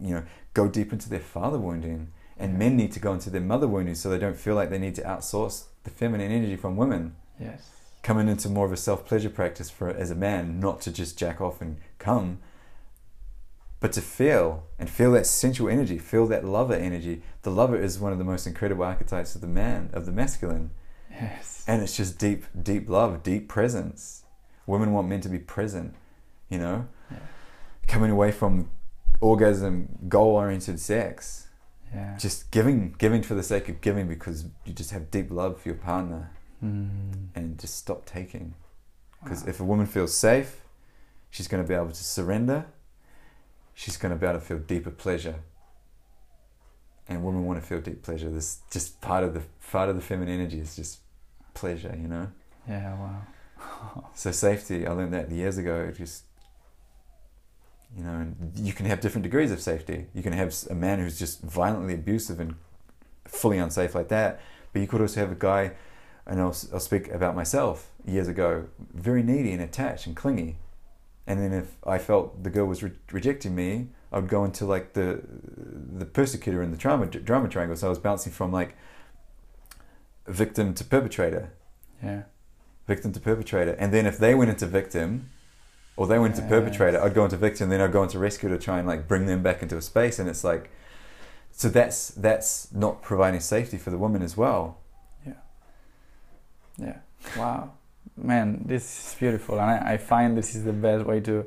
You 0.00 0.14
know, 0.14 0.22
go 0.56 0.66
deep 0.66 0.90
into 0.90 1.10
their 1.10 1.20
father 1.20 1.58
wounding. 1.58 2.10
And 2.38 2.58
men 2.58 2.76
need 2.76 2.92
to 2.92 3.00
go 3.00 3.12
into 3.12 3.30
their 3.30 3.40
mother 3.40 3.68
wounding 3.68 3.94
so 3.94 4.08
they 4.08 4.18
don't 4.18 4.38
feel 4.38 4.54
like 4.54 4.70
they 4.70 4.78
need 4.78 4.94
to 4.96 5.02
outsource 5.02 5.64
the 5.84 5.90
feminine 5.90 6.32
energy 6.32 6.56
from 6.56 6.76
women. 6.76 7.14
Yes. 7.38 7.70
Coming 8.02 8.28
into 8.28 8.48
more 8.48 8.66
of 8.66 8.72
a 8.72 8.76
self 8.76 9.06
pleasure 9.06 9.30
practice 9.30 9.70
for 9.70 9.88
as 9.88 10.10
a 10.10 10.14
man, 10.14 10.58
not 10.58 10.80
to 10.82 10.92
just 10.92 11.18
jack 11.18 11.40
off 11.40 11.60
and 11.60 11.78
come, 11.98 12.38
but 13.80 13.92
to 13.92 14.00
feel 14.00 14.64
and 14.78 14.88
feel 14.88 15.12
that 15.12 15.26
sensual 15.26 15.68
energy, 15.68 15.98
feel 15.98 16.26
that 16.26 16.44
lover 16.44 16.74
energy. 16.74 17.22
The 17.42 17.50
lover 17.50 17.80
is 17.80 17.98
one 17.98 18.12
of 18.12 18.18
the 18.18 18.24
most 18.24 18.46
incredible 18.46 18.84
archetypes 18.84 19.34
of 19.34 19.40
the 19.40 19.46
man, 19.46 19.90
of 19.92 20.06
the 20.06 20.12
masculine. 20.12 20.70
Yes. 21.10 21.64
And 21.66 21.82
it's 21.82 21.96
just 21.96 22.18
deep, 22.18 22.44
deep 22.60 22.88
love, 22.88 23.22
deep 23.22 23.48
presence. 23.48 24.24
Women 24.66 24.92
want 24.92 25.08
men 25.08 25.20
to 25.22 25.28
be 25.28 25.38
present, 25.38 25.94
you 26.48 26.58
know? 26.58 26.88
Yeah. 27.10 27.18
Coming 27.86 28.10
away 28.10 28.30
from 28.32 28.70
orgasm, 29.20 29.88
goal 30.08 30.30
oriented 30.36 30.80
sex. 30.80 31.48
Yeah. 31.94 32.16
Just 32.18 32.50
giving, 32.50 32.94
giving 32.98 33.22
for 33.22 33.34
the 33.34 33.42
sake 33.42 33.68
of 33.68 33.80
giving 33.80 34.08
because 34.08 34.46
you 34.64 34.72
just 34.72 34.90
have 34.90 35.10
deep 35.10 35.30
love 35.30 35.60
for 35.60 35.68
your 35.68 35.78
partner 35.78 36.30
Mm. 36.64 37.28
and 37.34 37.58
just 37.58 37.76
stop 37.76 38.06
taking. 38.06 38.54
Because 39.22 39.42
Wow. 39.44 39.50
if 39.50 39.60
a 39.60 39.64
woman 39.64 39.86
feels 39.86 40.14
safe, 40.14 40.62
she's 41.30 41.48
going 41.48 41.62
to 41.62 41.68
be 41.68 41.74
able 41.74 41.88
to 41.88 42.04
surrender. 42.04 42.66
She's 43.74 43.96
going 43.98 44.12
to 44.14 44.18
be 44.18 44.26
able 44.26 44.40
to 44.40 44.44
feel 44.44 44.58
deeper 44.58 44.90
pleasure. 44.90 45.36
And 47.08 47.22
women 47.24 47.44
want 47.44 47.60
to 47.60 47.66
feel 47.66 47.80
deep 47.80 48.02
pleasure. 48.02 48.30
This 48.30 48.60
just 48.70 49.00
part 49.00 49.22
of 49.22 49.34
the 49.34 49.42
part 49.70 49.88
of 49.88 49.96
the 49.96 50.02
feminine 50.02 50.40
energy 50.40 50.58
is 50.60 50.74
just 50.74 51.00
pleasure, 51.54 51.94
you 52.00 52.08
know. 52.08 52.28
Yeah. 52.68 52.94
Wow. 52.98 53.22
So 54.14 54.30
safety, 54.32 54.86
I 54.86 54.92
learned 54.92 55.12
that 55.14 55.30
years 55.30 55.56
ago. 55.58 55.90
Just 55.90 56.24
you 57.96 58.04
know, 58.04 58.10
and 58.12 58.52
you 58.56 58.72
can 58.72 58.86
have 58.86 59.00
different 59.00 59.22
degrees 59.22 59.50
of 59.50 59.60
safety. 59.60 60.06
You 60.14 60.22
can 60.22 60.32
have 60.32 60.54
a 60.68 60.74
man 60.74 60.98
who's 60.98 61.18
just 61.18 61.40
violently 61.42 61.94
abusive 61.94 62.38
and 62.40 62.54
fully 63.24 63.58
unsafe 63.58 63.94
like 63.94 64.08
that, 64.08 64.40
but 64.72 64.80
you 64.82 64.86
could 64.88 65.00
also 65.00 65.20
have 65.20 65.32
a 65.32 65.36
guy, 65.36 65.72
and 66.26 66.40
I'll, 66.40 66.56
I'll 66.72 66.80
speak 66.80 67.08
about 67.08 67.34
myself 67.34 67.90
years 68.04 68.28
ago, 68.28 68.66
very 68.92 69.22
needy 69.22 69.52
and 69.52 69.62
attached 69.62 70.06
and 70.06 70.14
clingy. 70.14 70.58
And 71.26 71.40
then 71.40 71.52
if 71.52 71.76
I 71.84 71.98
felt 71.98 72.44
the 72.44 72.50
girl 72.50 72.66
was 72.66 72.82
re- 72.82 72.92
rejecting 73.10 73.54
me, 73.54 73.88
I 74.12 74.20
would 74.20 74.28
go 74.28 74.44
into 74.44 74.64
like 74.64 74.92
the 74.92 75.22
the 75.98 76.04
persecutor 76.06 76.62
in 76.62 76.70
the 76.70 76.76
drama 76.76 77.06
drama 77.06 77.48
triangle. 77.48 77.76
So 77.76 77.88
I 77.88 77.90
was 77.90 77.98
bouncing 77.98 78.32
from 78.32 78.52
like 78.52 78.76
victim 80.26 80.74
to 80.74 80.84
perpetrator 80.84 81.50
Yeah. 82.02 82.22
victim 82.86 83.12
to 83.12 83.20
perpetrator. 83.20 83.72
And 83.72 83.92
then 83.92 84.06
if 84.06 84.18
they 84.18 84.34
went 84.34 84.50
into 84.50 84.66
victim 84.66 85.30
or 85.96 86.06
they 86.06 86.18
went 86.18 86.34
into 86.36 86.46
perpetrator, 86.46 87.02
I'd 87.02 87.14
go 87.14 87.24
into 87.24 87.36
victim, 87.36 87.70
then 87.70 87.80
I'd 87.80 87.92
go 87.92 88.02
into 88.02 88.18
rescue 88.18 88.48
to 88.50 88.58
try 88.58 88.78
and 88.78 88.86
like 88.86 89.08
bring 89.08 89.26
them 89.26 89.42
back 89.42 89.62
into 89.62 89.76
a 89.76 89.82
space. 89.82 90.18
And 90.18 90.28
it's 90.28 90.44
like, 90.44 90.70
so 91.50 91.68
that's 91.68 92.08
that's 92.08 92.72
not 92.72 93.02
providing 93.02 93.40
safety 93.40 93.78
for 93.78 93.90
the 93.90 93.96
woman 93.96 94.22
as 94.22 94.36
well. 94.36 94.78
Yeah. 95.26 95.32
Yeah. 96.76 96.98
Wow. 97.36 97.72
Man, 98.16 98.62
this 98.66 98.84
is 98.84 99.14
beautiful. 99.18 99.58
And 99.58 99.70
I, 99.70 99.94
I 99.94 99.96
find 99.96 100.36
this 100.36 100.54
is 100.54 100.64
the 100.64 100.72
best 100.72 101.06
way 101.06 101.20
to 101.20 101.46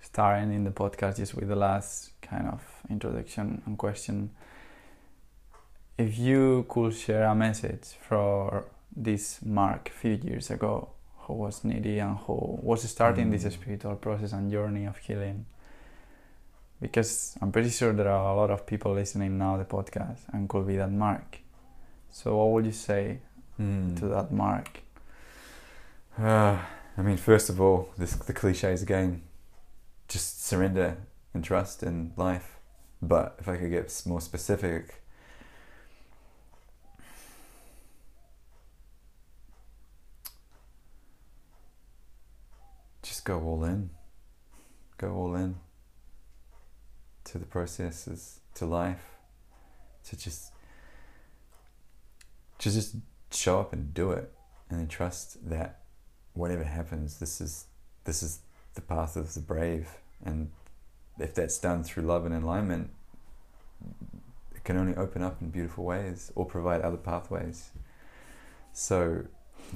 start 0.00 0.38
ending 0.42 0.64
the 0.64 0.70
podcast 0.70 1.16
just 1.16 1.34
with 1.34 1.48
the 1.48 1.56
last 1.56 2.10
kind 2.20 2.46
of 2.46 2.62
introduction 2.90 3.62
and 3.64 3.78
question. 3.78 4.30
If 5.96 6.18
you 6.18 6.66
could 6.68 6.94
share 6.94 7.24
a 7.24 7.34
message 7.34 7.96
for 8.06 8.64
this 8.94 9.40
Mark 9.44 9.88
a 9.88 9.92
few 9.92 10.12
years 10.22 10.50
ago, 10.50 10.90
who 11.28 11.34
was 11.34 11.62
needy 11.62 11.98
and 12.00 12.16
who 12.26 12.58
was 12.62 12.82
starting 12.90 13.30
this 13.30 13.44
Mm. 13.44 13.52
spiritual 13.52 13.96
process 13.96 14.32
and 14.32 14.50
journey 14.50 14.86
of 14.86 14.96
healing. 14.96 15.44
Because 16.80 17.36
I'm 17.42 17.52
pretty 17.52 17.70
sure 17.70 17.92
there 17.92 18.08
are 18.08 18.32
a 18.32 18.36
lot 18.36 18.50
of 18.50 18.64
people 18.66 18.92
listening 18.94 19.36
now 19.38 19.56
the 19.58 19.64
podcast 19.64 20.20
and 20.32 20.48
could 20.48 20.66
be 20.66 20.76
that 20.76 20.90
Mark. 20.90 21.38
So 22.10 22.36
what 22.38 22.50
would 22.52 22.66
you 22.66 22.72
say 22.72 23.18
to 23.58 24.08
that 24.08 24.32
Mark? 24.32 24.80
Uh, 26.18 26.58
I 26.96 27.02
mean, 27.02 27.16
first 27.16 27.50
of 27.50 27.60
all, 27.60 27.88
this, 27.98 28.14
the 28.14 28.32
cliches 28.32 28.82
again, 28.82 29.22
just 30.08 30.44
surrender 30.44 30.96
and 31.34 31.44
trust 31.44 31.82
in 31.82 32.12
life. 32.16 32.56
But 33.02 33.36
if 33.38 33.48
I 33.48 33.56
could 33.56 33.70
get 33.70 34.02
more 34.06 34.20
specific, 34.20 35.02
go 43.28 43.42
all 43.42 43.62
in. 43.62 43.90
Go 44.96 45.14
all 45.14 45.34
in 45.34 45.56
to 47.24 47.36
the 47.36 47.44
processes, 47.44 48.40
to 48.54 48.64
life, 48.64 49.04
to 50.04 50.16
just 50.16 50.50
to 52.58 52.70
just 52.70 52.96
show 53.30 53.60
up 53.60 53.74
and 53.74 53.92
do 53.92 54.12
it, 54.12 54.32
and 54.70 54.80
then 54.80 54.88
trust 54.88 55.48
that 55.50 55.82
whatever 56.32 56.64
happens, 56.64 57.18
this 57.18 57.38
is 57.40 57.66
this 58.04 58.22
is 58.22 58.40
the 58.74 58.80
path 58.80 59.14
of 59.14 59.34
the 59.34 59.40
brave, 59.40 59.88
and 60.24 60.50
if 61.18 61.34
that's 61.34 61.58
done 61.58 61.84
through 61.84 62.04
love 62.04 62.24
and 62.24 62.34
alignment, 62.34 62.90
it 64.54 64.64
can 64.64 64.78
only 64.78 64.96
open 64.96 65.22
up 65.22 65.42
in 65.42 65.50
beautiful 65.50 65.84
ways 65.84 66.32
or 66.34 66.46
provide 66.46 66.80
other 66.80 66.96
pathways. 66.96 67.70
So, 68.72 69.24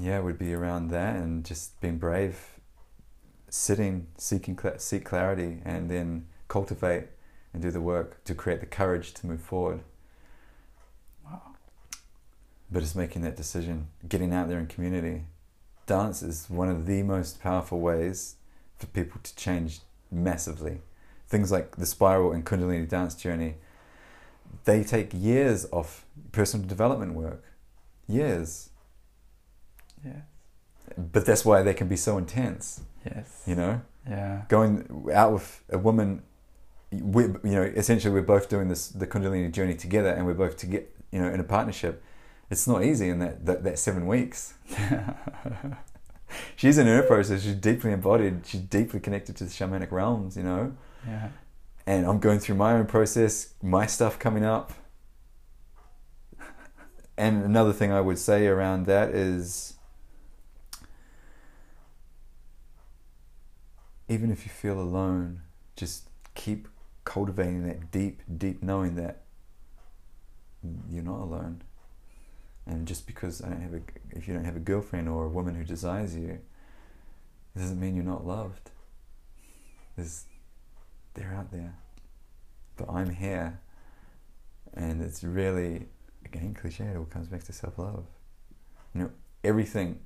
yeah, 0.00 0.20
would 0.20 0.38
be 0.38 0.54
around 0.54 0.88
that 0.88 1.16
and 1.16 1.44
just 1.44 1.78
being 1.80 1.98
brave, 1.98 2.60
sitting, 3.52 4.06
seeking 4.16 4.58
seek 4.78 5.04
clarity, 5.04 5.60
and 5.62 5.90
then 5.90 6.24
cultivate 6.48 7.08
and 7.52 7.60
do 7.60 7.70
the 7.70 7.82
work 7.82 8.24
to 8.24 8.34
create 8.34 8.60
the 8.60 8.66
courage 8.66 9.12
to 9.12 9.26
move 9.26 9.42
forward. 9.42 9.80
Wow. 11.22 11.42
But 12.70 12.82
it's 12.82 12.94
making 12.94 13.20
that 13.22 13.36
decision, 13.36 13.88
getting 14.08 14.32
out 14.32 14.48
there 14.48 14.58
in 14.58 14.68
community. 14.68 15.24
Dance 15.86 16.22
is 16.22 16.46
one 16.48 16.70
of 16.70 16.86
the 16.86 17.02
most 17.02 17.42
powerful 17.42 17.78
ways 17.78 18.36
for 18.78 18.86
people 18.86 19.20
to 19.22 19.36
change 19.36 19.80
massively. 20.10 20.80
Things 21.28 21.52
like 21.52 21.76
the 21.76 21.84
spiral 21.84 22.32
and 22.32 22.46
Kundalini 22.46 22.88
dance 22.88 23.14
journey, 23.14 23.56
they 24.64 24.82
take 24.82 25.10
years 25.12 25.66
of 25.66 26.06
personal 26.32 26.66
development 26.66 27.12
work. 27.12 27.44
Years. 28.08 28.70
Yeah. 30.02 30.22
But 30.96 31.26
that's 31.26 31.44
why 31.44 31.60
they 31.62 31.74
can 31.74 31.88
be 31.88 31.96
so 31.96 32.16
intense, 32.16 32.80
Yes. 33.04 33.42
you 33.46 33.54
know? 33.54 33.80
Yeah. 34.08 34.42
Going 34.48 35.10
out 35.12 35.32
with 35.32 35.62
a 35.70 35.78
woman, 35.78 36.22
we, 36.90 37.24
you 37.24 37.40
know, 37.44 37.62
essentially 37.62 38.12
we're 38.12 38.22
both 38.22 38.48
doing 38.48 38.68
this, 38.68 38.88
the 38.88 39.06
Kundalini 39.06 39.50
journey 39.50 39.74
together 39.74 40.10
and 40.10 40.26
we're 40.26 40.34
both 40.34 40.56
to 40.58 40.66
get, 40.66 40.94
you 41.10 41.20
know, 41.20 41.28
in 41.28 41.40
a 41.40 41.44
partnership. 41.44 42.02
It's 42.50 42.66
not 42.66 42.84
easy 42.84 43.08
in 43.08 43.18
that, 43.20 43.46
that, 43.46 43.64
that 43.64 43.78
seven 43.78 44.06
weeks. 44.06 44.54
she's 46.56 46.78
in 46.78 46.86
her 46.86 47.02
process. 47.02 47.42
She's 47.42 47.54
deeply 47.54 47.92
embodied. 47.92 48.46
She's 48.46 48.60
deeply 48.60 49.00
connected 49.00 49.36
to 49.36 49.44
the 49.44 49.50
shamanic 49.50 49.90
realms, 49.90 50.36
you 50.36 50.42
know. 50.42 50.74
yeah. 51.06 51.30
And 51.86 52.06
I'm 52.06 52.20
going 52.20 52.38
through 52.38 52.54
my 52.56 52.74
own 52.74 52.86
process, 52.86 53.54
my 53.62 53.86
stuff 53.86 54.18
coming 54.18 54.44
up. 54.44 54.72
And 57.16 57.42
another 57.42 57.72
thing 57.72 57.92
I 57.92 58.00
would 58.00 58.18
say 58.18 58.46
around 58.46 58.86
that 58.86 59.10
is 59.10 59.71
even 64.08 64.30
if 64.30 64.44
you 64.44 64.50
feel 64.50 64.80
alone, 64.80 65.40
just 65.76 66.08
keep 66.34 66.68
cultivating 67.04 67.66
that 67.66 67.90
deep, 67.90 68.22
deep 68.38 68.62
knowing 68.62 68.94
that 68.96 69.22
you're 70.88 71.02
not 71.02 71.20
alone. 71.20 71.62
And 72.66 72.86
just 72.86 73.06
because 73.06 73.42
I 73.42 73.48
don't 73.48 73.60
have 73.60 73.74
a, 73.74 73.80
if 74.10 74.28
you 74.28 74.34
don't 74.34 74.44
have 74.44 74.56
a 74.56 74.60
girlfriend 74.60 75.08
or 75.08 75.24
a 75.24 75.28
woman 75.28 75.54
who 75.54 75.64
desires 75.64 76.14
you, 76.16 76.38
it 77.54 77.58
doesn't 77.58 77.80
mean 77.80 77.96
you're 77.96 78.04
not 78.04 78.26
loved. 78.26 78.70
There's, 79.96 80.24
they're 81.14 81.34
out 81.34 81.50
there, 81.50 81.74
but 82.76 82.88
I'm 82.88 83.10
here, 83.10 83.60
and 84.72 85.02
it's 85.02 85.22
really, 85.22 85.86
again, 86.24 86.54
cliche. 86.54 86.84
It 86.84 86.96
all 86.96 87.04
comes 87.04 87.28
back 87.28 87.42
to 87.44 87.52
self-love. 87.52 88.06
You 88.94 89.00
know, 89.02 89.10
everything, 89.44 89.98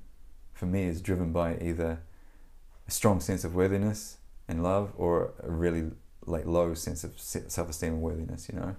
for 0.53 0.65
me, 0.65 0.83
is 0.83 1.01
driven 1.01 1.31
by 1.31 1.57
either 1.59 1.99
a 2.87 2.91
strong 2.91 3.19
sense 3.19 3.43
of 3.43 3.55
worthiness 3.55 4.17
and 4.47 4.63
love, 4.63 4.93
or 4.97 5.33
a 5.43 5.51
really 5.51 5.91
like 6.25 6.45
low 6.45 6.73
sense 6.73 7.03
of 7.03 7.19
self-esteem 7.19 7.93
and 7.93 8.01
worthiness. 8.01 8.49
You 8.51 8.59
know, 8.59 8.75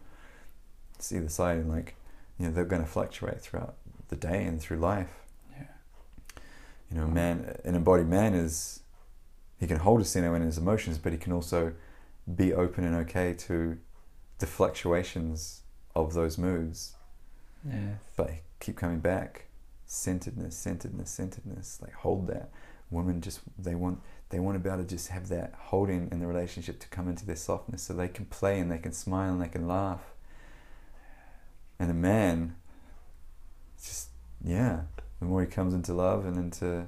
it's 0.94 1.12
either 1.12 1.28
side, 1.28 1.58
and 1.58 1.68
like, 1.68 1.94
you 2.38 2.46
know, 2.46 2.52
they're 2.52 2.64
going 2.64 2.82
to 2.82 2.88
fluctuate 2.88 3.40
throughout 3.40 3.74
the 4.08 4.16
day 4.16 4.44
and 4.44 4.60
through 4.60 4.78
life. 4.78 5.10
Yeah. 5.50 5.64
You 6.90 6.98
know, 6.98 7.06
man, 7.06 7.58
an 7.64 7.74
embodied 7.74 8.08
man 8.08 8.34
is, 8.34 8.80
he 9.60 9.66
can 9.66 9.78
hold 9.78 10.00
his 10.00 10.08
center 10.08 10.34
in 10.36 10.42
his 10.42 10.56
emotions, 10.56 10.98
but 10.98 11.12
he 11.12 11.18
can 11.18 11.32
also 11.32 11.74
be 12.34 12.52
open 12.52 12.84
and 12.84 12.94
okay 12.94 13.34
to 13.34 13.78
the 14.38 14.46
fluctuations 14.46 15.62
of 15.94 16.14
those 16.14 16.38
moods. 16.38 16.94
Yes. 17.66 17.98
But 18.16 18.30
keep 18.60 18.76
coming 18.76 19.00
back, 19.00 19.46
centeredness, 19.84 20.56
centeredness, 20.56 21.10
centeredness. 21.10 21.80
Like 21.82 21.92
hold 21.92 22.28
that, 22.28 22.50
women 22.90 23.20
just 23.20 23.40
they 23.58 23.74
want 23.74 24.00
they 24.30 24.38
want 24.40 24.54
to 24.56 24.58
be 24.58 24.68
able 24.68 24.82
to 24.82 24.88
just 24.88 25.08
have 25.08 25.28
that 25.28 25.54
holding 25.56 26.08
in 26.10 26.20
the 26.20 26.26
relationship 26.26 26.78
to 26.80 26.88
come 26.88 27.08
into 27.08 27.24
their 27.26 27.36
softness 27.36 27.82
so 27.82 27.94
they 27.94 28.08
can 28.08 28.24
play 28.26 28.58
and 28.60 28.70
they 28.70 28.78
can 28.78 28.92
smile 28.92 29.32
and 29.32 29.40
they 29.42 29.48
can 29.48 29.66
laugh. 29.66 30.02
And 31.78 31.90
a 31.90 31.94
man, 31.94 32.56
just 33.82 34.08
yeah, 34.44 34.82
the 35.20 35.26
more 35.26 35.40
he 35.42 35.46
comes 35.46 35.74
into 35.74 35.92
love 35.92 36.24
and 36.26 36.36
into 36.36 36.86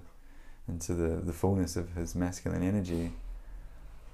into 0.68 0.94
the, 0.94 1.16
the 1.20 1.32
fullness 1.32 1.76
of 1.76 1.94
his 1.94 2.14
masculine 2.14 2.62
energy, 2.62 3.12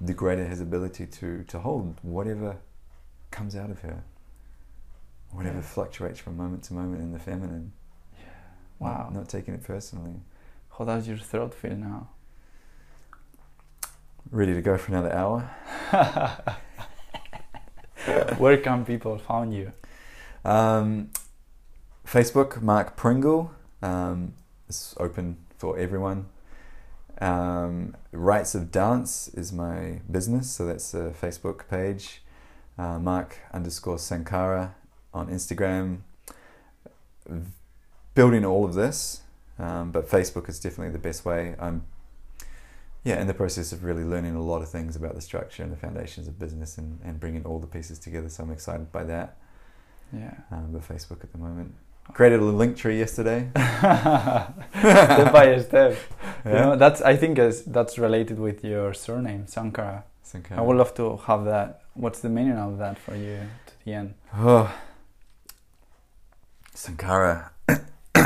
the 0.00 0.14
greater 0.14 0.46
his 0.46 0.60
ability 0.60 1.06
to, 1.06 1.44
to 1.44 1.58
hold 1.58 1.96
whatever 2.02 2.56
comes 3.30 3.54
out 3.54 3.70
of 3.70 3.80
her. 3.80 4.04
Whatever 5.32 5.56
Yeah. 5.58 5.62
fluctuates 5.62 6.18
from 6.18 6.36
moment 6.36 6.62
to 6.64 6.74
moment 6.74 7.02
in 7.02 7.12
the 7.12 7.18
feminine. 7.18 7.72
Wow. 8.78 9.04
Not, 9.04 9.14
not 9.14 9.28
taking 9.28 9.52
it 9.54 9.62
personally. 9.64 10.14
How 10.78 10.84
does 10.84 11.08
your 11.08 11.16
throat 11.16 11.54
feel 11.54 11.76
now? 11.76 12.08
Ready 14.30 14.54
to 14.54 14.60
go 14.60 14.76
for 14.76 14.92
another 14.92 15.12
hour? 15.12 15.50
Where 18.38 18.58
can 18.58 18.84
people 18.84 19.18
find 19.18 19.54
you? 19.54 19.72
Um, 20.44 21.10
Facebook, 22.06 22.60
Mark 22.60 22.96
Pringle. 22.96 23.52
Um, 23.82 24.34
it's 24.68 24.94
open 24.98 25.38
for 25.56 25.78
everyone. 25.78 26.26
Um, 27.20 27.96
Rites 28.12 28.54
of 28.54 28.70
Dance 28.70 29.28
is 29.28 29.52
my 29.52 30.00
business, 30.10 30.50
so 30.50 30.66
that's 30.66 30.92
a 30.92 31.14
Facebook 31.18 31.68
page. 31.68 32.22
Uh, 32.76 32.98
Mark 32.98 33.38
underscore 33.52 33.96
Sankhara 33.96 34.72
on 35.14 35.28
Instagram. 35.28 36.00
V- 37.26 37.50
Building 38.14 38.44
all 38.44 38.64
of 38.64 38.74
this, 38.74 39.22
um, 39.58 39.90
but 39.90 40.08
Facebook 40.08 40.48
is 40.48 40.60
definitely 40.60 40.92
the 40.92 40.98
best 40.98 41.24
way. 41.24 41.54
I'm 41.58 41.84
yeah 43.04 43.20
in 43.20 43.28
the 43.28 43.34
process 43.34 43.72
of 43.72 43.84
really 43.84 44.02
learning 44.02 44.34
a 44.34 44.42
lot 44.42 44.62
of 44.62 44.68
things 44.68 44.96
about 44.96 45.14
the 45.14 45.20
structure 45.20 45.62
and 45.62 45.72
the 45.72 45.76
foundations 45.76 46.26
of 46.26 46.38
business 46.40 46.76
and, 46.76 46.98
and 47.04 47.20
bringing 47.20 47.44
all 47.44 47.58
the 47.58 47.66
pieces 47.66 47.98
together. 47.98 48.28
So 48.28 48.42
I'm 48.42 48.50
excited 48.50 48.90
by 48.92 49.04
that. 49.04 49.36
Yeah. 50.12 50.34
Um, 50.50 50.72
but 50.72 50.82
Facebook 50.82 51.22
at 51.22 51.32
the 51.32 51.38
moment. 51.38 51.74
Created 52.12 52.40
a 52.40 52.44
link 52.44 52.76
tree 52.76 52.98
yesterday. 52.98 53.50
step 53.56 55.32
by 55.32 55.58
step. 55.66 55.98
You 56.44 56.52
know, 56.52 56.76
that's 56.76 57.00
I 57.02 57.16
think 57.16 57.38
is, 57.38 57.64
that's 57.64 57.98
related 57.98 58.38
with 58.38 58.64
your 58.64 58.94
surname, 58.94 59.46
Sankhara. 59.46 60.04
Sankhara. 60.24 60.58
I 60.58 60.60
would 60.60 60.76
love 60.76 60.94
to 60.94 61.16
have 61.26 61.44
that. 61.46 61.82
What's 61.94 62.20
the 62.20 62.28
meaning 62.28 62.58
of 62.58 62.78
that 62.78 62.98
for 62.98 63.16
you 63.16 63.40
to 63.66 63.84
the 63.84 63.92
end? 63.92 64.14
Oh. 64.34 64.72
Sankhara. 66.74 67.50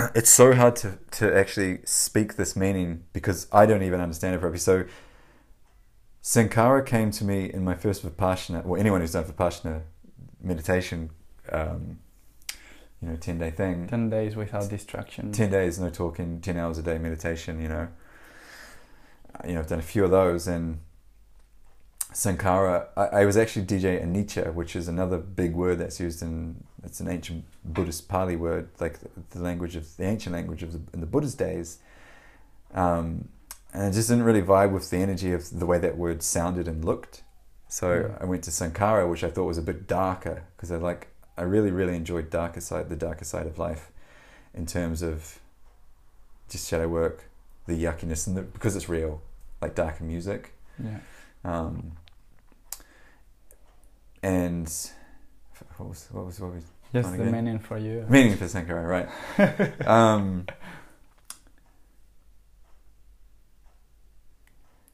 it's 0.15 0.31
so 0.31 0.55
hard 0.55 0.77
to, 0.77 0.99
to 1.13 1.37
actually 1.37 1.81
speak 1.85 2.37
this 2.37 2.57
meaning 2.57 3.05
because 3.13 3.47
I 3.53 3.67
don't 3.67 3.83
even 3.83 4.01
understand 4.01 4.35
it 4.35 4.41
properly. 4.41 4.59
So, 4.59 4.85
Sankhara 6.23 6.85
came 6.85 7.11
to 7.13 7.25
me 7.25 7.51
in 7.53 7.65
my 7.65 7.75
first 7.75 8.05
Vipassana, 8.05 8.65
well, 8.65 8.79
anyone 8.79 9.01
who's 9.01 9.13
done 9.13 9.25
Vipassana 9.25 9.83
meditation, 10.43 11.11
um, 11.51 11.99
you 13.01 13.09
know, 13.09 13.17
10 13.17 13.39
day 13.39 13.51
thing. 13.51 13.87
Ten 13.87 14.11
days 14.11 14.37
without 14.37 14.69
distraction. 14.69 15.33
10 15.33 15.51
days, 15.51 15.79
no 15.79 15.89
talking, 15.89 16.41
10 16.41 16.59
hours 16.59 16.77
a 16.77 16.83
day 16.83 16.99
meditation, 16.99 17.61
you 17.61 17.69
know. 17.69 17.89
Uh, 19.35 19.47
You 19.47 19.55
know, 19.55 19.61
I've 19.61 19.67
done 19.67 19.79
a 19.79 19.83
few 19.83 20.05
of 20.05 20.11
those 20.11 20.47
and 20.47 20.81
Sankhara, 22.13 22.89
I, 22.97 23.21
I 23.21 23.25
was 23.25 23.37
actually 23.37 23.67
DJ 23.67 24.05
Anicca, 24.05 24.53
which 24.53 24.75
is 24.75 24.89
another 24.89 25.19
big 25.19 25.55
word 25.55 25.79
that's 25.79 26.01
used 26.01 26.23
in, 26.23 26.65
it's 26.85 27.01
an 27.01 27.09
ancient 27.09 27.45
Buddhist 27.65 28.09
Pali 28.09 28.37
word, 28.37 28.69
like 28.79 28.99
the, 29.01 29.09
the 29.31 29.41
language 29.41 29.77
of, 29.77 29.97
the 29.97 30.05
ancient 30.05 30.35
language 30.35 30.63
of 30.63 30.73
the, 30.73 30.81
in 30.93 31.01
the 31.01 31.07
Buddha's 31.07 31.35
days. 31.35 31.79
Um, 32.75 33.29
and 33.73 33.85
I 33.85 33.91
just 33.91 34.09
didn't 34.09 34.25
really 34.25 34.43
vibe 34.43 34.73
with 34.73 34.91
the 34.91 34.99
energy 34.99 35.33
of 35.33 35.59
the 35.59 35.67
way 35.67 35.79
that 35.79 35.97
word 35.97 36.23
sounded 36.23 36.67
and 36.67 36.85
looked. 36.85 37.23
So 37.69 37.89
Mm. 37.89 38.23
I 38.23 38.25
went 38.25 38.45
to 38.45 38.51
Sankhara, 38.51 39.09
which 39.09 39.23
I 39.23 39.31
thought 39.31 39.45
was 39.45 39.59
a 39.59 39.63
bit 39.63 39.87
darker 39.87 40.45
because 40.57 40.73
I 40.73 40.77
like, 40.77 41.09
I 41.37 41.43
really, 41.43 41.71
really 41.71 41.95
enjoyed 41.95 42.31
darker 42.31 42.61
side, 42.61 42.89
the 42.89 42.97
darker 42.97 43.25
side 43.25 43.47
of 43.47 43.59
life 43.59 43.93
in 44.55 44.67
terms 44.67 45.03
of 45.03 45.39
just 46.49 46.69
shadow 46.69 46.89
work, 46.89 47.31
the 47.67 47.75
yuckiness, 47.75 48.27
and 48.27 48.37
the, 48.37 48.43
because 48.43 48.75
it's 48.75 48.89
real, 48.89 49.23
like 49.63 49.75
darker 49.77 50.03
music. 50.03 50.53
Yeah. 50.83 50.99
Um, 51.45 51.93
and 54.23 54.91
what 55.77 55.89
was 55.89 56.09
what 56.11 56.27
was 56.27 56.41
what 56.41 56.55
was 56.55 56.65
Just 56.93 57.09
the 57.11 57.15
again. 57.15 57.33
meaning 57.33 57.59
for 57.59 57.79
you. 57.79 58.05
meaning 58.09 58.37
for 58.37 58.45
Sankhara, 58.47 58.87
right? 59.39 59.87
um, 59.87 60.47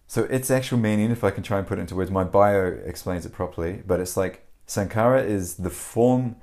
so 0.06 0.24
its 0.24 0.50
actual 0.50 0.78
meaning, 0.78 1.10
if 1.10 1.24
I 1.24 1.30
can 1.30 1.42
try 1.42 1.58
and 1.58 1.66
put 1.66 1.78
it 1.78 1.82
into 1.82 1.94
words, 1.94 2.10
my 2.10 2.24
bio 2.24 2.66
explains 2.84 3.26
it 3.26 3.32
properly, 3.32 3.82
but 3.86 4.00
it's 4.00 4.16
like 4.16 4.46
Sankhara 4.66 5.24
is 5.24 5.56
the 5.56 5.70
form, 5.70 6.36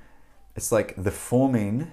it's 0.54 0.70
like 0.70 0.94
the 0.96 1.10
forming 1.10 1.92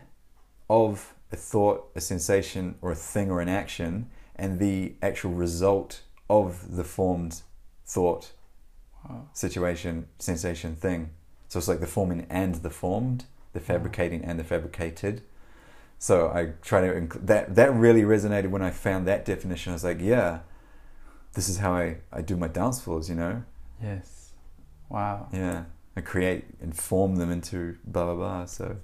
of 0.69 1.13
a 1.31 1.35
thought, 1.35 1.89
a 1.95 2.01
sensation, 2.01 2.75
or 2.81 2.91
a 2.91 2.95
thing 2.95 3.31
or 3.31 3.39
an 3.41 3.49
action, 3.49 4.09
and 4.35 4.59
the 4.59 4.95
actual 5.01 5.31
result 5.31 6.01
of 6.29 6.75
the 6.75 6.83
formed 6.83 7.41
thought, 7.85 8.31
Wow. 9.09 9.27
situation, 9.33 10.07
sensation, 10.19 10.75
thing. 10.75 11.09
So 11.51 11.59
it's 11.59 11.67
like 11.67 11.81
the 11.81 11.85
forming 11.85 12.25
and 12.29 12.55
the 12.55 12.69
formed, 12.69 13.25
the 13.51 13.59
fabricating 13.59 14.23
and 14.23 14.39
the 14.39 14.43
fabricated. 14.45 15.21
So 15.99 16.29
I 16.29 16.53
try 16.61 16.79
to 16.79 16.87
inc- 16.87 17.25
that 17.25 17.55
that 17.55 17.73
really 17.73 18.03
resonated 18.03 18.51
when 18.51 18.61
I 18.61 18.71
found 18.71 19.05
that 19.09 19.25
definition. 19.25 19.73
I 19.73 19.75
was 19.75 19.83
like, 19.83 19.99
yeah, 19.99 20.39
this 21.33 21.49
is 21.49 21.57
how 21.57 21.73
I, 21.73 21.97
I 22.09 22.21
do 22.21 22.37
my 22.37 22.47
dance 22.47 22.79
floors, 22.79 23.09
you 23.09 23.15
know? 23.15 23.43
Yes. 23.83 24.31
Wow. 24.87 25.27
Yeah. 25.33 25.65
I 25.97 25.99
create 25.99 26.45
and 26.61 26.73
form 26.73 27.17
them 27.17 27.29
into 27.29 27.75
blah 27.83 28.05
blah 28.05 28.15
blah. 28.15 28.45
So 28.45 28.77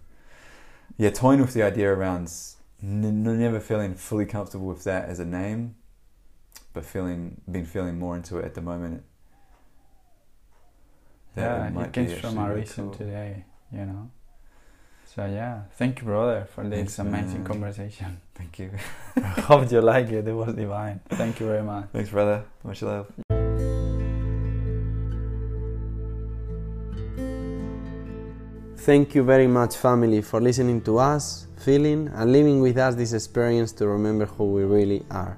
yeah, 0.98 1.12
toying 1.12 1.40
with 1.40 1.54
the 1.54 1.64
idea 1.64 1.94
around 1.94 2.30
n- 2.84 3.24
never 3.24 3.62
feeling 3.62 3.96
fully 3.96 4.26
comfortable 4.26 4.68
with 4.68 4.84
that 4.84 5.08
as 5.08 5.22
a 5.22 5.26
name, 5.26 5.76
but 6.74 6.84
feeling 6.84 7.40
been 7.50 7.66
feeling 7.66 7.98
more 7.98 8.18
into 8.18 8.40
it 8.40 8.44
at 8.44 8.56
the 8.56 8.62
moment. 8.62 9.04
That 11.38 11.58
yeah, 11.66 11.70
might 11.70 11.86
it 11.86 11.92
be 11.94 12.06
comes 12.06 12.20
from 12.20 12.38
our 12.40 12.48
a 12.48 12.50
really 12.50 12.62
reason 12.62 12.86
cool. 12.86 12.94
today, 12.94 13.44
you 13.72 13.86
know. 13.86 14.10
So 15.06 15.26
yeah, 15.26 15.62
thank 15.78 16.00
you, 16.00 16.06
brother, 16.06 16.48
for 16.54 16.64
this 16.64 16.78
Thanks, 16.78 17.00
amazing 17.00 17.44
man. 17.44 17.46
conversation. 17.46 18.22
Thank 18.36 18.60
you. 18.60 18.70
Hope 19.50 19.72
you 19.72 19.82
like 19.82 20.10
it. 20.10 20.28
It 20.28 20.34
was 20.34 20.54
divine. 20.54 21.00
Thank 21.10 21.40
you 21.40 21.48
very 21.48 21.64
much. 21.64 21.88
Thanks, 21.92 22.10
brother. 22.12 22.44
Much 22.64 22.82
love. 22.84 23.08
Thank 28.78 29.16
you 29.16 29.24
very 29.24 29.48
much, 29.48 29.76
family, 29.76 30.22
for 30.22 30.40
listening 30.40 30.82
to 30.82 30.98
us, 31.00 31.48
feeling, 31.58 32.10
and 32.14 32.32
living 32.32 32.62
with 32.62 32.78
us 32.78 32.96
this 32.96 33.14
experience 33.14 33.72
to 33.74 33.88
remember 33.88 34.26
who 34.26 34.46
we 34.54 34.64
really 34.64 35.04
are. 35.12 35.38